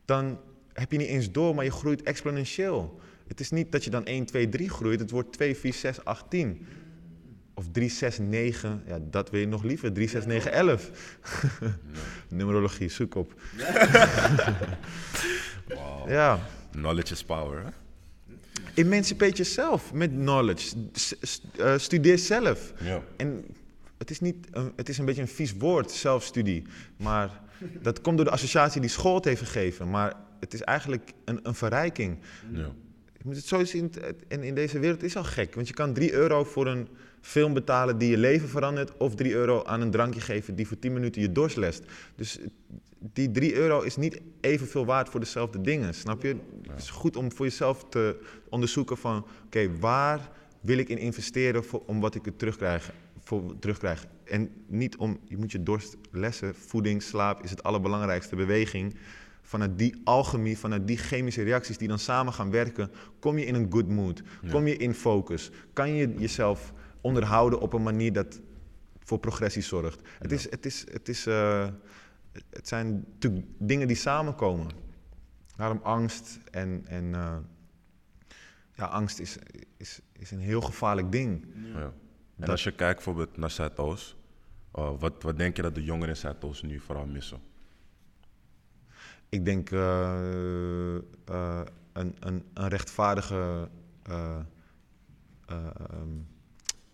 dan 0.05 0.39
heb 0.75 0.91
je 0.91 0.97
niet 0.97 1.07
eens 1.07 1.31
door, 1.31 1.55
maar 1.55 1.63
je 1.65 1.71
groeit 1.71 2.01
exponentieel. 2.03 2.99
Het 3.27 3.39
is 3.39 3.49
niet 3.51 3.71
dat 3.71 3.83
je 3.83 3.89
dan 3.89 4.05
1, 4.05 4.25
2, 4.25 4.49
3 4.49 4.69
groeit, 4.69 4.99
het 4.99 5.11
wordt 5.11 5.31
2, 5.31 5.55
4, 5.55 5.73
6, 5.73 6.03
8, 6.05 6.29
10. 6.29 6.65
Of 7.53 7.65
3, 7.71 7.89
6, 7.89 8.17
9, 8.19 8.83
ja, 8.87 8.99
dat 9.09 9.29
wil 9.29 9.39
je 9.39 9.47
nog 9.47 9.63
liever. 9.63 9.93
3, 9.93 10.07
6, 10.09 10.25
9, 10.25 10.51
11. 10.51 10.91
Numerologie, 12.29 12.89
zoek 12.89 13.15
op. 13.15 13.33
Wauw. 15.67 16.09
Ja. 16.09 16.39
Knowledge 16.71 17.13
is 17.13 17.23
power, 17.23 17.63
hè? 17.63 17.69
Emancipate 18.73 19.35
jezelf 19.35 19.93
met 19.93 20.09
knowledge. 20.09 20.75
S- 20.93 21.15
s- 21.21 21.41
eh, 21.57 21.77
studeer 21.77 22.17
zelf. 22.17 22.73
Ja. 22.83 23.01
En 23.17 23.45
het 23.97 24.09
is, 24.09 24.19
niet 24.19 24.47
een, 24.51 24.71
het 24.75 24.89
is 24.89 24.97
een 24.97 25.05
beetje 25.05 25.21
een 25.21 25.27
vies 25.27 25.53
woord, 25.57 25.91
zelfstudie. 25.91 26.63
Maar 26.97 27.29
dat 27.81 28.01
komt 28.01 28.15
door 28.15 28.25
de 28.25 28.31
associatie 28.31 28.81
die 28.81 28.89
school 28.89 29.15
het 29.15 29.25
heeft 29.25 29.41
gegeven. 29.41 29.89
Maar 29.89 30.13
het 30.45 30.53
is 30.53 30.61
eigenlijk 30.61 31.11
een, 31.25 31.39
een 31.43 31.55
verrijking. 31.55 32.17
ja. 32.51 32.71
Je 33.25 33.31
moet 33.31 33.39
het 33.39 33.49
zo 33.49 33.63
zien, 33.63 33.91
en 34.27 34.43
in 34.43 34.55
deze 34.55 34.79
wereld 34.79 35.03
is 35.03 35.15
al 35.15 35.23
gek. 35.23 35.55
Want 35.55 35.67
je 35.67 35.73
kan 35.73 35.93
3 35.93 36.13
euro 36.13 36.43
voor 36.43 36.67
een 36.67 36.87
film 37.21 37.53
betalen 37.53 37.97
die 37.97 38.09
je 38.09 38.17
leven 38.17 38.49
verandert... 38.49 38.97
of 38.97 39.15
3 39.15 39.33
euro 39.33 39.63
aan 39.63 39.81
een 39.81 39.91
drankje 39.91 40.21
geven 40.21 40.55
die 40.55 40.67
voor 40.67 40.79
10 40.79 40.93
minuten 40.93 41.21
je 41.21 41.31
dorst 41.31 41.57
lest. 41.57 41.83
Dus 42.15 42.39
die 42.99 43.31
3 43.31 43.55
euro 43.55 43.81
is 43.81 43.95
niet 43.95 44.21
evenveel 44.41 44.85
waard 44.85 45.09
voor 45.09 45.19
dezelfde 45.19 45.61
dingen, 45.61 45.93
snap 45.93 46.21
je? 46.21 46.35
Het 46.67 46.81
is 46.81 46.89
goed 46.89 47.15
om 47.15 47.31
voor 47.31 47.45
jezelf 47.45 47.85
te 47.89 48.19
onderzoeken 48.49 48.97
van... 48.97 49.25
oké, 49.45 49.77
waar 49.79 50.31
wil 50.61 50.77
ik 50.77 50.89
in 50.89 50.97
investeren 50.97 51.63
voor, 51.63 51.83
om 51.85 51.99
wat 51.99 52.15
ik 52.15 52.25
er 52.25 52.35
terugkrijg, 52.35 52.93
voor 53.19 53.59
terugkrijg? 53.59 54.05
En 54.23 54.49
niet 54.67 54.97
om, 54.97 55.19
je 55.27 55.37
moet 55.37 55.51
je 55.51 55.63
dorst 55.63 55.97
lessen. 56.11 56.55
Voeding, 56.55 57.03
slaap 57.03 57.43
is 57.43 57.49
het 57.49 57.63
allerbelangrijkste. 57.63 58.35
Beweging 58.35 58.95
vanuit 59.45 59.77
die 59.77 60.01
alchemie, 60.03 60.57
vanuit 60.57 60.87
die 60.87 60.97
chemische 60.97 61.43
reacties 61.43 61.77
die 61.77 61.87
dan 61.87 61.99
samen 61.99 62.33
gaan 62.33 62.51
werken, 62.51 62.91
kom 63.19 63.37
je 63.37 63.45
in 63.45 63.55
een 63.55 63.71
good 63.71 63.87
mood. 63.87 64.21
Kom 64.49 64.67
je 64.67 64.77
in 64.77 64.93
focus. 64.93 65.51
Kan 65.73 65.93
je 65.93 66.13
jezelf 66.17 66.73
onderhouden 67.01 67.59
op 67.59 67.73
een 67.73 67.83
manier 67.83 68.13
dat 68.13 68.39
voor 68.99 69.19
progressie 69.19 69.61
zorgt. 69.61 69.99
Het, 70.19 70.31
is, 70.31 70.49
het, 70.49 70.65
is, 70.65 70.85
het, 70.91 71.09
is, 71.09 71.25
eh, 71.25 71.67
het 72.49 72.67
zijn 72.67 73.05
natuurlijk 73.13 73.45
dingen 73.57 73.87
die 73.87 73.95
samenkomen. 73.97 74.67
Daarom 75.55 75.79
angst 75.83 76.39
en, 76.51 76.81
en 76.87 77.15
eh, 77.15 77.37
ja, 78.75 78.85
angst 78.85 79.19
is, 79.19 79.37
is, 79.77 79.99
is 80.19 80.31
een 80.31 80.39
heel 80.39 80.61
gevaarlijk 80.61 81.11
ding. 81.11 81.45
Ja. 81.73 81.79
En 81.81 81.91
Dat- 82.35 82.49
als 82.49 82.63
je 82.63 82.71
kijkt 82.71 82.95
bijvoorbeeld 82.95 83.37
naar 83.37 83.51
Zuidoost, 83.51 84.15
uh, 84.75 84.91
wat, 84.99 85.23
wat 85.23 85.37
denk 85.37 85.55
je 85.55 85.61
dat 85.61 85.75
de 85.75 85.83
jongeren 85.83 86.09
in 86.09 86.17
Zuidoost 86.17 86.63
nu 86.63 86.79
vooral 86.79 87.05
missen? 87.05 87.39
Ik 89.29 89.45
denk 89.45 89.71
eh, 89.71 90.95
eh, 91.25 91.61
een, 91.93 92.15
een, 92.19 92.43
een 92.53 92.67
rechtvaardige 92.67 93.69
eh, 94.03 94.39
eh, 95.45 95.57
ehm, 95.89 96.09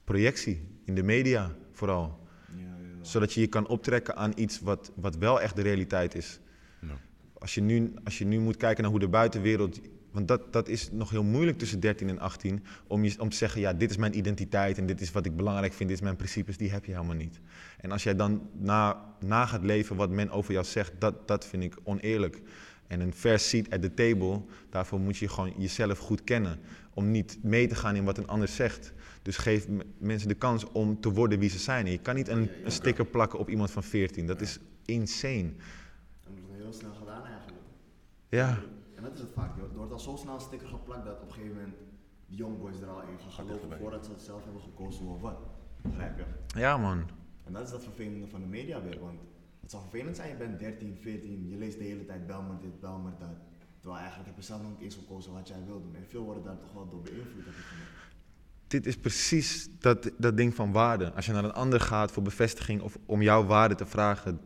projectie 0.04 0.68
in 0.86 0.96
de 0.96 1.04
media 1.04 1.56
vooral. 1.72 2.20
Ja, 2.56 2.64
ja. 2.64 3.04
Zodat 3.04 3.34
je 3.34 3.42
je 3.42 3.48
kan 3.48 3.68
optrekken 3.68 4.16
aan 4.16 4.32
iets 4.36 4.60
wat, 4.60 4.92
wat 4.96 5.16
wel 5.16 5.42
echt 5.42 5.56
de 5.56 5.62
realiteit 5.62 6.16
is. 6.16 6.40
Ja. 6.82 6.98
Als, 7.34 7.56
je 7.56 7.62
nu, 7.62 7.94
als 8.04 8.18
je 8.18 8.26
nu 8.26 8.40
moet 8.40 8.58
kijken 8.58 8.82
naar 8.84 8.92
hoe 8.92 9.00
de 9.00 9.08
buitenwereld. 9.08 9.80
Want 10.12 10.28
dat, 10.28 10.54
dat 10.54 10.68
is 10.68 10.92
nog 10.92 11.10
heel 11.10 11.24
moeilijk 11.24 11.58
tussen 11.58 11.80
13 11.80 12.10
en 12.10 12.20
18. 12.20 12.64
Om, 12.88 13.04
je, 13.04 13.20
om 13.20 13.30
te 13.30 13.36
zeggen: 13.36 13.62
ja, 13.62 13.74
dit 13.74 13.90
is 13.90 13.98
mijn 13.98 14.18
identiteit 14.18 14.78
en 14.78 14.86
dit 14.86 15.02
is 15.02 15.12
wat 15.12 15.26
ik 15.26 15.36
belangrijk 15.36 15.74
vind, 15.74 15.90
dit 15.90 15.98
is 15.98 16.04
mijn 16.04 16.16
principes, 16.16 16.58
die 16.58 16.72
heb 16.72 16.86
je 16.86 16.92
helemaal 16.92 17.16
niet. 17.16 17.40
En 17.78 17.92
als 17.92 18.04
jij 18.04 18.16
dan 18.16 18.50
na, 18.54 19.06
na 19.20 19.46
gaat 19.46 19.64
leven 19.64 19.96
wat 19.96 20.10
men 20.10 20.30
over 20.30 20.54
jou 20.54 20.66
zegt, 20.66 20.94
dat, 21.00 21.28
dat 21.28 21.46
vind 21.46 21.64
ik 21.64 21.78
oneerlijk. 21.84 22.42
En 22.88 23.00
een 23.00 23.14
fair 23.14 23.40
seat 23.40 23.70
at 23.70 23.82
the 23.82 23.94
table, 23.94 24.42
daarvoor 24.70 25.00
moet 25.00 25.18
je 25.18 25.30
gewoon 25.30 25.54
jezelf 25.58 25.98
goed 25.98 26.24
kennen. 26.24 26.60
Om 26.94 27.12
niet 27.12 27.38
mee 27.44 27.68
te 27.68 27.76
gaan 27.76 27.96
in 27.96 28.04
wat 28.04 28.18
een 28.18 28.28
ander 28.28 28.48
zegt. 28.48 28.94
Dus 29.22 29.38
geef 29.38 29.68
mensen 29.98 30.28
de 30.28 30.34
kans 30.34 30.72
om 30.72 31.00
te 31.00 31.12
worden 31.12 31.40
wie 31.40 31.50
ze 31.50 31.60
zijn. 31.60 31.86
En 31.86 31.92
je 31.92 31.98
kan 31.98 32.16
niet 32.16 32.28
een, 32.28 32.50
een 32.64 32.72
sticker 32.72 33.06
plakken 33.06 33.40
op 33.40 33.50
iemand 33.50 33.72
van 33.72 33.84
14. 33.84 34.26
Dat 34.26 34.42
is 34.42 34.60
insane. 34.86 35.52
Dat 36.24 36.34
wordt 36.48 36.62
heel 36.62 36.74
snel 36.74 36.94
gedaan 36.94 37.26
eigenlijk. 37.26 37.58
Ja. 38.30 38.60
En 39.02 39.08
dat 39.08 39.16
is 39.16 39.20
het 39.20 39.34
vaak. 39.34 39.58
joh. 39.58 39.72
Er 39.72 39.78
wordt 39.78 39.92
al 39.92 40.00
zo 40.00 40.16
snel 40.16 40.34
een 40.34 40.42
sticker 40.42 40.68
geplakt 40.68 41.06
dat 41.06 41.22
op 41.22 41.28
een 41.28 41.34
gegeven 41.34 41.56
moment 41.56 41.76
die 42.28 42.38
jongboys 42.38 42.82
er 42.82 42.88
al 42.88 43.02
in 43.02 43.20
gaan 43.20 43.32
geloven 43.32 43.78
voordat 43.78 44.06
ze 44.06 44.12
het 44.12 44.22
zelf 44.22 44.44
hebben 44.44 44.62
gekozen 44.62 45.06
of 45.06 45.22
wat. 45.22 45.40
Begrijp 45.82 46.18
je? 46.18 46.26
Ja, 46.60 46.78
man. 46.78 47.04
En 47.46 47.54
dat 47.54 47.64
is 47.64 47.72
dat 47.72 47.84
vervelende 47.84 48.28
van 48.28 48.42
de 48.42 48.48
media 48.48 48.82
weer. 48.82 49.00
Want 49.00 49.20
het 49.62 49.72
zou 49.72 49.84
vervelend 49.84 50.16
zijn, 50.16 50.30
je 50.30 50.36
bent 50.36 50.60
13, 50.60 50.98
14, 51.02 51.50
je 51.50 51.58
leest 51.58 51.78
de 51.78 51.84
hele 51.84 52.06
tijd 52.06 52.28
Belmer 52.28 52.60
dit, 52.62 52.80
Belmer 52.80 53.12
dat. 53.20 53.38
Terwijl 53.80 54.02
eigenlijk 54.02 54.30
heb 54.30 54.38
je 54.38 54.46
zelf 54.46 54.62
nog 54.62 54.72
niet 54.72 54.82
eens 54.82 54.96
gekozen 54.96 55.34
wat 55.34 55.48
jij 55.48 55.64
wil 55.66 55.82
doen. 55.82 55.96
En 55.96 56.06
veel 56.08 56.24
worden 56.24 56.44
daar 56.44 56.60
toch 56.60 56.74
wel 56.74 56.90
door 56.90 57.02
beïnvloed, 57.02 57.46
heb 57.46 57.54
ik 57.54 57.64
gemerkt. 57.64 57.92
Dit 58.68 58.86
is 58.86 58.98
precies 58.98 59.70
dat, 59.80 60.12
dat 60.18 60.38
ding 60.38 60.56
van 60.56 60.72
waarde. 60.72 61.14
Als 61.14 61.26
je 61.26 61.32
naar 61.32 61.44
een 61.44 61.54
ander 61.54 61.80
gaat 61.80 62.12
voor 62.12 62.24
bevestiging 62.24 62.82
of 62.82 62.98
om 63.06 63.22
jouw 63.22 63.46
waarde 63.46 63.76
te 63.76 63.86
vragen, 63.86 64.40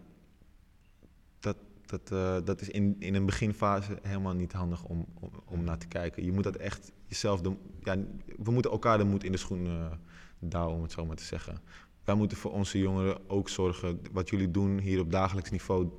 dat, 1.86 2.12
eh, 2.12 2.38
dat 2.44 2.62
is 2.62 2.70
in, 2.70 2.96
in 3.00 3.16
een 3.16 3.26
beginfase 3.26 4.00
helemaal 4.02 4.34
niet 4.34 4.52
handig 4.52 4.84
om, 4.84 5.06
om, 5.46 5.64
naar 5.64 5.78
te 5.78 5.88
kijken. 5.88 6.24
Je 6.24 6.32
moet 6.32 6.44
dat 6.44 6.56
echt 6.56 6.92
jezelf 7.08 7.42
doen. 7.42 7.58
Ja, 7.84 7.98
we 8.38 8.52
moeten 8.52 8.72
elkaar 8.72 8.98
de 8.98 9.04
moed 9.04 9.24
in 9.24 9.32
de 9.32 9.38
schoen 9.38 9.66
eh 9.68 9.92
douwen, 10.40 10.76
om 10.76 10.82
het 10.82 10.92
zo 10.92 11.06
maar 11.06 11.16
te 11.16 11.24
zeggen. 11.24 11.62
Wij 12.04 12.16
moeten 12.16 12.38
voor 12.38 12.52
onze 12.52 12.80
jongeren 12.80 13.30
ook 13.30 13.50
zorgen. 13.50 14.00
Wat 14.12 14.30
jullie 14.30 14.52
doen 14.52 14.80
hier 14.80 15.00
op 15.00 15.12
dagelijks 15.12 15.52
niveau, 15.52 15.90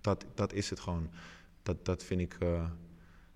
dat, 0.00 0.26
dat 0.34 0.52
is 0.52 0.70
het 0.70 0.80
gewoon. 0.80 1.08
Dat, 1.62 1.84
dat 1.84 2.04
vind 2.04 2.20
ik, 2.20 2.36
eh, 2.38 2.70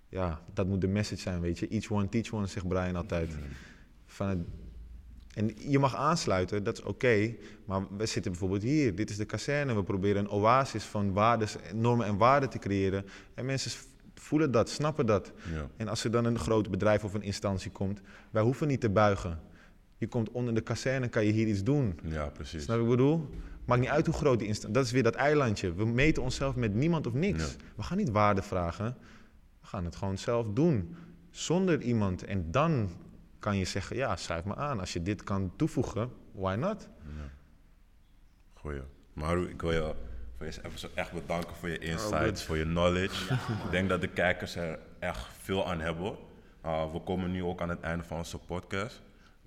ja, 0.09 0.41
dat 0.53 0.67
moet 0.67 0.81
de 0.81 0.87
message 0.87 1.21
zijn, 1.21 1.41
weet 1.41 1.59
je. 1.59 1.67
Each 1.67 1.91
one, 1.91 2.09
teach 2.09 2.33
one, 2.33 2.47
zegt 2.47 2.67
Brian 2.67 2.95
altijd. 2.95 3.37
Van 4.05 4.27
het, 4.27 4.39
en 5.35 5.51
je 5.57 5.79
mag 5.79 5.95
aansluiten, 5.95 6.63
dat 6.63 6.77
is 6.77 6.83
oké. 6.83 7.35
maar 7.65 7.81
we 7.97 8.05
zitten 8.05 8.31
bijvoorbeeld 8.31 8.61
hier. 8.61 8.95
Dit 8.95 9.09
is 9.09 9.17
de 9.17 9.25
kazerne. 9.25 9.75
We 9.75 9.83
proberen 9.83 10.21
een 10.21 10.29
oasis 10.29 10.83
van 10.83 11.13
waardes, 11.13 11.55
normen 11.73 12.05
en 12.05 12.17
waarden 12.17 12.49
te 12.49 12.59
creëren. 12.59 13.05
En 13.33 13.45
mensen 13.45 13.71
voelen 14.13 14.51
dat, 14.51 14.69
snappen 14.69 15.05
dat. 15.05 15.31
Ja. 15.53 15.67
En 15.77 15.87
als 15.87 16.03
er 16.03 16.11
dan 16.11 16.25
een 16.25 16.39
groot 16.39 16.69
bedrijf 16.69 17.03
of 17.03 17.13
een 17.13 17.21
instantie 17.21 17.71
komt, 17.71 18.01
wij 18.31 18.43
hoeven 18.43 18.67
niet 18.67 18.81
te 18.81 18.89
buigen. 18.89 19.39
Je 19.97 20.07
komt 20.07 20.31
onder 20.31 20.53
de 20.53 20.61
kazerne, 20.61 21.07
kan 21.07 21.25
je 21.25 21.31
hier 21.31 21.47
iets 21.47 21.63
doen. 21.63 21.99
ja, 22.03 22.29
precies. 22.29 22.63
Snap 22.63 22.79
ik 22.79 22.87
bedoel? 22.87 23.29
Maakt 23.65 23.81
niet 23.81 23.89
uit 23.89 24.05
hoe 24.05 24.15
groot 24.15 24.39
die 24.39 24.47
instantie... 24.47 24.77
Dat 24.77 24.85
is 24.85 24.91
weer 24.91 25.03
dat 25.03 25.15
eilandje. 25.15 25.73
We 25.73 25.85
meten 25.85 26.23
onszelf 26.23 26.55
met 26.55 26.73
niemand 26.73 27.07
of 27.07 27.13
niks. 27.13 27.43
Ja. 27.43 27.57
We 27.75 27.83
gaan 27.83 27.97
niet 27.97 28.09
waarde 28.09 28.41
vragen. 28.41 28.97
We 29.61 29.67
gaan 29.67 29.85
het 29.85 29.95
gewoon 29.95 30.17
zelf 30.17 30.47
doen. 30.53 30.95
Zonder 31.29 31.81
iemand. 31.81 32.23
En 32.23 32.51
dan 32.51 32.89
kan 33.45 33.57
je 33.57 33.65
zeggen, 33.65 33.95
ja, 33.95 34.15
schrijf 34.15 34.43
me 34.43 34.55
aan. 34.55 34.79
Als 34.79 34.93
je 34.93 35.01
dit 35.01 35.23
kan 35.23 35.51
toevoegen, 35.55 36.11
why 36.31 36.55
not? 36.55 36.89
Goeie. 38.53 38.81
Maru, 39.13 39.49
ik 39.49 39.61
wil 39.61 39.71
je 39.71 39.93
voor 40.37 40.45
deze 40.45 40.65
episode 40.65 40.93
echt 40.95 41.11
bedanken 41.11 41.55
voor 41.55 41.69
je 41.69 41.77
Oh, 41.79 41.83
insights, 41.85 42.43
voor 42.43 42.57
je 42.57 42.63
knowledge. 42.63 43.33
ik 43.65 43.71
denk 43.71 43.89
dat 43.89 44.01
de 44.01 44.07
kijkers 44.07 44.55
er 44.55 44.79
echt 44.99 45.27
veel 45.41 45.67
aan 45.67 45.79
hebben. 45.79 46.15
Uh, 46.65 46.91
we 46.91 46.99
komen 46.99 47.31
nu 47.31 47.43
ook 47.43 47.61
aan 47.61 47.69
het 47.69 47.79
einde 47.81 48.03
van 48.03 48.17
onze 48.17 48.37
podcast. 48.37 49.01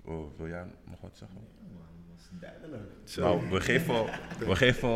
Oh, 0.05 0.37
wil 0.37 0.49
jij 0.49 0.65
nog 0.85 1.01
wat 1.01 1.17
zeggen? 1.17 1.39
Ja, 1.59 1.65
man, 1.75 1.87
dat 2.09 2.19
is 2.19 2.29
duidelijk. 2.41 2.83
Nou, 3.17 3.51
we 3.51 3.61
geven, 3.61 4.05
we 4.39 4.57
geven 4.57 4.89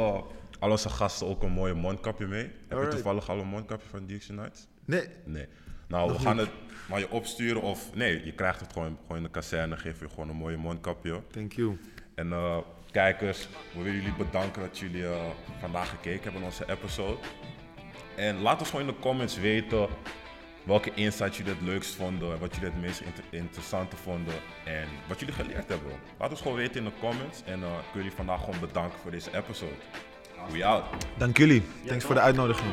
al 0.58 0.70
onze 0.70 0.88
gasten 0.88 1.26
ook 1.26 1.42
een 1.42 1.52
mooie 1.52 1.74
mondkapje 1.74 2.26
mee. 2.26 2.50
Heb 2.68 2.78
je 2.80 2.88
toevallig 2.88 3.28
al 3.28 3.38
een 3.38 3.46
mondkapje 3.46 3.88
van 3.88 4.06
Dixie 4.06 4.34
Nights? 4.34 4.66
Nee, 4.84 5.08
Nee. 5.24 5.46
Nou, 5.92 6.12
we 6.12 6.18
gaan 6.18 6.38
het 6.38 6.50
maar 6.88 6.98
je 6.98 7.10
opsturen 7.10 7.62
of... 7.62 7.94
Nee, 7.94 8.24
je 8.24 8.32
krijgt 8.32 8.60
het 8.60 8.72
gewoon, 8.72 8.98
gewoon 9.02 9.16
in 9.16 9.22
de 9.22 9.30
kazerne. 9.30 9.76
Geef 9.76 10.00
je 10.00 10.08
gewoon 10.08 10.28
een 10.28 10.36
mooie 10.36 10.56
mondkapje. 10.56 11.20
thank 11.30 11.52
you. 11.52 11.78
En 12.14 12.32
eh, 12.32 12.56
kijkers, 12.90 13.48
we 13.72 13.82
willen 13.82 14.00
jullie 14.00 14.14
bedanken 14.16 14.62
dat 14.62 14.78
jullie 14.78 15.06
eh, 15.06 15.24
vandaag 15.60 15.88
gekeken 15.88 16.22
hebben 16.22 16.40
naar 16.40 16.50
onze 16.50 16.64
episode. 16.68 17.16
En 18.16 18.40
laat 18.40 18.60
ons 18.60 18.70
gewoon 18.70 18.88
in 18.88 18.92
de 18.94 19.00
comments 19.00 19.38
weten 19.38 19.88
welke 20.64 20.90
insights 20.94 21.36
jullie 21.36 21.52
het 21.52 21.62
leukst 21.62 21.94
vonden, 21.94 22.38
wat 22.38 22.54
jullie 22.54 22.70
het 22.70 22.80
meest 22.80 23.00
inter- 23.00 23.24
interessante 23.30 23.96
vonden 23.96 24.34
en 24.64 24.88
wat 25.08 25.20
jullie 25.20 25.34
geleerd 25.34 25.68
hebben. 25.68 25.92
Laat 26.18 26.30
ons 26.30 26.40
gewoon 26.40 26.56
weten 26.56 26.76
in 26.76 26.84
de 26.84 26.98
comments 27.00 27.42
en 27.44 27.62
eh, 27.62 27.68
ik 27.68 27.92
wil 27.92 28.02
jullie 28.02 28.16
vandaag 28.16 28.40
gewoon 28.44 28.60
bedanken 28.60 28.98
voor 28.98 29.10
deze 29.10 29.36
episode. 29.36 29.72
We 30.52 30.64
out. 30.64 30.84
Dank 31.16 31.36
jullie. 31.36 31.62
Thanks 31.86 32.04
voor 32.04 32.14
de 32.14 32.20
uitnodiging. 32.20 32.72